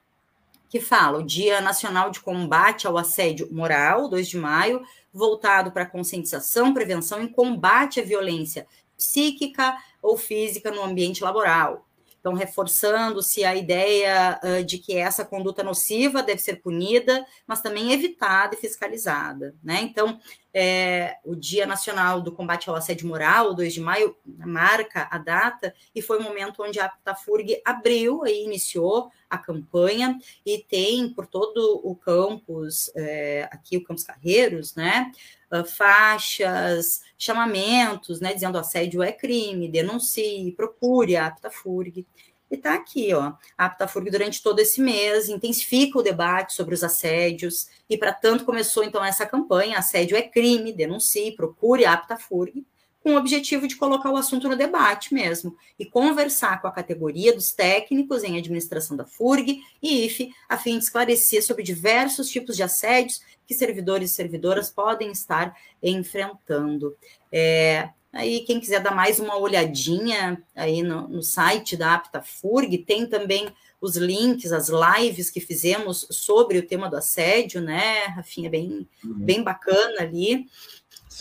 que 0.74 0.80
fala 0.80 1.20
o 1.20 1.24
Dia 1.24 1.62
Nacional 1.62 2.10
de 2.10 2.20
Combate 2.20 2.88
ao 2.88 2.98
Assédio 2.98 3.48
Moral, 3.52 4.10
2 4.10 4.28
de 4.28 4.38
maio, 4.38 4.82
voltado 5.14 5.72
para 5.72 5.86
conscientização, 5.86 6.74
prevenção 6.74 7.22
e 7.22 7.30
combate 7.30 8.00
à 8.00 8.04
violência 8.04 8.66
psíquica 8.98 9.78
ou 10.02 10.18
física 10.18 10.72
no 10.72 10.82
ambiente 10.82 11.24
laboral. 11.24 11.86
Então, 12.24 12.34
reforçando-se 12.34 13.44
a 13.44 13.54
ideia 13.54 14.40
uh, 14.42 14.64
de 14.64 14.78
que 14.78 14.96
essa 14.96 15.26
conduta 15.26 15.62
nociva 15.62 16.24
deve 16.24 16.42
ser 16.42 16.62
punida, 16.62 17.26
mas 17.46 17.60
também 17.60 17.92
evitada 17.92 18.56
e 18.56 18.58
fiscalizada. 18.58 19.54
Né? 19.62 19.82
Então, 19.82 20.18
é, 20.54 21.18
o 21.26 21.36
Dia 21.36 21.66
Nacional 21.66 22.22
do 22.22 22.32
Combate 22.32 22.70
ao 22.70 22.78
Assédio 22.78 23.10
Moral, 23.10 23.50
o 23.50 23.54
2 23.54 23.74
de 23.74 23.82
maio, 23.82 24.16
marca 24.26 25.06
a 25.12 25.18
data, 25.18 25.76
e 25.94 26.02
foi 26.02 26.18
o 26.18 26.24
momento 26.24 26.64
onde 26.64 26.80
a 26.80 26.86
Aptafurg 26.86 27.62
abriu 27.66 28.26
e 28.26 28.46
iniciou 28.46 29.12
a 29.30 29.38
campanha, 29.38 30.18
e 30.46 30.60
tem 30.60 31.10
por 31.10 31.28
todo 31.28 31.82
o 31.84 31.94
campus, 31.94 32.90
é, 32.96 33.50
aqui 33.52 33.76
o 33.76 33.84
Campus 33.84 34.06
Carreiros, 34.06 34.76
né, 34.76 35.12
uh, 35.54 35.66
faixas, 35.66 37.02
chamamentos, 37.18 38.20
né, 38.20 38.34
dizendo 38.34 38.58
assédio 38.58 39.04
é 39.04 39.12
crime, 39.12 39.70
denuncie, 39.70 40.52
procure 40.54 41.16
a 41.16 41.28
Aptafurg. 41.28 42.06
E 42.52 42.56
está 42.56 42.74
aqui, 42.76 43.14
ó, 43.14 43.34
a 43.58 43.66
Aptafurg 43.66 44.10
durante 44.12 44.42
todo 44.42 44.60
esse 44.60 44.82
mês 44.82 45.30
intensifica 45.30 45.98
o 45.98 46.04
debate 46.04 46.54
sobre 46.54 46.76
os 46.76 46.84
assédios, 46.84 47.68
e 47.90 47.98
para 47.98 48.14
tanto 48.14 48.46
começou 48.46 48.84
então 48.84 49.04
essa 49.04 49.26
campanha, 49.26 49.78
assédio 49.78 50.18
é 50.18 50.22
crime, 50.22 50.74
denuncie, 50.74 51.36
procure 51.36 51.86
a 51.86 51.94
Aptafurg, 51.94 52.66
com 53.04 53.16
o 53.16 53.18
objetivo 53.18 53.68
de 53.68 53.76
colocar 53.76 54.10
o 54.10 54.16
assunto 54.16 54.48
no 54.48 54.56
debate 54.56 55.14
mesmo 55.14 55.58
e 55.78 55.86
conversar 55.86 56.62
com 56.62 56.68
a 56.68 56.72
categoria 56.72 57.34
dos 57.34 57.52
técnicos 57.52 58.24
em 58.24 58.38
administração 58.38 58.96
da 58.96 59.06
FURG 59.06 59.62
e 59.82 60.06
IFE, 60.06 60.34
a 60.48 60.58
fim 60.58 60.78
de 60.78 60.86
esclarecer 60.86 61.44
sobre 61.44 61.64
diversos 61.64 62.30
tipos 62.30 62.56
de 62.56 62.64
assédios 62.64 63.22
que 63.48 63.54
servidores 63.54 64.12
e 64.12 64.16
servidoras 64.16 64.70
podem 64.70 65.12
estar 65.12 65.56
enfrentando. 65.82 66.96
É, 67.32 67.90
aí, 68.12 68.42
quem 68.42 68.60
quiser 68.60 68.82
dar 68.82 68.96
mais 68.96 69.20
uma 69.20 69.38
olhadinha 69.38 70.42
aí 70.56 70.82
no, 70.82 71.08
no 71.08 71.24
site 71.24 71.76
da 71.76 71.96
Apta 71.96 72.22
FURG, 72.22 72.80
tem 72.80 73.06
também 73.06 73.54
os 73.82 73.98
links, 73.98 74.54
as 74.54 74.70
lives 74.70 75.30
que 75.30 75.42
fizemos 75.42 76.08
sobre 76.10 76.58
o 76.58 76.66
tema 76.66 76.90
do 76.90 76.96
assédio, 76.96 77.62
né, 77.62 78.06
Rafinha, 78.06 78.50
bem, 78.50 78.88
uhum. 79.04 79.14
bem 79.14 79.44
bacana 79.44 80.02
ali. 80.02 80.48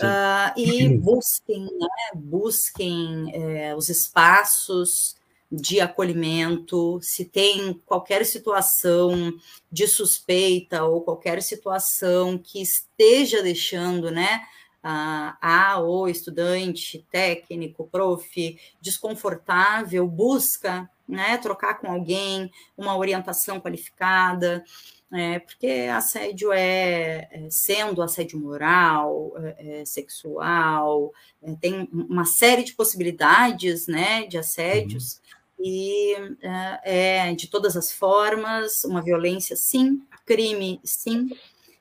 Uh, 0.00 0.58
e 0.58 0.88
busquem, 0.96 1.64
né, 1.64 1.88
busquem 2.14 3.30
é, 3.34 3.74
os 3.76 3.88
espaços 3.90 5.16
de 5.52 5.82
acolhimento, 5.82 6.98
se 7.02 7.26
tem 7.26 7.74
qualquer 7.84 8.24
situação 8.24 9.30
de 9.70 9.86
suspeita 9.86 10.82
ou 10.84 11.02
qualquer 11.02 11.42
situação 11.42 12.38
que 12.38 12.62
esteja 12.62 13.42
deixando, 13.42 14.10
né, 14.10 14.40
a, 14.82 15.36
a 15.40 15.78
ou 15.78 16.08
estudante, 16.08 17.06
técnico, 17.10 17.86
prof, 17.92 18.58
desconfortável, 18.80 20.08
busca, 20.08 20.90
né, 21.06 21.36
trocar 21.36 21.74
com 21.74 21.92
alguém, 21.92 22.50
uma 22.74 22.96
orientação 22.96 23.60
qualificada, 23.60 24.64
é, 25.12 25.38
porque 25.40 25.90
assédio 25.92 26.50
é, 26.50 27.28
é, 27.30 27.46
sendo 27.50 28.00
assédio 28.00 28.40
moral, 28.40 29.34
é, 29.36 29.80
é 29.80 29.84
sexual, 29.84 31.12
é, 31.42 31.54
tem 31.56 31.86
uma 31.92 32.24
série 32.24 32.64
de 32.64 32.72
possibilidades 32.72 33.86
né, 33.86 34.26
de 34.26 34.38
assédios, 34.38 35.16
uhum. 35.16 35.41
E 35.62 36.14
é, 36.42 37.28
é 37.28 37.34
de 37.34 37.46
todas 37.46 37.76
as 37.76 37.92
formas, 37.92 38.84
uma 38.84 39.00
violência 39.00 39.54
sim, 39.54 40.02
crime 40.26 40.80
sim, 40.82 41.30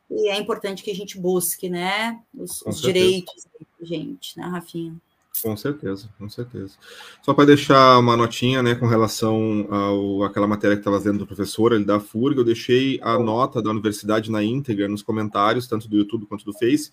e 0.09 0.29
é 0.29 0.38
importante 0.38 0.84
que 0.84 0.91
a 0.91 0.95
gente 0.95 1.17
busque 1.17 1.69
né, 1.69 2.19
os, 2.34 2.61
os 2.63 2.82
direitos 2.82 3.47
da 3.79 3.86
gente, 3.86 4.38
né, 4.38 4.45
Rafinha? 4.45 4.95
Com 5.41 5.57
certeza, 5.57 6.09
com 6.19 6.29
certeza. 6.29 6.75
Só 7.23 7.34
para 7.34 7.45
deixar 7.45 7.97
uma 7.97 8.15
notinha, 8.15 8.61
né, 8.61 8.75
com 8.75 8.86
relação 8.86 9.65
ao 9.71 10.23
aquela 10.23 10.45
matéria 10.45 10.75
que 10.75 10.82
estava 10.82 10.97
fazendo 10.97 11.19
do 11.19 11.25
professor, 11.25 11.71
ele 11.71 11.86
da 11.86 11.99
FURG, 11.99 12.38
eu 12.38 12.43
deixei 12.43 12.99
a 13.01 13.17
nota 13.17 13.61
da 13.61 13.71
universidade 13.71 14.29
na 14.29 14.43
íntegra 14.43 14.88
nos 14.88 15.01
comentários, 15.01 15.65
tanto 15.65 15.88
do 15.88 15.97
YouTube 15.97 16.27
quanto 16.27 16.45
do 16.45 16.53
Face. 16.53 16.91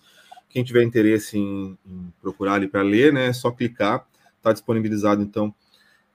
Quem 0.49 0.63
tiver 0.63 0.81
interesse 0.83 1.37
em, 1.37 1.77
em 1.85 2.13
procurar 2.21 2.53
ali 2.53 2.67
para 2.67 2.81
ler, 2.81 3.13
né, 3.13 3.27
é 3.27 3.33
só 3.33 3.51
clicar. 3.51 4.07
Está 4.37 4.53
disponibilizado, 4.53 5.21
então, 5.21 5.53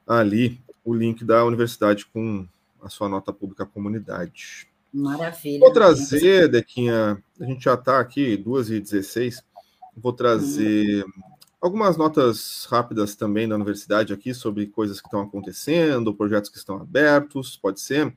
ali 0.06 0.63
o 0.84 0.94
link 0.94 1.24
da 1.24 1.44
universidade 1.44 2.06
com 2.06 2.46
a 2.82 2.88
sua 2.88 3.08
nota 3.08 3.32
pública 3.32 3.64
à 3.64 3.66
comunidade. 3.66 4.68
Maravilha. 4.92 5.60
Vou 5.60 5.72
trazer, 5.72 6.48
Dequinha, 6.48 7.22
a 7.40 7.44
gente 7.44 7.64
já 7.64 7.74
está 7.74 7.98
aqui, 7.98 8.36
2h16, 8.36 9.42
vou 9.96 10.12
trazer... 10.12 11.04
Hum 11.04 11.34
Algumas 11.64 11.96
notas 11.96 12.66
rápidas 12.66 13.14
também 13.14 13.48
da 13.48 13.54
universidade 13.54 14.12
aqui 14.12 14.34
sobre 14.34 14.66
coisas 14.66 15.00
que 15.00 15.06
estão 15.06 15.22
acontecendo, 15.22 16.14
projetos 16.14 16.50
que 16.50 16.58
estão 16.58 16.76
abertos, 16.76 17.56
pode 17.56 17.80
ser. 17.80 18.08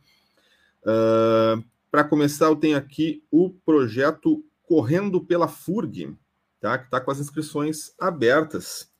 Uh, 0.81 1.63
Para 1.89 2.03
começar, 2.03 2.47
eu 2.47 2.57
tenho 2.57 2.77
aqui 2.77 3.23
o 3.31 3.49
projeto 3.49 4.43
Correndo 4.63 5.23
pela 5.23 5.47
FURG, 5.47 6.13
tá? 6.59 6.77
que 6.77 6.83
está 6.83 6.99
com 6.99 7.09
as 7.09 7.21
inscrições 7.21 7.93
abertas. 7.97 8.91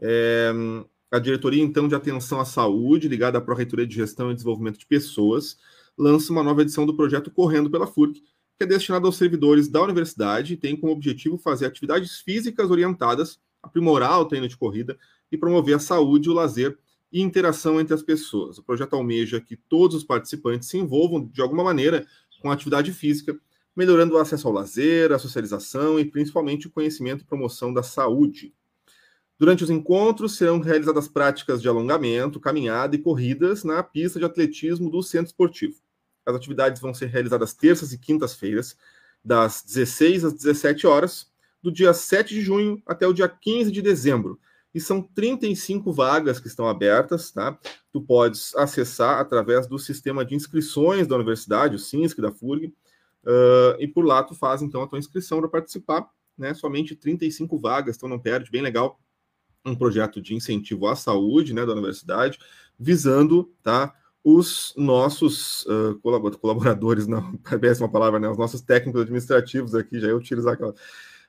É, 0.00 0.50
a 1.10 1.18
diretoria, 1.18 1.62
então, 1.62 1.88
de 1.88 1.94
atenção 1.94 2.40
à 2.40 2.44
saúde, 2.44 3.08
ligada 3.08 3.38
à 3.38 3.40
Pró-Reitoria 3.40 3.86
de 3.86 3.94
Gestão 3.94 4.30
e 4.30 4.34
Desenvolvimento 4.34 4.78
de 4.78 4.86
Pessoas, 4.86 5.56
lança 5.98 6.32
uma 6.32 6.42
nova 6.42 6.62
edição 6.62 6.86
do 6.86 6.96
projeto 6.96 7.30
Correndo 7.30 7.70
pela 7.70 7.86
FURG, 7.86 8.22
que 8.56 8.64
é 8.64 8.66
destinado 8.66 9.06
aos 9.06 9.16
servidores 9.16 9.68
da 9.68 9.82
universidade 9.82 10.54
e 10.54 10.56
tem 10.56 10.76
como 10.76 10.92
objetivo 10.92 11.36
fazer 11.38 11.66
atividades 11.66 12.20
físicas 12.20 12.70
orientadas 12.70 13.40
aprimorar 13.62 14.20
o 14.20 14.24
treino 14.24 14.48
de 14.48 14.56
corrida 14.56 14.98
e 15.30 15.36
promover 15.36 15.76
a 15.76 15.78
saúde, 15.78 16.30
o 16.30 16.32
lazer 16.32 16.78
e 17.12 17.20
interação 17.20 17.80
entre 17.80 17.94
as 17.94 18.02
pessoas. 18.02 18.58
O 18.58 18.62
projeto 18.62 18.94
almeja 18.94 19.40
que 19.40 19.56
todos 19.56 19.96
os 19.96 20.04
participantes 20.04 20.68
se 20.68 20.78
envolvam 20.78 21.26
de 21.26 21.40
alguma 21.40 21.64
maneira 21.64 22.06
com 22.40 22.50
a 22.50 22.54
atividade 22.54 22.92
física, 22.92 23.38
melhorando 23.76 24.14
o 24.14 24.18
acesso 24.18 24.48
ao 24.48 24.54
lazer, 24.54 25.12
a 25.12 25.18
socialização 25.18 25.98
e 25.98 26.04
principalmente 26.04 26.66
o 26.66 26.70
conhecimento 26.70 27.22
e 27.22 27.26
promoção 27.26 27.72
da 27.72 27.82
saúde. 27.82 28.54
Durante 29.40 29.64
os 29.64 29.70
encontros 29.70 30.36
serão 30.36 30.60
realizadas 30.60 31.08
práticas 31.08 31.62
de 31.62 31.68
alongamento, 31.68 32.38
caminhada 32.38 32.94
e 32.94 32.98
corridas 32.98 33.64
na 33.64 33.82
pista 33.82 34.18
de 34.18 34.24
atletismo 34.26 34.90
do 34.90 35.02
centro 35.02 35.28
esportivo. 35.28 35.80
As 36.26 36.36
atividades 36.36 36.78
vão 36.78 36.92
ser 36.92 37.06
realizadas 37.06 37.54
terças 37.54 37.90
e 37.94 37.98
quintas-feiras, 37.98 38.76
das 39.24 39.62
16 39.62 40.26
às 40.26 40.34
17 40.34 40.86
horas, 40.86 41.32
do 41.62 41.72
dia 41.72 41.94
7 41.94 42.34
de 42.34 42.42
junho 42.42 42.82
até 42.84 43.06
o 43.06 43.14
dia 43.14 43.30
15 43.30 43.72
de 43.72 43.80
dezembro. 43.80 44.38
E 44.74 44.80
são 44.80 45.00
35 45.00 45.90
vagas 45.90 46.38
que 46.38 46.46
estão 46.46 46.68
abertas, 46.68 47.30
tá? 47.30 47.58
Tu 47.90 48.02
podes 48.02 48.54
acessar 48.56 49.20
através 49.20 49.66
do 49.66 49.78
sistema 49.78 50.22
de 50.22 50.34
inscrições 50.34 51.06
da 51.06 51.16
universidade, 51.16 51.76
o 51.76 51.78
SINSC 51.78 52.20
da 52.20 52.30
FURG, 52.30 52.66
uh, 53.24 53.80
e 53.80 53.88
por 53.88 54.04
lá 54.04 54.22
tu 54.22 54.34
faz 54.34 54.60
então 54.60 54.82
a 54.82 54.86
tua 54.86 54.98
inscrição 54.98 55.38
para 55.40 55.48
participar, 55.48 56.06
né? 56.36 56.52
Somente 56.52 56.94
35 56.94 57.58
vagas, 57.58 57.96
então 57.96 58.06
não 58.06 58.18
perde, 58.18 58.50
bem 58.50 58.60
legal. 58.60 59.00
Um 59.64 59.74
projeto 59.74 60.20
de 60.20 60.34
incentivo 60.34 60.86
à 60.86 60.96
saúde, 60.96 61.52
né, 61.52 61.66
da 61.66 61.72
universidade, 61.72 62.38
visando, 62.78 63.52
tá? 63.62 63.94
os 64.22 64.74
nossos 64.76 65.62
uh, 65.62 65.98
colaboradores, 66.02 67.06
não, 67.06 67.38
é 67.50 67.58
péssima 67.58 67.88
palavra, 67.88 68.20
né? 68.20 68.28
Os 68.28 68.36
nossos 68.36 68.60
técnicos 68.60 69.00
administrativos 69.00 69.74
aqui, 69.74 69.98
já 69.98 70.08
ia 70.08 70.16
utilizar 70.16 70.54
aquela 70.54 70.74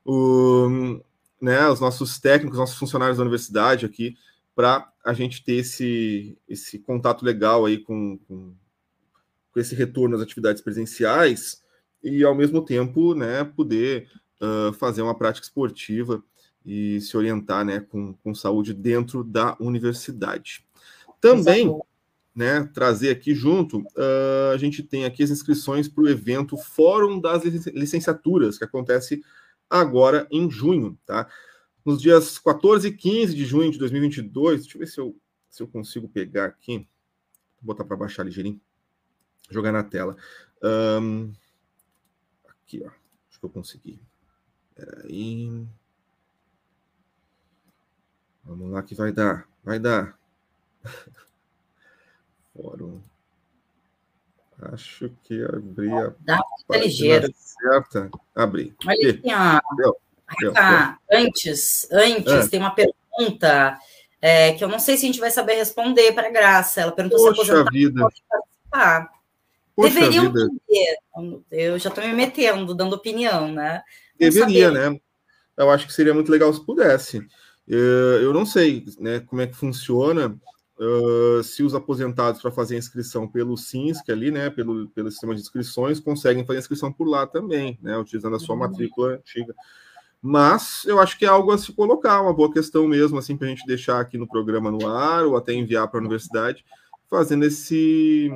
o, 0.03 0.99
né, 1.41 1.67
os 1.69 1.79
nossos 1.79 2.19
técnicos, 2.19 2.57
nossos 2.57 2.77
funcionários 2.77 3.17
da 3.17 3.23
universidade 3.23 3.85
aqui, 3.85 4.15
para 4.55 4.91
a 5.05 5.13
gente 5.13 5.43
ter 5.43 5.55
esse, 5.55 6.37
esse 6.47 6.79
contato 6.79 7.23
legal 7.23 7.65
aí 7.65 7.77
com, 7.77 8.17
com, 8.27 8.53
com, 9.51 9.59
esse 9.59 9.75
retorno 9.75 10.15
às 10.15 10.21
atividades 10.21 10.61
presenciais 10.61 11.63
e, 12.03 12.23
ao 12.23 12.35
mesmo 12.35 12.63
tempo, 12.63 13.13
né, 13.13 13.43
poder 13.43 14.09
uh, 14.41 14.73
fazer 14.73 15.01
uma 15.01 15.17
prática 15.17 15.45
esportiva 15.45 16.23
e 16.65 17.01
se 17.01 17.17
orientar 17.17 17.65
né, 17.65 17.79
com, 17.79 18.13
com 18.13 18.35
saúde 18.35 18.73
dentro 18.73 19.23
da 19.23 19.55
universidade. 19.59 20.65
Também, 21.19 21.79
né, 22.35 22.69
trazer 22.73 23.09
aqui 23.09 23.33
junto, 23.33 23.79
uh, 23.79 24.51
a 24.53 24.57
gente 24.57 24.83
tem 24.83 25.05
aqui 25.05 25.23
as 25.23 25.29
inscrições 25.29 25.87
para 25.87 26.03
o 26.03 26.09
evento 26.09 26.57
Fórum 26.57 27.19
das 27.19 27.43
Licenciaturas, 27.43 28.57
que 28.57 28.63
acontece 28.63 29.21
agora 29.69 30.27
em 30.31 30.49
junho, 30.49 30.97
tá? 31.05 31.27
Nos 31.83 32.01
dias 32.01 32.37
14 32.37 32.87
e 32.87 32.91
15 32.91 33.35
de 33.35 33.45
junho 33.45 33.71
de 33.71 33.79
2022, 33.79 34.61
deixa 34.61 34.77
eu 34.77 34.79
ver 34.79 34.87
se 34.87 34.99
eu, 34.99 35.15
se 35.49 35.63
eu 35.63 35.67
consigo 35.67 36.07
pegar 36.07 36.45
aqui, 36.45 36.87
vou 37.59 37.73
botar 37.73 37.83
para 37.83 37.97
baixar 37.97 38.23
ligeirinho, 38.23 38.61
jogar 39.49 39.71
na 39.71 39.83
tela. 39.83 40.15
Um, 40.63 41.31
aqui, 42.47 42.83
ó, 42.85 42.89
acho 43.29 43.39
que 43.39 43.45
eu 43.45 43.49
consegui. 43.49 43.99
Peraí. 44.75 45.67
Vamos 48.43 48.71
lá 48.71 48.81
que 48.83 48.95
vai 48.95 49.11
dar, 49.11 49.47
vai 49.63 49.79
dar. 49.79 50.17
Fórum. 52.55 53.01
Acho 54.61 55.09
que 55.23 55.43
abri 55.43 55.91
a. 55.91 56.13
Dá 56.19 56.39
tá 56.67 56.77
ligeiro. 56.77 57.33
Certa. 57.35 58.11
Abri. 58.35 58.75
Olha 58.85 59.09
aqui, 59.09 59.21
ó. 59.33 59.75
Deu. 59.75 59.97
Deu. 60.39 60.53
Tá. 60.53 60.99
Antes, 61.11 61.87
antes, 61.91 62.31
é. 62.33 62.47
tem 62.47 62.59
uma 62.59 62.75
pergunta 62.75 63.79
é, 64.21 64.53
que 64.53 64.63
eu 64.63 64.69
não 64.69 64.79
sei 64.79 64.97
se 64.97 65.05
a 65.05 65.07
gente 65.07 65.19
vai 65.19 65.31
saber 65.31 65.55
responder 65.55 66.11
para 66.13 66.27
a 66.27 66.31
Graça. 66.31 66.81
Ela 66.81 66.91
perguntou 66.91 67.33
Poxa 67.33 67.45
se 67.45 67.51
a 67.51 67.63
vida. 67.63 68.01
pode 68.01 68.23
participar. 68.29 69.11
Poxa 69.75 69.93
Deveriam 69.93 70.31
vida. 70.31 70.49
Eu 71.49 71.79
já 71.79 71.89
estou 71.89 72.03
me 72.05 72.13
metendo, 72.13 72.75
dando 72.75 72.95
opinião, 72.95 73.51
né? 73.51 73.81
Não 74.19 74.29
Deveria, 74.29 74.67
saber. 74.67 74.91
né? 74.91 74.99
Eu 75.57 75.69
acho 75.71 75.87
que 75.87 75.93
seria 75.93 76.13
muito 76.13 76.31
legal 76.31 76.53
se 76.53 76.63
pudesse. 76.63 77.27
Eu 77.67 78.33
não 78.33 78.45
sei 78.45 78.85
né, 78.99 79.19
como 79.19 79.41
é 79.41 79.47
que 79.47 79.55
funciona 79.55 80.37
Uh, 80.83 81.43
se 81.43 81.61
os 81.61 81.75
aposentados 81.75 82.41
para 82.41 82.49
fazer 82.49 82.75
inscrição 82.75 83.27
pelo 83.27 83.55
SINSC 83.55 84.11
ali, 84.11 84.31
né, 84.31 84.49
pelo, 84.49 84.89
pelo 84.89 85.11
sistema 85.11 85.35
de 85.35 85.41
inscrições, 85.41 85.99
conseguem 85.99 86.43
fazer 86.43 86.57
inscrição 86.57 86.91
por 86.91 87.07
lá 87.07 87.27
também, 87.27 87.77
né, 87.83 87.95
utilizando 87.99 88.35
a 88.35 88.39
sua 88.39 88.55
uhum. 88.55 88.61
matrícula 88.61 89.13
antiga. 89.13 89.53
Mas 90.19 90.83
eu 90.85 90.99
acho 90.99 91.19
que 91.19 91.25
é 91.25 91.27
algo 91.27 91.51
a 91.51 91.57
se 91.59 91.71
colocar, 91.71 92.23
uma 92.23 92.33
boa 92.33 92.51
questão 92.51 92.87
mesmo, 92.87 93.19
assim, 93.19 93.37
para 93.37 93.45
a 93.45 93.49
gente 93.51 93.65
deixar 93.67 93.99
aqui 93.99 94.17
no 94.17 94.27
programa 94.27 94.71
no 94.71 94.87
ar, 94.87 95.23
ou 95.25 95.37
até 95.37 95.53
enviar 95.53 95.87
para 95.87 95.99
a 95.99 96.01
universidade, 96.01 96.65
fazendo 97.07 97.43
esse, 97.43 98.31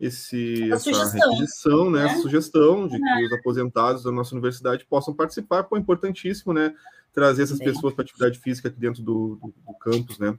esse, 0.00 0.70
essa 0.70 0.84
sugestão. 0.84 1.30
requisição, 1.32 1.90
né, 1.90 2.04
né? 2.04 2.06
essa 2.06 2.22
sugestão 2.22 2.86
de 2.86 2.96
que 2.96 3.08
é. 3.08 3.26
os 3.26 3.32
aposentados 3.32 4.04
da 4.04 4.12
nossa 4.12 4.36
universidade 4.36 4.86
possam 4.88 5.12
participar, 5.12 5.64
pô, 5.64 5.76
é 5.76 5.80
importantíssimo, 5.80 6.52
né, 6.52 6.72
trazer 7.12 7.42
essas 7.42 7.58
bem. 7.58 7.68
pessoas 7.68 7.94
para 7.94 8.04
atividade 8.04 8.38
física 8.38 8.68
aqui 8.68 8.78
dentro 8.78 9.02
do, 9.02 9.36
do, 9.36 9.54
do 9.66 9.74
campus, 9.80 10.18
né, 10.18 10.38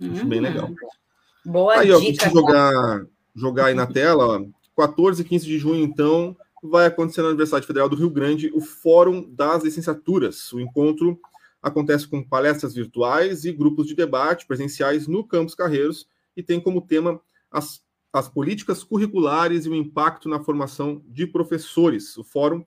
acho 0.00 0.22
uhum. 0.22 0.28
bem 0.28 0.40
legal. 0.40 0.70
Boa 1.44 1.78
aí, 1.78 2.12
dica. 2.12 2.28
Ó, 2.28 2.30
jogar, 2.30 3.06
jogar 3.34 3.66
aí 3.66 3.74
na 3.74 3.86
tela, 3.86 4.26
ó, 4.26 4.44
14 4.76 5.22
e 5.22 5.24
15 5.24 5.46
de 5.46 5.58
junho, 5.58 5.84
então, 5.84 6.36
vai 6.62 6.86
acontecer 6.86 7.20
na 7.20 7.28
Universidade 7.28 7.66
Federal 7.66 7.88
do 7.88 7.96
Rio 7.96 8.08
Grande 8.08 8.50
o 8.54 8.60
Fórum 8.60 9.28
das 9.30 9.62
Licenciaturas. 9.62 10.52
O 10.52 10.60
encontro 10.60 11.20
acontece 11.62 12.08
com 12.08 12.22
palestras 12.22 12.74
virtuais 12.74 13.44
e 13.44 13.52
grupos 13.52 13.86
de 13.86 13.94
debate 13.94 14.46
presenciais 14.46 15.06
no 15.06 15.22
Campus 15.24 15.54
Carreiros 15.54 16.08
e 16.36 16.42
tem 16.42 16.60
como 16.60 16.80
tema 16.80 17.20
as, 17.50 17.82
as 18.12 18.28
políticas 18.28 18.82
curriculares 18.82 19.66
e 19.66 19.68
o 19.68 19.74
impacto 19.74 20.28
na 20.28 20.40
formação 20.40 21.02
de 21.06 21.26
professores. 21.26 22.16
O 22.16 22.24
fórum 22.24 22.64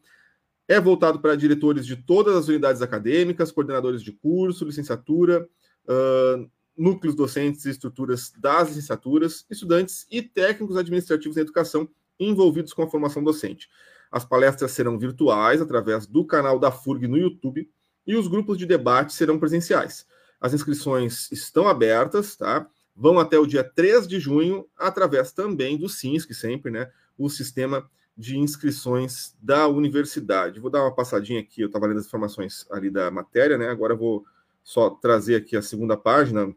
é 0.68 0.80
voltado 0.80 1.20
para 1.20 1.36
diretores 1.36 1.86
de 1.86 1.96
todas 1.96 2.36
as 2.36 2.48
unidades 2.48 2.82
acadêmicas, 2.82 3.52
coordenadores 3.52 4.02
de 4.02 4.12
curso, 4.12 4.66
licenciatura, 4.66 5.48
uh, 5.86 6.50
núcleos 6.78 7.16
docentes 7.16 7.66
e 7.66 7.70
estruturas 7.70 8.32
das 8.38 8.70
licenciaturas, 8.70 9.46
estudantes 9.50 10.06
e 10.12 10.22
técnicos 10.22 10.76
administrativos 10.76 11.38
em 11.38 11.42
educação 11.42 11.90
envolvidos 12.20 12.74
com 12.74 12.84
a 12.84 12.90
formação 12.90 13.24
docente. 13.24 13.70
As 14.12 14.26
palestras 14.26 14.72
serão 14.72 14.98
virtuais 14.98 15.62
através 15.62 16.06
do 16.06 16.26
canal 16.26 16.60
da 16.60 16.72
FURG 16.72 17.08
no 17.08 17.18
YouTube 17.18 17.70
e 18.06 18.16
os 18.16 18.28
grupos 18.28 18.58
de 18.58 18.66
debate 18.66 19.14
serão 19.14 19.40
presenciais. 19.40 20.06
As 20.40 20.54
inscrições 20.54 21.32
estão 21.32 21.68
abertas, 21.68 22.36
tá? 22.36 22.68
Vão 22.96 23.20
até 23.20 23.38
o 23.38 23.46
dia 23.46 23.64
3 23.64 24.08
de 24.08 24.20
junho, 24.20 24.68
através 24.78 25.32
também 25.32 25.78
do 25.78 25.90
SINS, 25.90 26.26
que 26.26 26.34
sempre, 26.34 26.72
né? 26.72 26.90
O 27.18 27.30
sistema 27.30 27.90
de 28.18 28.38
inscrições 28.38 29.36
da 29.40 29.68
universidade. 29.68 30.60
Vou 30.60 30.72
dar 30.72 30.82
uma 30.82 30.94
passadinha 30.94 31.40
aqui, 31.40 31.62
eu 31.62 31.68
estava 31.68 31.86
lendo 31.86 32.00
as 32.00 32.08
informações 32.08 32.66
ali 32.72 32.90
da 32.90 33.12
matéria, 33.12 33.58
né? 33.58 33.70
Agora 33.70 33.96
vou 33.96 34.26
só 34.64 34.90
trazer 34.90 35.36
aqui 35.36 35.56
a 35.56 35.62
segunda 35.62 35.96
página 35.96 36.54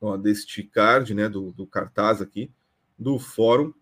ó, 0.00 0.16
deste 0.18 0.62
card, 0.62 1.14
né? 1.14 1.28
Do, 1.28 1.50
do 1.52 1.66
cartaz 1.66 2.20
aqui, 2.20 2.50
do 2.98 3.18
fórum. 3.18 3.72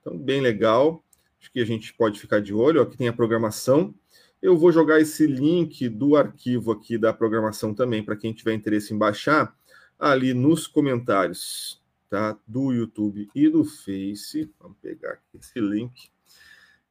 Então, 0.00 0.18
bem 0.18 0.40
legal. 0.40 1.02
Acho 1.40 1.52
que 1.52 1.60
a 1.60 1.64
gente 1.64 1.94
pode 1.94 2.18
ficar 2.18 2.40
de 2.40 2.52
olho. 2.52 2.82
Aqui 2.82 2.96
tem 2.96 3.06
a 3.06 3.12
programação. 3.12 3.94
Eu 4.42 4.56
vou 4.56 4.72
jogar 4.72 5.00
esse 5.00 5.26
link 5.26 5.88
do 5.88 6.16
arquivo 6.16 6.72
aqui 6.72 6.98
da 6.98 7.12
programação 7.12 7.72
também, 7.72 8.02
para 8.02 8.16
quem 8.16 8.32
tiver 8.32 8.52
interesse 8.52 8.92
em 8.92 8.98
baixar, 8.98 9.56
ali 9.98 10.34
nos 10.34 10.66
comentários 10.66 11.80
tá? 12.10 12.36
do 12.46 12.72
YouTube 12.72 13.28
e 13.34 13.48
do 13.48 13.64
Face. 13.64 14.52
Vamos 14.60 14.76
pegar 14.82 15.12
aqui 15.12 15.38
esse 15.38 15.60
link. 15.60 16.10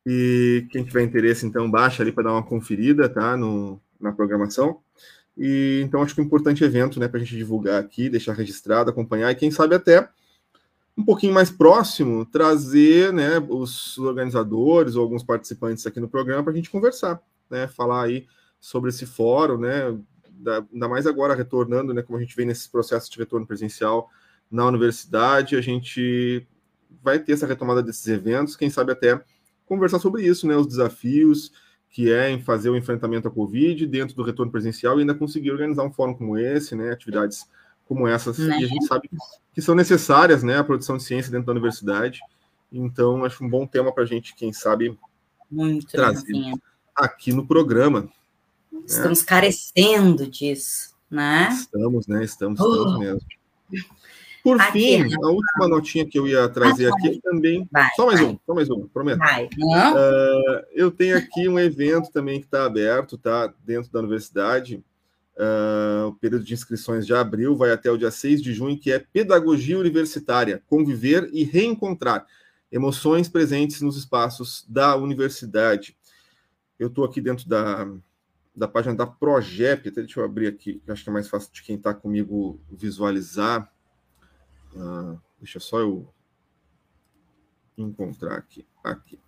E 0.06 0.68
quem 0.70 0.84
tiver 0.84 1.04
interesse, 1.04 1.46
então, 1.46 1.70
baixa 1.70 2.04
ali 2.04 2.12
para 2.12 2.26
dar 2.26 2.34
uma 2.34 2.44
conferida 2.44 3.10
tá? 3.10 3.36
no, 3.36 3.82
na 4.00 4.12
programação. 4.12 4.80
E 5.38 5.82
então 5.84 6.02
acho 6.02 6.14
que 6.14 6.22
é 6.22 6.24
um 6.24 6.26
importante 6.26 6.64
evento 6.64 7.00
né, 7.00 7.08
para 7.08 7.20
a 7.20 7.24
gente 7.24 7.36
divulgar 7.36 7.82
aqui, 7.82 8.10
deixar 8.10 8.34
registrado, 8.34 8.90
acompanhar 8.90 9.32
e 9.32 9.36
quem 9.36 9.52
sabe 9.52 9.76
até 9.76 10.08
um 10.98 11.04
pouquinho 11.04 11.34
mais 11.34 11.52
próximo, 11.52 12.26
trazer 12.26 13.12
né, 13.12 13.38
os 13.50 13.98
organizadores 13.98 14.96
ou 14.96 15.04
alguns 15.04 15.24
participantes 15.24 15.86
aqui 15.86 16.00
no 16.00 16.08
programa 16.08 16.44
para 16.44 16.54
a 16.54 16.56
gente 16.56 16.70
conversar, 16.70 17.22
né, 17.50 17.68
falar 17.68 18.06
aí 18.06 18.26
sobre 18.62 18.90
esse 18.90 19.06
fórum, 19.06 19.58
né, 19.58 19.88
ainda 20.72 20.88
mais 20.88 21.06
agora 21.06 21.36
retornando, 21.36 21.94
né, 21.94 22.02
como 22.02 22.18
a 22.18 22.22
gente 22.22 22.36
vem 22.36 22.46
nesse 22.46 22.70
processo 22.70 23.12
de 23.12 23.18
retorno 23.18 23.46
presencial 23.46 24.10
na 24.50 24.66
universidade, 24.66 25.58
a 25.58 25.62
gente 25.62 26.48
vai 27.04 27.20
ter 27.20 27.34
essa 27.34 27.46
retomada 27.46 27.84
desses 27.84 28.08
eventos, 28.08 28.56
quem 28.56 28.70
sabe 28.70 28.94
até 28.94 29.22
conversar 29.66 30.00
sobre 30.00 30.24
isso, 30.24 30.48
né, 30.48 30.56
os 30.56 30.68
desafios 30.68 31.52
que 31.90 32.12
é 32.12 32.30
em 32.30 32.42
fazer 32.42 32.70
o 32.70 32.76
enfrentamento 32.76 33.28
à 33.28 33.32
Covid 33.32 33.88
dentro 33.88 34.16
do 34.16 34.24
retorno 34.24 34.52
presencial 34.52 34.98
e 34.98 35.02
ainda 35.02 35.16
conseguir 35.16 35.52
organizar 35.52 35.84
um 35.84 35.94
fórum 35.94 36.14
como 36.14 36.38
esse, 36.38 36.76
né, 36.76 36.92
atividades 36.92 37.48
como 37.88 38.08
essas, 38.08 38.38
né? 38.38 38.60
e 38.60 38.66
a 38.66 38.68
gente 38.68 38.86
sabe 38.86 39.10
que 39.54 39.62
são 39.62 39.76
necessárias, 39.76 40.44
né, 40.44 40.58
a 40.58 40.64
produção 40.64 40.98
de 40.98 41.04
ciência 41.04 41.32
dentro 41.32 41.46
da 41.46 41.52
universidade. 41.54 42.20
Então, 42.72 43.24
acho 43.24 43.44
um 43.44 43.50
bom 43.50 43.66
tema 43.66 43.94
para 43.94 44.04
a 44.04 44.06
gente, 44.06 44.36
quem 44.36 44.52
sabe, 44.52 44.98
Muito 45.50 45.88
trazer 45.88 46.54
aqui 46.94 47.32
no 47.32 47.48
programa. 47.48 48.02
Né? 48.72 48.82
Estamos 48.86 49.20
né? 49.22 49.26
carecendo 49.26 50.28
disso, 50.28 50.94
né? 51.10 51.50
Estamos, 51.54 52.08
né? 52.08 52.24
Estamos, 52.26 52.60
oh. 52.60 52.76
estamos 52.76 53.00
mesmo. 53.00 53.22
Por 54.46 54.62
aqui, 54.62 54.72
fim, 54.72 55.04
né? 55.06 55.16
a 55.24 55.28
última 55.28 55.68
notinha 55.68 56.06
que 56.06 56.20
eu 56.20 56.28
ia 56.28 56.48
trazer 56.48 56.86
ah, 56.86 56.94
aqui 56.94 57.20
também. 57.20 57.68
Vai, 57.72 57.90
só 57.96 58.06
mais 58.06 58.20
vai. 58.20 58.30
um, 58.30 58.40
só 58.46 58.54
mais 58.54 58.70
um, 58.70 58.88
prometo. 58.88 59.20
Uh, 59.20 60.66
eu 60.72 60.92
tenho 60.92 61.18
aqui 61.18 61.50
um 61.50 61.58
evento 61.58 62.12
também 62.12 62.40
que 62.40 62.46
está 62.46 62.64
aberto, 62.64 63.18
tá? 63.18 63.52
Dentro 63.66 63.92
da 63.92 63.98
universidade. 63.98 64.84
Uh, 65.36 66.10
o 66.10 66.14
período 66.14 66.46
de 66.46 66.54
inscrições 66.54 67.08
de 67.08 67.14
abril 67.16 67.56
vai 67.56 67.72
até 67.72 67.90
o 67.90 67.98
dia 67.98 68.12
6 68.12 68.40
de 68.40 68.54
junho, 68.54 68.80
que 68.80 68.92
é 68.92 69.00
Pedagogia 69.00 69.80
Universitária, 69.80 70.62
Conviver 70.68 71.28
e 71.34 71.44
Reencontrar. 71.44 72.28
Emoções 72.72 73.28
presentes 73.28 73.82
nos 73.82 73.98
espaços 73.98 74.64
da 74.70 74.96
universidade. 74.96 75.98
Eu 76.78 76.90
estou 76.90 77.04
aqui 77.04 77.20
dentro 77.20 77.50
da, 77.50 77.88
da 78.56 78.68
página 78.68 78.94
da 78.94 79.08
Progep, 79.08 79.90
até 79.90 80.02
deixa 80.02 80.20
eu 80.20 80.24
abrir 80.24 80.46
aqui, 80.46 80.80
que 80.86 80.92
acho 80.92 81.04
que 81.04 81.10
é 81.10 81.14
mais 81.14 81.28
fácil 81.28 81.52
de 81.52 81.64
quem 81.64 81.78
está 81.78 81.96
comigo 81.96 82.60
visualizar. 82.72 83.74
Uh, 84.76 85.20
deixa 85.40 85.60
só 85.60 85.80
eu 85.80 86.08
encontrar 87.78 88.36
aqui. 88.36 88.66
aqui. 88.84 89.20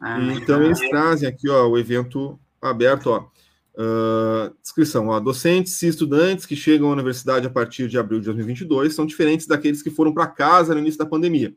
Ah, 0.00 0.20
então, 0.20 0.62
eles 0.62 0.78
trazem 0.90 1.28
aqui 1.28 1.48
ó, 1.48 1.66
o 1.66 1.78
evento 1.78 2.38
aberto, 2.60 3.08
ó. 3.10 3.28
Uh, 3.74 4.54
descrição: 4.60 5.08
ó, 5.08 5.20
docentes 5.20 5.80
e 5.82 5.88
estudantes 5.88 6.44
que 6.44 6.56
chegam 6.56 6.88
à 6.88 6.92
universidade 6.92 7.46
a 7.46 7.50
partir 7.50 7.88
de 7.88 7.98
abril 7.98 8.18
de 8.18 8.26
2022 8.26 8.94
são 8.94 9.06
diferentes 9.06 9.46
daqueles 9.46 9.82
que 9.82 9.90
foram 9.90 10.12
para 10.12 10.26
casa 10.26 10.74
no 10.74 10.80
início 10.80 10.98
da 10.98 11.06
pandemia. 11.06 11.54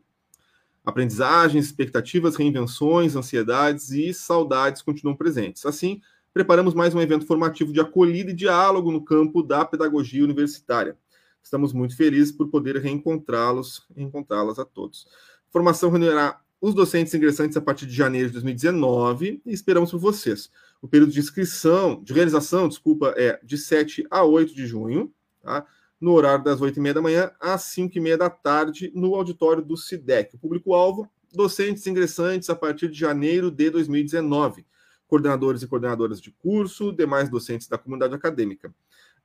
Aprendizagens, 0.86 1.66
expectativas, 1.66 2.36
reinvenções, 2.36 3.16
ansiedades 3.16 3.92
e 3.92 4.14
saudades 4.14 4.82
continuam 4.82 5.16
presentes. 5.16 5.66
Assim, 5.66 6.02
preparamos 6.34 6.74
mais 6.74 6.96
um 6.96 7.02
evento 7.02 7.26
formativo 7.26 7.74
de 7.74 7.80
acolhida 7.80 8.32
e 8.32 8.36
diálogo 8.36 8.92
no 8.92 9.04
campo 9.04 9.44
da 9.44 9.66
pedagogia 9.66 10.24
universitária. 10.24 10.98
Estamos 11.44 11.74
muito 11.74 11.96
felizes 11.96 12.32
por 12.32 12.50
poder 12.50 12.78
reencontrá-los, 12.78 13.86
reencontrá-las 13.96 14.60
a 14.60 14.66
todos. 14.66 15.08
A 15.50 15.52
formação 15.52 15.90
reunirá 15.90 16.40
os 16.62 16.76
docentes 16.76 17.14
ingressantes 17.14 17.58
a 17.58 17.62
partir 17.62 17.88
de 17.88 17.94
janeiro 17.94 18.28
de 18.28 18.34
2019 18.34 19.42
e 19.46 19.52
esperamos 19.52 19.90
por 19.92 20.00
vocês. 20.00 20.50
O 20.82 20.88
período 20.88 21.12
de 21.12 21.20
inscrição, 21.20 22.02
de 22.04 22.14
realização, 22.14 22.68
desculpa, 22.68 23.14
é 23.18 23.40
de 23.44 23.58
7 23.58 24.06
a 24.10 24.24
8 24.24 24.54
de 24.54 24.68
junho, 24.68 25.12
tá? 25.42 25.66
no 26.00 26.14
horário 26.14 26.44
das 26.44 26.62
8 26.62 26.78
e 26.78 26.82
meia 26.82 26.96
da 26.96 27.02
manhã 27.02 27.32
às 27.40 27.64
5 27.64 27.96
e 27.96 28.02
meia 28.02 28.18
da 28.18 28.30
tarde, 28.30 28.92
no 28.96 29.14
auditório 29.16 29.64
do 29.64 29.78
SIDEC. 29.78 30.36
O 30.36 30.40
público-alvo, 30.40 31.08
docentes 31.32 31.86
ingressantes 31.86 32.50
a 32.50 32.56
partir 32.56 32.90
de 32.90 32.98
janeiro 32.98 33.52
de 33.52 33.70
2019, 33.70 34.66
coordenadores 35.08 35.62
e 35.62 35.68
coordenadoras 35.68 36.20
de 36.20 36.32
curso, 36.32 36.92
demais 36.92 37.30
docentes 37.30 37.68
da 37.68 37.78
comunidade 37.78 38.16
acadêmica. 38.16 38.74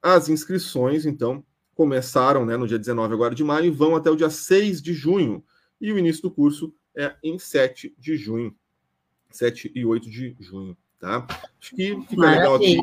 As 0.02 0.28
inscrições, 0.28 1.06
então, 1.06 1.42
começaram 1.76 2.46
né, 2.46 2.56
no 2.56 2.66
dia 2.66 2.78
19 2.78 3.12
agora 3.12 3.34
de 3.34 3.44
maio 3.44 3.66
e 3.66 3.70
vão 3.70 3.94
até 3.94 4.10
o 4.10 4.16
dia 4.16 4.30
6 4.30 4.80
de 4.82 4.94
junho. 4.94 5.44
E 5.78 5.92
o 5.92 5.98
início 5.98 6.22
do 6.22 6.30
curso 6.30 6.74
é 6.96 7.14
em 7.22 7.38
7 7.38 7.94
de 7.98 8.16
junho. 8.16 8.52
7 9.30 9.70
e 9.74 9.84
8 9.84 10.10
de 10.10 10.34
junho. 10.40 10.76
Tá? 10.98 11.26
Acho 11.60 11.76
que 11.76 11.94
fica 12.08 12.16
Maravilha. 12.16 12.38
legal 12.38 12.54
aqui 12.56 12.78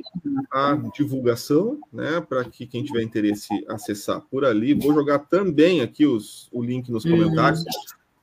a 0.51 0.75
divulgação, 0.95 1.79
né? 1.91 2.21
Para 2.21 2.45
que 2.45 2.67
quem 2.67 2.83
tiver 2.83 3.01
interesse 3.01 3.49
acessar 3.67 4.21
por 4.29 4.45
ali. 4.45 4.75
Vou 4.75 4.93
jogar 4.93 5.17
também 5.17 5.81
aqui 5.81 6.05
os, 6.05 6.47
o 6.51 6.61
link 6.63 6.91
nos 6.91 7.03
comentários. 7.03 7.63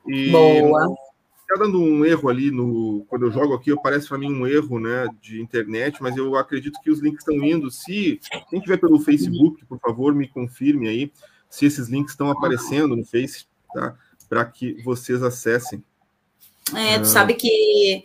Hum. 0.06 0.12
E 0.12 0.30
Boa. 0.30 0.94
Está 1.50 1.64
dando 1.64 1.82
um 1.82 2.04
erro 2.04 2.28
ali 2.28 2.48
no. 2.52 3.04
Quando 3.08 3.26
eu 3.26 3.32
jogo 3.32 3.54
aqui, 3.54 3.74
parece 3.82 4.06
para 4.06 4.18
mim 4.18 4.32
um 4.32 4.46
erro 4.46 4.78
né, 4.78 5.08
de 5.20 5.42
internet, 5.42 6.00
mas 6.00 6.16
eu 6.16 6.36
acredito 6.36 6.80
que 6.80 6.92
os 6.92 7.00
links 7.00 7.26
estão 7.26 7.44
indo. 7.44 7.68
Se 7.72 8.20
quem 8.48 8.60
tiver 8.60 8.76
pelo 8.76 9.00
Facebook, 9.00 9.64
por 9.66 9.80
favor, 9.80 10.14
me 10.14 10.28
confirme 10.28 10.88
aí 10.88 11.12
se 11.48 11.66
esses 11.66 11.88
links 11.88 12.12
estão 12.12 12.30
aparecendo 12.30 12.94
no 12.94 13.04
Face, 13.04 13.46
tá? 13.74 13.96
Para 14.28 14.44
que 14.44 14.80
vocês 14.84 15.24
acessem. 15.24 15.82
É, 16.72 16.98
tu 16.98 17.02
ah. 17.02 17.04
sabe 17.06 17.34
que 17.34 18.04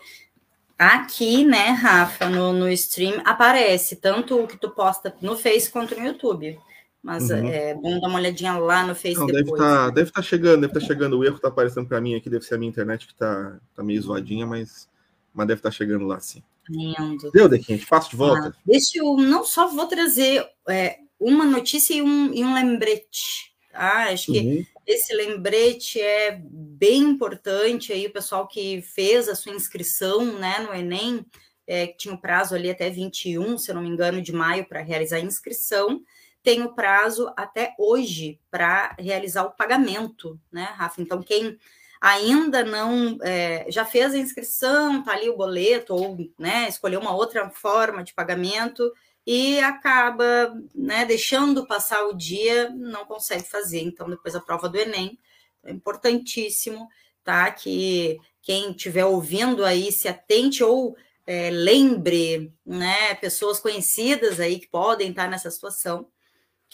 Aqui, 0.77 1.45
né, 1.45 1.69
Rafa, 1.69 2.27
no, 2.27 2.51
no 2.51 2.69
stream 2.69 3.21
aparece 3.23 3.95
tanto 3.95 4.37
o 4.37 4.45
que 4.45 4.57
tu 4.57 4.71
posta 4.71 5.15
no 5.21 5.37
Face 5.37 5.71
quanto 5.71 5.95
no 5.95 6.05
YouTube. 6.05 6.59
Mas 7.05 7.29
uhum. 7.29 7.47
é 7.47 7.75
bom 7.75 7.99
dar 7.99 8.07
uma 8.07 8.17
olhadinha 8.17 8.57
lá 8.57 8.83
no 8.83 8.95
Face 8.95 9.13
Não, 9.13 9.27
depois. 9.27 9.61
Tá, 9.61 9.91
deve 9.91 10.09
estar 10.09 10.23
tá 10.23 10.27
chegando, 10.27 10.61
deve 10.61 10.73
estar 10.73 10.79
tá 10.79 10.87
chegando. 10.87 11.19
O 11.19 11.23
erro 11.23 11.35
está 11.35 11.49
aparecendo 11.49 11.87
para 11.87 12.01
mim 12.01 12.15
aqui, 12.15 12.31
deve 12.31 12.43
ser 12.43 12.55
a 12.55 12.57
minha 12.57 12.67
internet 12.71 13.05
que 13.05 13.13
está 13.13 13.59
tá 13.75 13.83
meio 13.83 14.01
zoadinha, 14.01 14.43
mas, 14.47 14.89
mas 15.31 15.47
deve 15.47 15.59
estar 15.59 15.69
tá 15.69 15.75
chegando 15.75 16.07
lá 16.07 16.19
sim. 16.19 16.41
Lindo. 16.67 17.29
Deu, 17.31 17.47
Dequinte, 17.47 17.85
passo 17.85 18.09
de 18.09 18.15
volta. 18.15 18.47
Ah, 18.47 18.61
deixa 18.65 18.97
eu, 18.97 19.17
não 19.17 19.45
só 19.45 19.67
vou 19.67 19.85
trazer 19.85 20.47
é, 20.67 20.97
uma 21.19 21.45
notícia 21.45 21.93
e 21.93 22.01
um, 22.01 22.33
e 22.33 22.43
um 22.43 22.55
lembrete. 22.55 23.53
Ah, 23.71 24.05
acho 24.05 24.31
que 24.31 24.39
uhum. 24.39 24.65
esse 24.87 25.13
lembrete 25.13 26.01
é 26.01 26.41
bem 26.43 27.03
importante 27.03 27.93
aí, 27.93 28.07
o 28.07 28.13
pessoal 28.13 28.47
que 28.47 28.81
fez 28.81 29.29
a 29.29 29.35
sua 29.35 29.53
inscrição 29.53 30.39
né, 30.39 30.57
no 30.67 30.73
Enem, 30.73 31.23
é, 31.67 31.85
que 31.85 31.97
tinha 31.97 32.15
o 32.15 32.19
prazo 32.19 32.55
ali 32.55 32.71
até 32.71 32.89
21, 32.89 33.59
se 33.59 33.69
eu 33.69 33.75
não 33.75 33.83
me 33.83 33.89
engano, 33.89 34.23
de 34.23 34.33
maio 34.33 34.67
para 34.67 34.81
realizar 34.81 35.17
a 35.17 35.21
inscrição, 35.21 36.01
tem 36.45 36.61
o 36.61 36.75
prazo 36.75 37.33
até 37.35 37.73
hoje 37.79 38.39
para 38.51 38.95
realizar 38.99 39.43
o 39.45 39.51
pagamento, 39.51 40.39
né, 40.51 40.65
Rafa? 40.77 41.01
Então, 41.01 41.23
quem 41.23 41.57
ainda 41.99 42.63
não 42.63 43.17
é, 43.23 43.65
já 43.67 43.83
fez 43.83 44.13
a 44.13 44.19
inscrição, 44.19 45.03
tá 45.03 45.13
ali 45.13 45.27
o 45.27 45.35
boleto, 45.35 45.95
ou 45.95 46.15
né, 46.37 46.69
escolheu 46.69 46.99
uma 46.99 47.15
outra 47.15 47.49
forma 47.49 48.03
de 48.03 48.13
pagamento 48.13 48.93
e 49.25 49.59
acaba 49.59 50.55
né, 50.75 51.03
deixando 51.03 51.65
passar 51.65 52.05
o 52.05 52.13
dia, 52.13 52.69
não 52.69 53.05
consegue 53.05 53.43
fazer. 53.43 53.81
Então, 53.81 54.07
depois 54.07 54.35
a 54.35 54.39
prova 54.39 54.69
do 54.69 54.77
Enem, 54.77 55.17
é 55.63 55.71
importantíssimo, 55.71 56.87
tá? 57.23 57.49
Que 57.49 58.19
quem 58.39 58.69
estiver 58.69 59.05
ouvindo 59.05 59.65
aí 59.65 59.91
se 59.91 60.07
atente 60.07 60.63
ou 60.63 60.95
é, 61.25 61.49
lembre, 61.49 62.53
né, 62.63 63.15
pessoas 63.15 63.59
conhecidas 63.59 64.39
aí 64.39 64.59
que 64.59 64.67
podem 64.67 65.09
estar 65.09 65.27
nessa 65.27 65.49
situação, 65.49 66.07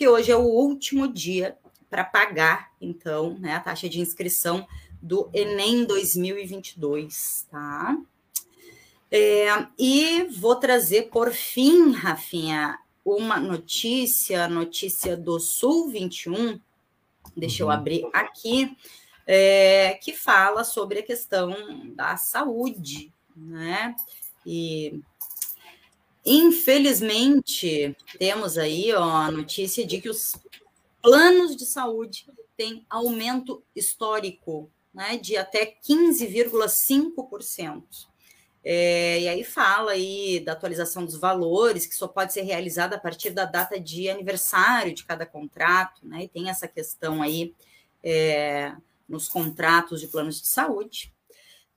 que 0.01 0.07
hoje 0.07 0.31
é 0.31 0.35
o 0.35 0.41
último 0.41 1.07
dia 1.07 1.55
para 1.87 2.03
pagar, 2.03 2.71
então, 2.81 3.37
né, 3.37 3.53
a 3.53 3.59
taxa 3.59 3.87
de 3.87 3.99
inscrição 3.99 4.67
do 4.99 5.29
Enem 5.31 5.85
2022, 5.85 7.47
tá? 7.51 7.95
É, 9.11 9.45
e 9.77 10.23
vou 10.23 10.55
trazer, 10.55 11.11
por 11.11 11.29
fim, 11.29 11.91
Rafinha, 11.91 12.79
uma 13.05 13.39
notícia, 13.39 14.47
notícia 14.47 15.15
do 15.15 15.39
Sul 15.39 15.89
21, 15.89 16.59
deixa 17.37 17.63
uhum. 17.63 17.69
eu 17.69 17.71
abrir 17.71 18.09
aqui, 18.11 18.75
é, 19.27 19.99
que 20.01 20.13
fala 20.13 20.63
sobre 20.63 20.97
a 20.97 21.03
questão 21.03 21.53
da 21.93 22.17
saúde, 22.17 23.13
né? 23.35 23.95
E 24.43 24.99
infelizmente 26.25 27.95
temos 28.17 28.57
aí 28.57 28.91
ó, 28.93 29.03
a 29.03 29.31
notícia 29.31 29.85
de 29.85 30.01
que 30.01 30.09
os 30.09 30.35
planos 31.01 31.55
de 31.55 31.65
saúde 31.65 32.25
têm 32.55 32.85
aumento 32.89 33.63
histórico, 33.75 34.71
né, 34.93 35.17
de 35.17 35.35
até 35.35 35.65
15,5%. 35.65 38.09
É, 38.63 39.21
e 39.21 39.27
aí 39.27 39.43
fala 39.43 39.93
aí 39.93 40.39
da 40.39 40.51
atualização 40.51 41.03
dos 41.03 41.15
valores, 41.15 41.87
que 41.87 41.95
só 41.95 42.07
pode 42.07 42.31
ser 42.31 42.43
realizada 42.43 42.95
a 42.95 42.99
partir 42.99 43.31
da 43.31 43.45
data 43.45 43.79
de 43.79 44.07
aniversário 44.07 44.93
de 44.93 45.03
cada 45.03 45.25
contrato, 45.25 46.05
né? 46.05 46.25
E 46.25 46.27
tem 46.27 46.47
essa 46.47 46.67
questão 46.67 47.23
aí 47.23 47.55
é, 48.03 48.71
nos 49.09 49.27
contratos 49.27 49.99
de 49.99 50.07
planos 50.07 50.39
de 50.39 50.47
saúde. 50.47 51.11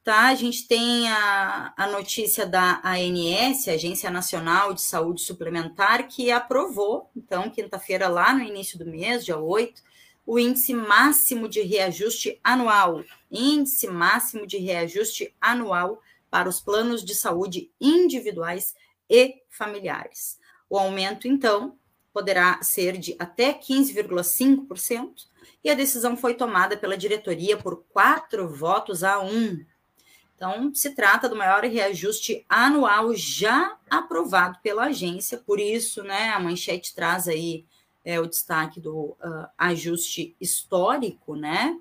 Tá, 0.05 0.29
a 0.29 0.35
gente 0.35 0.69
tem 0.69 1.09
a, 1.09 1.73
a 1.75 1.87
notícia 1.87 2.45
da 2.45 2.79
ANS, 2.85 3.67
Agência 3.67 4.11
Nacional 4.11 4.75
de 4.75 4.83
Saúde 4.83 5.23
Suplementar, 5.23 6.07
que 6.09 6.31
aprovou, 6.31 7.11
então, 7.17 7.49
quinta-feira, 7.49 8.07
lá 8.07 8.35
no 8.35 8.43
início 8.43 8.79
do 8.79 8.85
mês, 8.85 9.25
dia 9.25 9.39
8, 9.39 9.83
o 10.27 10.39
índice 10.39 10.75
máximo 10.75 11.49
de 11.49 11.63
reajuste 11.63 12.39
anual. 12.45 13.03
Índice 13.31 13.87
máximo 13.87 14.47
de 14.47 14.59
reajuste 14.59 15.35
anual 15.41 16.03
para 16.31 16.51
os 16.51 16.61
planos 16.61 17.03
de 17.03 17.15
saúde 17.15 17.71
individuais 17.81 18.75
e 19.09 19.37
familiares. 19.49 20.39
O 20.69 20.77
aumento, 20.77 21.27
então, 21.27 21.79
poderá 22.13 22.63
ser 22.63 22.99
de 22.99 23.17
até 23.19 23.55
15,5%, 23.55 25.29
e 25.65 25.71
a 25.71 25.75
decisão 25.75 26.15
foi 26.15 26.35
tomada 26.35 26.77
pela 26.77 26.95
diretoria 26.95 27.57
por 27.57 27.85
quatro 27.85 28.47
votos 28.47 29.03
a 29.03 29.19
um. 29.19 29.65
Então, 30.35 30.75
se 30.75 30.91
trata 30.95 31.29
do 31.29 31.37
maior 31.37 31.63
reajuste 31.63 32.45
anual 32.49 33.15
já 33.15 33.77
aprovado 33.89 34.59
pela 34.63 34.87
agência, 34.87 35.39
por 35.39 35.61
isso, 35.61 36.03
né, 36.03 36.31
a 36.31 36.41
manchete 36.41 36.95
traz 36.95 37.29
aí 37.29 37.65
é, 38.05 38.21
o 38.21 38.27
destaque 38.27 38.81
do 38.81 39.17
uh, 39.21 39.49
ajuste 39.57 40.37
histórico, 40.41 41.35
né? 41.35 41.79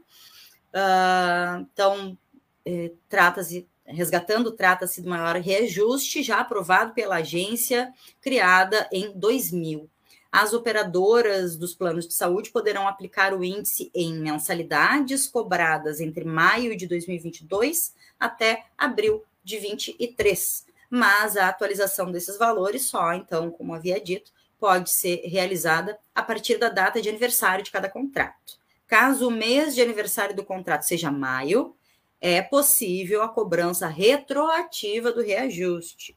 Uh, 0.73 1.67
então, 1.73 2.17
é, 2.65 2.91
trata-se, 3.09 3.67
resgatando, 3.85 4.51
trata-se 4.51 5.01
do 5.01 5.09
maior 5.09 5.35
reajuste 5.35 6.23
já 6.23 6.39
aprovado 6.39 6.93
pela 6.93 7.17
agência, 7.17 7.91
criada 8.21 8.87
em 8.91 9.11
2000. 9.17 9.89
As 10.31 10.53
operadoras 10.53 11.57
dos 11.57 11.75
planos 11.75 12.07
de 12.07 12.13
saúde 12.13 12.49
poderão 12.49 12.87
aplicar 12.87 13.33
o 13.33 13.43
índice 13.43 13.91
em 13.93 14.17
mensalidades 14.17 15.27
cobradas 15.27 15.99
entre 15.99 16.23
maio 16.23 16.75
de 16.75 16.87
2022 16.87 17.93
até 18.24 18.65
abril 18.78 19.24
de 19.43 19.57
23. 19.57 20.65
Mas 20.89 21.36
a 21.36 21.49
atualização 21.49 22.11
desses 22.11 22.38
valores 22.38 22.86
só, 22.86 23.13
então, 23.13 23.51
como 23.51 23.74
havia 23.74 23.99
dito, 23.99 24.32
pode 24.59 24.91
ser 24.91 25.21
realizada 25.26 25.97
a 26.15 26.24
partir 26.24 26.57
da 26.57 26.69
data 26.69 27.01
de 27.01 27.09
aniversário 27.09 27.63
de 27.63 27.71
cada 27.71 27.89
contrato. 27.89 28.57
Caso 28.88 29.28
o 29.28 29.32
mês 29.32 29.76
de 29.76 29.82
aniversário 29.82 30.36
do 30.36 30.43
contrato 30.43 30.84
seja 30.84 31.11
maio, 31.11 31.76
é 32.21 32.41
possível 32.41 33.21
a 33.21 33.28
cobrança 33.28 33.88
retroativa 33.88 35.11
do 35.11 35.21
reajuste. 35.21 36.15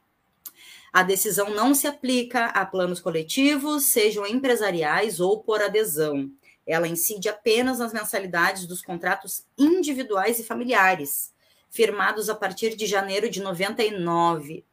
A 0.93 1.03
decisão 1.03 1.49
não 1.49 1.75
se 1.75 1.85
aplica 1.85 2.45
a 2.45 2.65
planos 2.65 3.01
coletivos, 3.01 3.87
sejam 3.87 4.25
empresariais 4.25 5.19
ou 5.19 5.43
por 5.43 5.61
adesão. 5.61 6.31
Ela 6.65 6.87
incide 6.87 7.27
apenas 7.27 7.79
nas 7.79 7.91
mensalidades 7.91 8.65
dos 8.65 8.81
contratos 8.81 9.45
individuais 9.57 10.39
e 10.39 10.43
familiares, 10.43 11.33
firmados 11.69 12.29
a 12.29 12.35
partir 12.35 12.75
de 12.75 12.85
janeiro 12.85 13.29
de 13.29 13.41
99. 13.41 14.65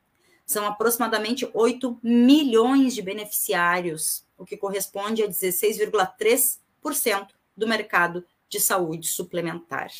São 0.46 0.66
aproximadamente 0.66 1.48
8 1.52 1.98
milhões 2.02 2.94
de 2.94 3.02
beneficiários, 3.02 4.24
o 4.36 4.44
que 4.44 4.56
corresponde 4.56 5.22
a 5.22 5.28
16,3% 5.28 7.28
do 7.56 7.66
mercado 7.66 8.24
de 8.48 8.60
saúde 8.60 9.08
suplementar. 9.08 9.90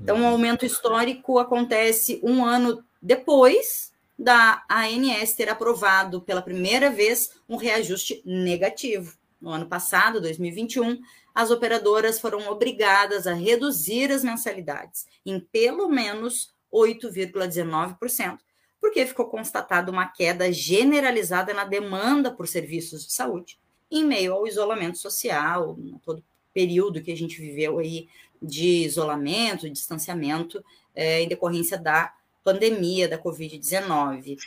Então, 0.00 0.16
o 0.16 0.20
um 0.20 0.26
aumento 0.26 0.64
histórico 0.64 1.38
acontece 1.38 2.20
um 2.22 2.44
ano 2.44 2.82
depois 3.00 3.92
da 4.18 4.62
ANS 4.68 5.34
ter 5.34 5.48
aprovado 5.48 6.20
pela 6.20 6.42
primeira 6.42 6.90
vez 6.90 7.30
um 7.48 7.56
reajuste 7.56 8.22
negativo. 8.24 9.16
No 9.40 9.50
ano 9.50 9.66
passado, 9.66 10.20
2021, 10.20 11.00
as 11.34 11.50
operadoras 11.50 12.20
foram 12.20 12.48
obrigadas 12.48 13.26
a 13.26 13.34
reduzir 13.34 14.10
as 14.12 14.22
mensalidades 14.22 15.06
em 15.24 15.40
pelo 15.40 15.88
menos 15.88 16.52
8,19%, 16.72 18.38
porque 18.80 19.06
ficou 19.06 19.26
constatada 19.26 19.90
uma 19.90 20.06
queda 20.06 20.52
generalizada 20.52 21.54
na 21.54 21.64
demanda 21.64 22.30
por 22.30 22.48
serviços 22.48 23.06
de 23.06 23.12
saúde 23.12 23.58
em 23.90 24.04
meio 24.04 24.32
ao 24.32 24.46
isolamento 24.46 24.96
social, 24.96 25.76
todo 26.02 26.24
período 26.54 27.02
que 27.02 27.12
a 27.12 27.16
gente 27.16 27.38
viveu 27.40 27.78
aí 27.78 28.08
de 28.40 28.84
isolamento, 28.84 29.66
de 29.66 29.70
distanciamento, 29.70 30.64
é, 30.94 31.20
em 31.20 31.28
decorrência 31.28 31.78
da 31.78 32.12
pandemia 32.42 33.06
da 33.06 33.18
Covid-19. 33.18 34.38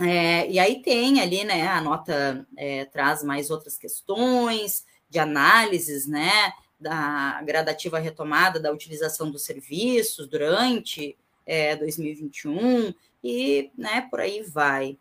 É, 0.00 0.48
e 0.48 0.58
aí 0.58 0.82
tem 0.82 1.20
ali, 1.20 1.42
né, 1.42 1.66
a 1.66 1.80
nota 1.80 2.46
é, 2.56 2.84
traz 2.84 3.24
mais 3.24 3.50
outras 3.50 3.76
questões, 3.76 4.86
de 5.16 5.18
análises, 5.18 6.06
né, 6.06 6.52
da 6.78 7.40
gradativa 7.42 7.98
retomada 7.98 8.60
da 8.60 8.70
utilização 8.70 9.30
dos 9.30 9.44
serviços 9.44 10.28
durante 10.28 11.16
é, 11.46 11.74
2021 11.74 12.92
e, 13.24 13.70
né, 13.76 14.06
por 14.10 14.20
aí 14.20 14.42
vai. 14.42 14.98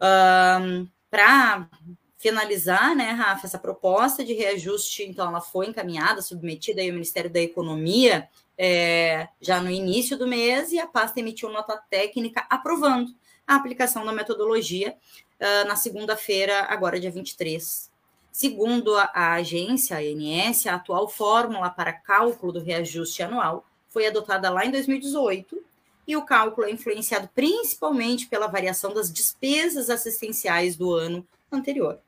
Um, 0.00 0.86
Para 1.10 1.68
finalizar, 2.16 2.94
né, 2.94 3.10
Rafa, 3.10 3.48
essa 3.48 3.58
proposta 3.58 4.24
de 4.24 4.34
reajuste, 4.34 5.02
então, 5.02 5.26
ela 5.26 5.40
foi 5.40 5.66
encaminhada, 5.66 6.22
submetida 6.22 6.80
ao 6.80 6.86
Ministério 6.88 7.30
da 7.30 7.40
Economia 7.40 8.28
é, 8.56 9.26
já 9.40 9.60
no 9.60 9.70
início 9.70 10.16
do 10.16 10.28
mês 10.28 10.70
e 10.70 10.78
a 10.78 10.86
pasta 10.86 11.18
emitiu 11.18 11.48
nota 11.48 11.76
técnica 11.90 12.46
aprovando 12.48 13.12
a 13.46 13.56
aplicação 13.56 14.04
da 14.04 14.12
metodologia 14.12 14.94
uh, 15.40 15.66
na 15.66 15.74
segunda-feira, 15.74 16.66
agora 16.68 17.00
dia 17.00 17.10
23 17.10 17.89
Segundo 18.32 18.96
a, 18.96 19.32
agência, 19.34 19.96
a 19.96 20.00
ANS, 20.00 20.66
a 20.66 20.76
atual 20.76 21.08
fórmula 21.08 21.68
para 21.70 21.92
cálculo 21.92 22.52
do 22.52 22.60
reajuste 22.60 23.22
anual 23.22 23.66
foi 23.88 24.06
adotada 24.06 24.48
lá 24.50 24.64
em 24.64 24.70
2018 24.70 25.60
e 26.06 26.16
o 26.16 26.24
cálculo 26.24 26.66
é 26.66 26.70
influenciado 26.70 27.28
principalmente 27.34 28.26
pela 28.26 28.46
variação 28.46 28.94
das 28.94 29.12
despesas 29.12 29.90
assistenciais 29.90 30.76
do 30.76 30.92
ano 30.92 31.26
anterior. 31.50 31.98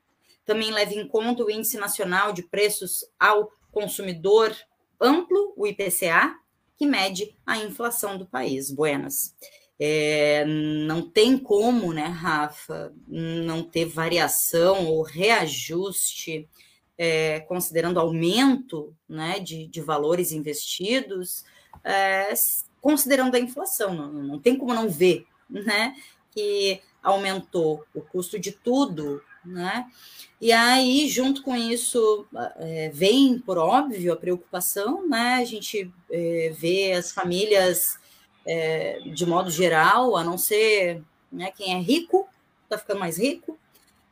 Também 0.44 0.72
leva 0.72 0.94
em 0.94 1.06
conta 1.06 1.44
o 1.44 1.50
Índice 1.50 1.76
Nacional 1.76 2.32
de 2.32 2.42
Preços 2.42 3.04
ao 3.18 3.52
Consumidor 3.70 4.54
Amplo, 5.00 5.52
o 5.56 5.66
IPCA, 5.66 6.36
que 6.76 6.86
mede 6.86 7.34
a 7.46 7.58
inflação 7.58 8.18
do 8.18 8.26
país. 8.26 8.70
Buenas. 8.70 9.34
É, 9.84 10.44
não 10.44 11.02
tem 11.02 11.36
como, 11.36 11.92
né, 11.92 12.06
Rafa, 12.06 12.92
não 13.08 13.64
ter 13.64 13.84
variação 13.84 14.86
ou 14.86 15.02
reajuste 15.02 16.48
é, 16.96 17.40
considerando 17.40 17.98
aumento 17.98 18.94
né, 19.08 19.40
de, 19.40 19.66
de 19.66 19.80
valores 19.80 20.30
investidos, 20.30 21.44
é, 21.82 22.32
considerando 22.80 23.34
a 23.34 23.40
inflação, 23.40 23.92
não, 23.92 24.12
não 24.12 24.38
tem 24.38 24.56
como 24.56 24.72
não 24.72 24.88
ver 24.88 25.26
né, 25.50 25.96
que 26.30 26.80
aumentou 27.02 27.84
o 27.92 28.00
custo 28.02 28.38
de 28.38 28.52
tudo, 28.52 29.20
né? 29.44 29.90
E 30.40 30.52
aí, 30.52 31.08
junto 31.08 31.42
com 31.42 31.56
isso, 31.56 32.24
é, 32.56 32.88
vem, 32.90 33.36
por 33.36 33.58
óbvio, 33.58 34.12
a 34.12 34.16
preocupação, 34.16 35.08
né? 35.08 35.34
A 35.34 35.44
gente 35.44 35.92
é, 36.08 36.52
vê 36.56 36.92
as 36.92 37.10
famílias, 37.10 37.98
é, 38.46 39.00
de 39.14 39.26
modo 39.26 39.50
geral, 39.50 40.16
a 40.16 40.24
não 40.24 40.36
ser 40.36 41.02
né, 41.30 41.52
quem 41.56 41.74
é 41.74 41.78
rico, 41.80 42.28
está 42.64 42.78
ficando 42.78 43.00
mais 43.00 43.18
rico, 43.18 43.58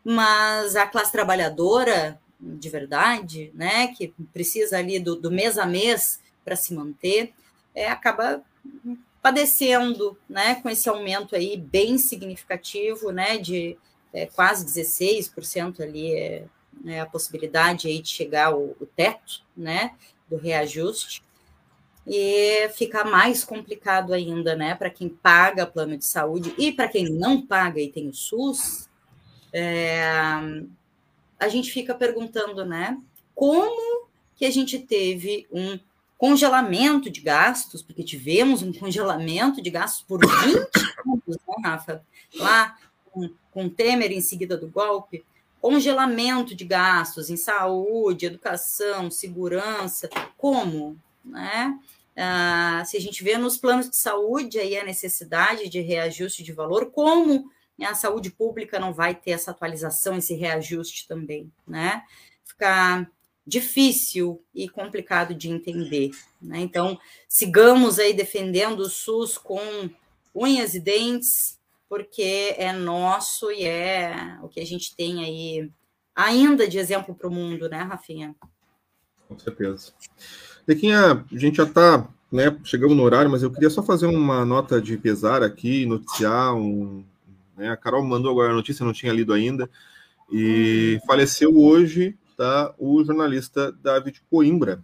mas 0.04 0.76
a 0.76 0.86
classe 0.86 1.12
trabalhadora, 1.12 2.20
de 2.38 2.68
verdade, 2.68 3.50
né, 3.54 3.88
que 3.88 4.08
precisa 4.32 4.78
ali 4.78 4.98
do, 4.98 5.16
do 5.16 5.30
mês 5.30 5.58
a 5.58 5.66
mês 5.66 6.20
para 6.44 6.56
se 6.56 6.74
manter, 6.74 7.32
é, 7.74 7.88
acaba 7.88 8.42
padecendo, 9.22 10.16
né, 10.28 10.56
com 10.56 10.70
esse 10.70 10.88
aumento 10.88 11.36
aí 11.36 11.56
bem 11.56 11.98
significativo, 11.98 13.10
né, 13.10 13.36
de 13.36 13.76
é, 14.12 14.26
quase 14.26 14.64
16% 14.66 15.80
ali 15.80 16.14
é, 16.14 16.44
é, 16.86 17.00
a 17.00 17.06
possibilidade 17.06 17.88
aí 17.88 18.00
de 18.00 18.08
chegar 18.08 18.46
ao 18.46 18.74
teto, 18.96 19.42
né, 19.56 19.94
do 20.28 20.36
reajuste, 20.36 21.22
e 22.12 22.68
fica 22.70 23.04
mais 23.04 23.44
complicado 23.44 24.12
ainda, 24.12 24.56
né, 24.56 24.74
para 24.74 24.90
quem 24.90 25.08
paga 25.08 25.64
plano 25.64 25.96
de 25.96 26.04
saúde 26.04 26.52
e 26.58 26.72
para 26.72 26.88
quem 26.88 27.08
não 27.08 27.40
paga 27.40 27.80
e 27.80 27.88
tem 27.88 28.08
o 28.08 28.12
SUS, 28.12 28.90
é, 29.52 30.02
a 31.38 31.48
gente 31.48 31.70
fica 31.70 31.94
perguntando, 31.94 32.64
né, 32.64 32.98
como 33.32 34.08
que 34.34 34.44
a 34.44 34.50
gente 34.50 34.76
teve 34.80 35.46
um 35.52 35.78
congelamento 36.18 37.08
de 37.08 37.20
gastos, 37.20 37.80
porque 37.80 38.02
tivemos 38.02 38.60
um 38.60 38.72
congelamento 38.72 39.62
de 39.62 39.70
gastos 39.70 40.02
por 40.02 40.18
20 40.18 40.56
anos, 41.06 41.38
né, 41.46 41.54
Rafa? 41.62 42.02
Lá 42.34 42.76
com, 43.12 43.30
com 43.52 43.68
Temer 43.68 44.10
em 44.10 44.20
seguida 44.20 44.56
do 44.56 44.68
golpe, 44.68 45.24
congelamento 45.60 46.56
de 46.56 46.64
gastos 46.64 47.30
em 47.30 47.36
saúde, 47.36 48.26
educação, 48.26 49.12
segurança, 49.12 50.10
como, 50.36 50.98
né? 51.24 51.78
Ah, 52.22 52.84
se 52.84 52.98
a 52.98 53.00
gente 53.00 53.24
vê 53.24 53.38
nos 53.38 53.56
planos 53.56 53.88
de 53.88 53.96
saúde 53.96 54.58
aí 54.58 54.76
a 54.76 54.84
necessidade 54.84 55.70
de 55.70 55.80
reajuste 55.80 56.42
de 56.42 56.52
valor, 56.52 56.90
como 56.90 57.50
a 57.80 57.94
saúde 57.94 58.30
pública 58.30 58.78
não 58.78 58.92
vai 58.92 59.14
ter 59.14 59.30
essa 59.30 59.52
atualização, 59.52 60.18
esse 60.18 60.34
reajuste 60.34 61.08
também, 61.08 61.50
né? 61.66 62.02
Fica 62.44 63.10
difícil 63.46 64.44
e 64.54 64.68
complicado 64.68 65.34
de 65.34 65.48
entender. 65.48 66.10
Né? 66.42 66.60
Então, 66.60 66.98
sigamos 67.26 67.98
aí 67.98 68.12
defendendo 68.12 68.80
o 68.80 68.90
SUS 68.90 69.38
com 69.38 69.88
unhas 70.34 70.74
e 70.74 70.80
dentes, 70.80 71.58
porque 71.88 72.54
é 72.58 72.70
nosso 72.70 73.50
e 73.50 73.64
é 73.64 74.38
o 74.42 74.48
que 74.48 74.60
a 74.60 74.66
gente 74.66 74.94
tem 74.94 75.24
aí 75.24 75.70
ainda 76.14 76.68
de 76.68 76.78
exemplo 76.78 77.14
para 77.14 77.28
o 77.28 77.32
mundo, 77.32 77.68
né, 77.68 77.78
Rafinha? 77.78 78.36
Com 79.30 79.38
certeza. 79.38 79.92
Tequinha, 80.66 81.24
a 81.32 81.38
gente 81.38 81.56
já 81.56 81.62
está, 81.64 82.06
né, 82.30 82.54
chegamos 82.64 82.96
no 82.96 83.02
horário, 83.02 83.30
mas 83.30 83.42
eu 83.42 83.50
queria 83.50 83.70
só 83.70 83.82
fazer 83.82 84.06
uma 84.06 84.44
nota 84.44 84.82
de 84.82 84.98
pesar 84.98 85.42
aqui, 85.42 85.86
noticiar 85.86 86.54
um, 86.54 87.02
né? 87.56 87.70
A 87.70 87.76
Carol 87.76 88.02
mandou 88.02 88.32
agora 88.32 88.50
a 88.50 88.56
notícia, 88.56 88.84
não 88.84 88.92
tinha 88.92 89.12
lido 89.12 89.34
ainda. 89.34 89.70
E 90.32 90.98
faleceu 91.06 91.54
hoje 91.56 92.16
tá, 92.36 92.74
o 92.78 93.04
jornalista 93.04 93.70
David 93.70 94.22
Coimbra. 94.30 94.82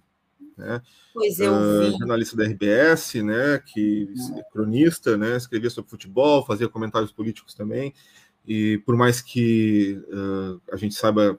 Né? 0.57 0.82
Pois 1.14 1.40
eu 1.40 1.53
uh, 1.53 1.90
vi. 1.90 1.99
jornalista 1.99 2.36
da 2.36 2.44
RBS, 2.44 3.14
né, 3.14 3.59
que 3.59 4.09
é 4.36 4.42
cronista, 4.53 5.16
né, 5.16 5.36
escrevia 5.36 5.70
sobre 5.70 5.90
futebol, 5.90 6.44
fazia 6.44 6.68
comentários 6.68 7.12
políticos 7.12 7.55
também. 7.55 7.94
E 8.47 8.78
por 8.84 8.97
mais 8.97 9.20
que 9.20 10.01
uh, 10.09 10.61
a 10.70 10.76
gente 10.76 10.94
saiba 10.94 11.38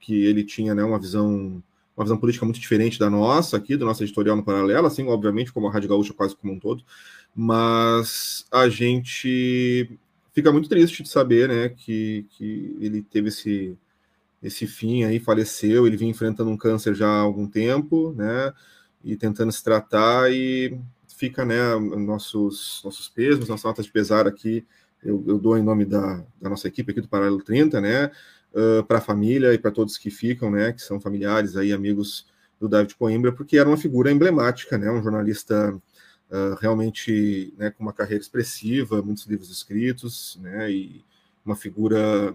que 0.00 0.24
ele 0.24 0.44
tinha 0.44 0.74
né, 0.74 0.84
uma 0.84 0.98
visão 0.98 1.62
uma 1.96 2.04
visão 2.04 2.18
política 2.18 2.44
muito 2.44 2.60
diferente 2.60 2.98
da 2.98 3.08
nossa 3.08 3.56
aqui, 3.56 3.76
do 3.76 3.86
nosso 3.86 4.04
editorial 4.04 4.36
no 4.36 4.44
paralelo, 4.44 4.86
assim, 4.86 5.06
obviamente, 5.08 5.52
como 5.52 5.66
a 5.66 5.72
Rádio 5.72 5.88
Gaúcha 5.88 6.12
quase 6.12 6.36
como 6.36 6.52
um 6.52 6.58
todo, 6.58 6.84
mas 7.34 8.46
a 8.52 8.68
gente 8.68 9.98
fica 10.32 10.52
muito 10.52 10.68
triste 10.68 11.02
de 11.02 11.08
saber, 11.08 11.48
né, 11.48 11.70
que, 11.70 12.26
que 12.30 12.76
ele 12.78 13.00
teve 13.00 13.28
esse, 13.28 13.78
esse 14.42 14.66
fim 14.66 15.04
aí, 15.04 15.18
faleceu, 15.18 15.86
ele 15.86 15.96
vinha 15.96 16.10
enfrentando 16.10 16.50
um 16.50 16.56
câncer 16.56 16.94
já 16.94 17.08
há 17.08 17.20
algum 17.20 17.48
tempo, 17.48 18.12
né, 18.12 18.52
e 19.02 19.16
tentando 19.16 19.50
se 19.50 19.64
tratar, 19.64 20.30
e 20.30 20.78
fica, 21.16 21.46
né, 21.46 21.74
nossos, 21.76 22.82
nossos 22.84 23.08
pesos, 23.08 23.48
nossas 23.48 23.64
notas 23.64 23.86
de 23.86 23.92
pesar 23.92 24.26
aqui, 24.26 24.66
eu, 25.02 25.24
eu 25.26 25.38
dou 25.38 25.56
em 25.56 25.62
nome 25.62 25.86
da, 25.86 26.22
da, 26.40 26.50
nossa 26.50 26.68
equipe 26.68 26.90
aqui 26.90 27.00
do 27.00 27.08
Paralelo 27.08 27.42
30, 27.42 27.80
né, 27.80 28.10
uh, 28.56 28.82
para 28.84 28.98
a 28.98 29.02
família 29.02 29.52
e 29.52 29.58
para 29.58 29.70
todos 29.70 29.98
que 29.98 30.10
ficam, 30.10 30.50
né, 30.50 30.72
que 30.72 30.80
são 30.80 30.98
familiares 30.98 31.56
aí, 31.56 31.72
amigos 31.72 32.26
do 32.58 32.68
David 32.68 32.94
Coimbra, 32.96 33.30
porque 33.30 33.58
era 33.58 33.68
uma 33.68 33.76
figura 33.76 34.10
emblemática, 34.10 34.78
né, 34.78 34.90
um 34.90 35.02
jornalista 35.02 35.74
uh, 36.30 36.54
realmente 36.58 37.52
né, 37.58 37.70
com 37.70 37.82
uma 37.82 37.92
carreira 37.92 38.22
expressiva, 38.22 39.02
muitos 39.02 39.26
livros 39.26 39.50
escritos, 39.50 40.38
né, 40.40 40.70
e 40.70 41.04
uma 41.44 41.54
figura 41.54 42.34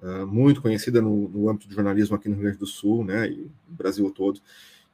uh, 0.00 0.26
muito 0.26 0.62
conhecida 0.62 1.02
no, 1.02 1.28
no, 1.28 1.50
âmbito 1.50 1.68
do 1.68 1.74
jornalismo 1.74 2.14
aqui 2.14 2.28
no 2.28 2.34
Rio 2.34 2.44
Grande 2.44 2.58
do 2.58 2.66
Sul, 2.66 3.04
né, 3.04 3.28
e 3.28 3.50
no 3.68 3.76
Brasil 3.76 4.08
todo. 4.10 4.40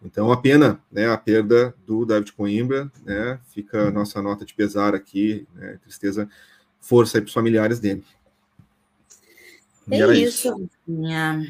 Então, 0.05 0.33
a 0.33 0.37
pena, 0.37 0.81
né, 0.91 1.09
a 1.09 1.16
perda 1.16 1.73
do 1.87 2.05
David 2.05 2.33
Coimbra, 2.33 2.91
né, 3.05 3.39
fica 3.51 3.89
a 3.89 3.91
nossa 3.91 4.20
nota 4.20 4.45
de 4.45 4.53
pesar 4.53 4.97
aqui, 4.97 5.47
né, 5.55 5.79
tristeza, 5.83 6.29
força 6.81 7.18
aí 7.18 7.20
para 7.20 7.29
os 7.29 7.35
familiares 7.35 7.79
dele. 7.79 8.03
É 9.91 10.16
isso, 10.16 10.49
isso. 10.49 10.70
Minha... 10.87 11.43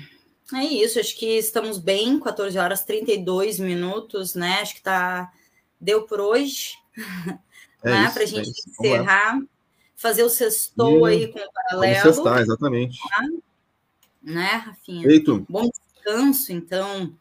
É 0.55 0.65
isso, 0.65 1.01
acho 1.01 1.17
que 1.17 1.39
estamos 1.39 1.79
bem, 1.79 2.21
14 2.21 2.59
horas 2.59 2.85
32 2.85 3.59
minutos, 3.59 4.35
né? 4.35 4.61
Acho 4.61 4.75
que 4.75 4.83
tá 4.83 5.33
deu 5.81 6.03
por 6.07 6.21
hoje. 6.21 6.75
É 7.85 7.91
né? 7.91 8.11
Para 8.11 8.23
a 8.23 8.27
gente 8.27 8.49
é 8.49 8.71
encerrar, 8.71 9.41
fazer 9.97 10.23
o 10.23 10.29
sextou 10.29 11.09
e... 11.09 11.13
aí 11.13 11.33
com 11.33 11.41
o 11.41 11.53
paralelo. 11.53 12.03
Sextar, 12.03 12.39
exatamente. 12.41 12.99
Tá? 13.09 13.29
Né, 14.23 14.47
Rafinha? 14.47 15.03
Feito. 15.03 15.45
Bom 15.49 15.69
descanso, 15.69 16.53
então, 16.53 17.13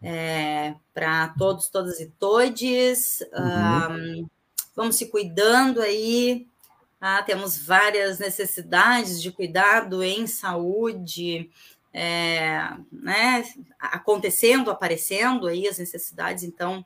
é, 0.00 0.74
para 0.94 1.28
todos, 1.36 1.68
todas 1.68 2.00
e 2.00 2.06
todes. 2.18 3.20
Uhum. 3.34 4.22
Um, 4.22 4.26
vamos 4.74 4.96
se 4.96 5.10
cuidando 5.10 5.82
aí. 5.82 6.46
Ah, 7.00 7.22
temos 7.22 7.56
várias 7.58 8.18
necessidades 8.18 9.22
de 9.22 9.30
cuidado 9.30 10.02
em 10.02 10.26
saúde, 10.26 11.50
é, 11.92 12.70
né, 12.90 13.44
acontecendo, 13.78 14.70
aparecendo 14.70 15.46
aí 15.46 15.68
as 15.68 15.78
necessidades, 15.78 16.44
então 16.44 16.84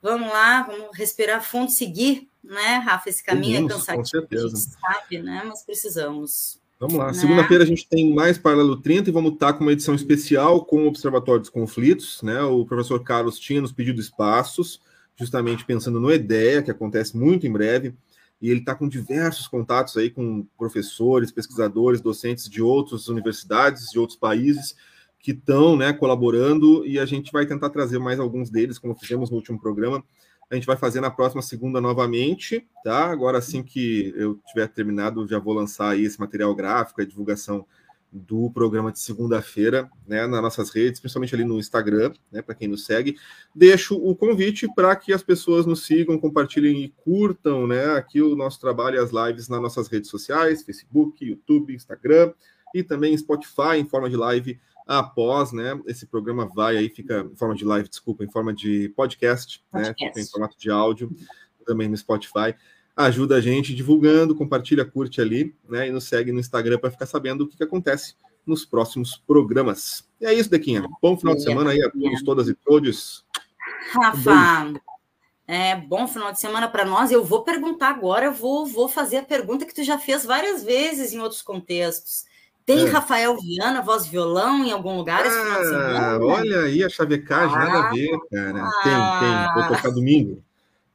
Vamos 0.00 0.28
lá, 0.28 0.62
vamos 0.62 0.96
respirar 0.96 1.42
fundo, 1.42 1.72
seguir, 1.72 2.28
né, 2.42 2.76
Rafa? 2.76 3.08
Esse 3.08 3.22
caminho 3.22 3.66
é 3.66 3.68
cansativo, 3.68 3.98
com 3.98 4.04
certeza. 4.04 4.46
a 4.46 4.50
gente 4.50 4.60
sabe, 4.60 5.22
né? 5.22 5.42
Mas 5.44 5.62
precisamos. 5.64 6.60
Vamos 6.78 6.94
lá. 6.94 7.08
Né? 7.08 7.14
Segunda-feira 7.14 7.64
a 7.64 7.66
gente 7.66 7.88
tem 7.88 8.14
mais 8.14 8.38
Paralelo 8.38 8.80
30 8.80 9.10
e 9.10 9.12
vamos 9.12 9.32
estar 9.32 9.54
com 9.54 9.64
uma 9.64 9.72
edição 9.72 9.96
especial 9.96 10.64
com 10.64 10.84
o 10.84 10.86
Observatório 10.86 11.40
dos 11.40 11.50
Conflitos. 11.50 12.22
Né? 12.22 12.40
O 12.42 12.64
professor 12.64 13.02
Carlos 13.02 13.40
tinha 13.40 13.60
nos 13.60 13.72
pedido 13.72 14.00
espaços, 14.00 14.80
justamente 15.16 15.64
pensando 15.64 15.98
no 15.98 16.12
EDEA, 16.12 16.62
que 16.62 16.70
acontece 16.70 17.16
muito 17.16 17.44
em 17.44 17.52
breve, 17.52 17.92
e 18.40 18.50
ele 18.50 18.60
está 18.60 18.74
com 18.74 18.88
diversos 18.88 19.48
contatos 19.48 19.96
aí 19.96 20.10
com 20.10 20.46
professores, 20.56 21.32
pesquisadores, 21.32 22.00
docentes 22.00 22.48
de 22.48 22.62
outras 22.62 23.08
universidades, 23.08 23.90
de 23.90 23.98
outros 23.98 24.18
países, 24.18 24.76
que 25.18 25.32
estão 25.32 25.76
né, 25.76 25.92
colaborando 25.92 26.86
e 26.86 26.98
a 26.98 27.04
gente 27.04 27.32
vai 27.32 27.44
tentar 27.44 27.70
trazer 27.70 27.98
mais 27.98 28.20
alguns 28.20 28.50
deles, 28.50 28.78
como 28.78 28.94
fizemos 28.94 29.30
no 29.30 29.36
último 29.36 29.60
programa. 29.60 30.04
A 30.50 30.54
gente 30.54 30.66
vai 30.66 30.76
fazer 30.76 31.00
na 31.00 31.10
próxima 31.10 31.42
segunda 31.42 31.80
novamente, 31.80 32.66
tá? 32.82 33.10
Agora, 33.10 33.36
assim 33.36 33.62
que 33.62 34.14
eu 34.16 34.40
tiver 34.46 34.66
terminado, 34.68 35.26
já 35.26 35.38
vou 35.38 35.52
lançar 35.52 35.90
aí 35.90 36.04
esse 36.04 36.18
material 36.18 36.54
gráfico, 36.54 37.02
a 37.02 37.04
divulgação 37.04 37.66
do 38.10 38.50
programa 38.50 38.90
de 38.90 38.98
segunda-feira, 39.00 39.90
né, 40.06 40.26
nas 40.26 40.40
nossas 40.40 40.70
redes, 40.70 41.00
principalmente 41.00 41.34
ali 41.34 41.44
no 41.44 41.58
Instagram, 41.58 42.12
né, 42.32 42.40
para 42.40 42.54
quem 42.54 42.66
nos 42.66 42.84
segue. 42.86 43.16
Deixo 43.54 43.96
o 43.96 44.16
convite 44.16 44.66
para 44.74 44.96
que 44.96 45.12
as 45.12 45.22
pessoas 45.22 45.66
nos 45.66 45.84
sigam, 45.84 46.18
compartilhem 46.18 46.84
e 46.84 46.88
curtam, 46.88 47.66
né, 47.66 47.96
aqui 47.96 48.22
o 48.22 48.34
nosso 48.34 48.58
trabalho 48.60 48.96
e 48.96 48.98
as 48.98 49.10
lives 49.10 49.48
nas 49.48 49.60
nossas 49.60 49.88
redes 49.88 50.08
sociais, 50.08 50.62
Facebook, 50.62 51.24
YouTube, 51.24 51.74
Instagram 51.74 52.32
e 52.74 52.82
também 52.82 53.16
Spotify 53.16 53.76
em 53.76 53.88
forma 53.88 54.08
de 54.08 54.16
live 54.16 54.58
após, 54.86 55.52
né? 55.52 55.78
Esse 55.86 56.06
programa 56.06 56.46
vai 56.46 56.78
aí, 56.78 56.88
fica 56.88 57.28
em 57.30 57.36
forma 57.36 57.54
de 57.54 57.64
live, 57.64 57.88
desculpa, 57.90 58.24
em 58.24 58.30
forma 58.30 58.54
de 58.54 58.88
podcast, 58.96 59.62
né, 59.72 59.82
podcast. 59.82 60.04
né? 60.04 60.08
Fica 60.08 60.20
em 60.20 60.30
formato 60.30 60.56
de 60.58 60.70
áudio, 60.70 61.14
também 61.66 61.88
no 61.88 61.96
Spotify. 61.96 62.54
Ajuda 62.98 63.36
a 63.36 63.40
gente 63.40 63.76
divulgando, 63.76 64.34
compartilha, 64.34 64.84
curte 64.84 65.20
ali, 65.20 65.54
né? 65.68 65.86
E 65.86 65.92
nos 65.92 66.02
segue 66.02 66.32
no 66.32 66.40
Instagram 66.40 66.78
para 66.78 66.90
ficar 66.90 67.06
sabendo 67.06 67.44
o 67.44 67.48
que, 67.48 67.56
que 67.56 67.62
acontece 67.62 68.16
nos 68.44 68.64
próximos 68.64 69.16
programas. 69.24 70.04
E 70.20 70.26
é 70.26 70.34
isso, 70.34 70.50
Dequinha. 70.50 70.82
Bom 71.00 71.16
final 71.16 71.36
de 71.36 71.44
semana 71.44 71.70
aí 71.70 71.80
a 71.80 71.88
todos, 71.88 72.22
todas 72.24 72.48
e 72.48 72.54
todos. 72.54 73.24
Rafa, 73.92 74.72
é, 75.46 75.76
bom 75.76 76.08
final 76.08 76.32
de 76.32 76.40
semana 76.40 76.66
para 76.66 76.84
nós. 76.84 77.12
Eu 77.12 77.22
vou 77.22 77.44
perguntar 77.44 77.90
agora, 77.90 78.26
eu 78.26 78.32
vou, 78.32 78.66
vou 78.66 78.88
fazer 78.88 79.18
a 79.18 79.22
pergunta 79.22 79.64
que 79.64 79.74
tu 79.74 79.84
já 79.84 79.96
fez 79.96 80.26
várias 80.26 80.64
vezes 80.64 81.12
em 81.12 81.20
outros 81.20 81.40
contextos. 81.40 82.24
Tem 82.66 82.80
é. 82.80 82.90
Rafael 82.90 83.36
Viana, 83.40 83.80
voz 83.80 84.08
violão, 84.08 84.64
em 84.64 84.72
algum 84.72 84.96
lugar 84.96 85.24
ah, 85.24 85.30
semana? 85.30 86.18
Olha 86.20 86.62
aí 86.62 86.82
a 86.82 86.88
chavecagem, 86.88 87.56
ah, 87.56 87.64
nada 87.64 87.78
a 87.78 87.90
ver, 87.92 88.18
cara. 88.28 88.64
Ah. 88.64 88.80
Tem, 88.82 89.54
tem. 89.54 89.54
Vou 89.54 89.76
tocar 89.76 89.90
domingo. 89.90 90.42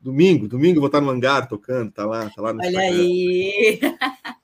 Domingo, 0.04 0.50
domingo 0.50 0.82
vou 0.82 0.88
estar 0.88 1.00
no 1.00 1.10
hangar 1.10 1.48
tocando, 1.48 1.90
tá 1.90 2.06
lá, 2.06 2.30
tá 2.30 2.42
lá 2.42 2.52
no 2.52 2.60
Olha 2.60 2.68
Instagram. 2.68 3.00
aí. 3.00 3.80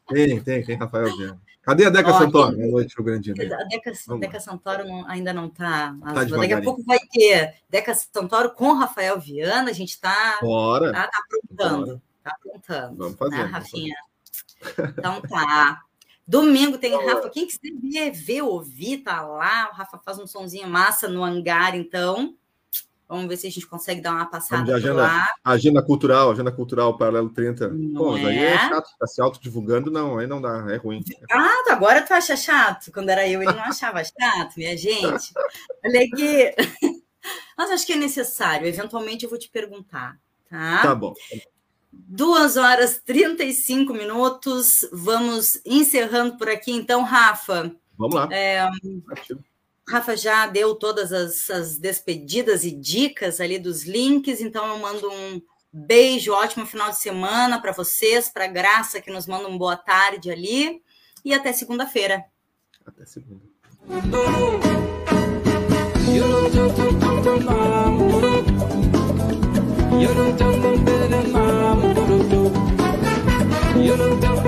Tem, 0.08 0.42
tem, 0.42 0.64
tem 0.64 0.78
Rafael 0.78 1.16
Viana. 1.18 1.42
Cadê 1.62 1.86
a 1.86 1.90
Deca 1.90 2.14
Santoro? 2.14 2.56
Boa 2.56 2.68
noite, 2.68 2.96
Rio 2.96 3.06
Grande 3.06 3.32
A 3.32 3.64
Deca, 3.66 3.92
Deca 4.20 4.40
Santoro 4.40 4.88
não, 4.88 5.06
ainda 5.06 5.34
não 5.34 5.48
está. 5.48 5.94
Tá 6.02 6.24
daqui 6.24 6.54
a 6.54 6.62
pouco 6.62 6.82
vai 6.84 6.98
ter 7.12 7.56
Deca 7.70 7.94
Santoro 7.94 8.52
com 8.52 8.72
Rafael 8.72 9.20
Viana. 9.20 9.70
A 9.70 9.74
gente 9.74 9.90
está. 9.90 10.38
Tá, 10.40 11.08
tá 11.08 11.20
aprontando. 11.26 12.02
Tá 12.24 12.32
aprontando. 12.32 12.96
Vamos 12.96 13.18
fazer. 13.18 13.36
Né, 13.36 13.44
Rafinha? 13.44 13.96
Fazer. 14.62 14.94
Então 14.98 15.22
tá. 15.22 15.82
Domingo 16.26 16.78
tem 16.78 16.96
Rafa. 17.06 17.30
Quem 17.30 17.46
quiser 17.46 17.70
ver, 17.82 18.12
ver, 18.12 18.42
ouvir, 18.44 19.00
tá 19.00 19.22
lá. 19.22 19.70
O 19.72 19.76
Rafa 19.76 20.00
faz 20.00 20.18
um 20.20 20.26
sonzinho 20.26 20.70
massa 20.70 21.10
no 21.10 21.22
hangar, 21.22 21.76
então. 21.76 22.34
Vamos 23.10 23.28
ver 23.28 23.38
se 23.38 23.48
a 23.48 23.50
gente 23.50 23.66
consegue 23.66 24.02
dar 24.02 24.14
uma 24.14 24.28
passada 24.28 24.76
agenda, 24.76 24.94
lá. 24.94 25.28
Agenda 25.44 25.82
cultural, 25.82 26.30
agenda 26.30 26.52
cultural, 26.52 26.96
paralelo 26.96 27.32
30. 27.32 27.70
Não 27.70 28.04
Pô, 28.04 28.16
é? 28.16 28.26
aí 28.26 28.38
é 28.38 28.58
chato, 28.70 28.88
tá 29.00 29.08
se 29.08 29.20
autodivulgando, 29.20 29.90
não, 29.90 30.20
aí 30.20 30.28
não 30.28 30.40
dá, 30.40 30.68
é 30.70 30.76
ruim. 30.76 31.04
Ah, 31.32 31.72
agora 31.72 32.04
tu 32.04 32.14
acha 32.14 32.38
chato? 32.38 32.92
Quando 32.92 33.10
era 33.10 33.28
eu, 33.28 33.42
ele 33.42 33.52
não 33.52 33.64
achava 33.64 34.04
chato, 34.04 34.54
minha 34.56 34.78
gente. 34.78 35.34
Olha 35.84 36.02
aqui. 36.02 36.54
Mas 37.58 37.72
acho 37.72 37.88
que 37.88 37.94
é 37.94 37.98
necessário, 37.98 38.68
eventualmente 38.68 39.24
eu 39.24 39.30
vou 39.30 39.40
te 39.40 39.50
perguntar, 39.50 40.16
tá? 40.48 40.84
Tá 40.84 40.94
bom. 40.94 41.16
Duas 41.92 42.58
horas 42.58 43.02
35 43.04 43.92
minutos. 43.92 44.88
Vamos 44.94 45.60
encerrando 45.66 46.38
por 46.38 46.48
aqui, 46.48 46.72
então, 46.72 47.02
Rafa. 47.04 47.76
Vamos 47.98 48.16
lá. 48.16 48.30
É, 48.32 48.70
Rafa 49.90 50.16
já 50.16 50.46
deu 50.46 50.76
todas 50.76 51.12
as, 51.12 51.50
as, 51.50 51.80
despedidas 51.80 52.64
e 52.64 52.70
dicas 52.70 53.42
ali 53.42 53.58
dos 53.58 53.86
links, 53.86 54.40
então 54.40 54.68
eu 54.68 54.78
mando 54.78 55.12
um 55.12 55.42
beijo, 55.74 56.32
ótimo 56.32 56.64
final 56.64 56.92
de 56.92 57.00
semana 57.00 57.60
para 57.60 57.72
vocês, 57.72 58.30
para 58.30 58.46
Graça 58.46 59.02
que 59.02 59.10
nos 59.10 59.26
manda 59.26 59.48
um 59.48 59.58
boa 59.58 59.76
tarde 59.76 60.30
ali 60.30 60.80
e 61.26 61.34
até 61.34 61.52
segunda-feira. 61.52 62.24
Até 62.86 63.04
segunda. 63.04 63.42
You 73.80 74.40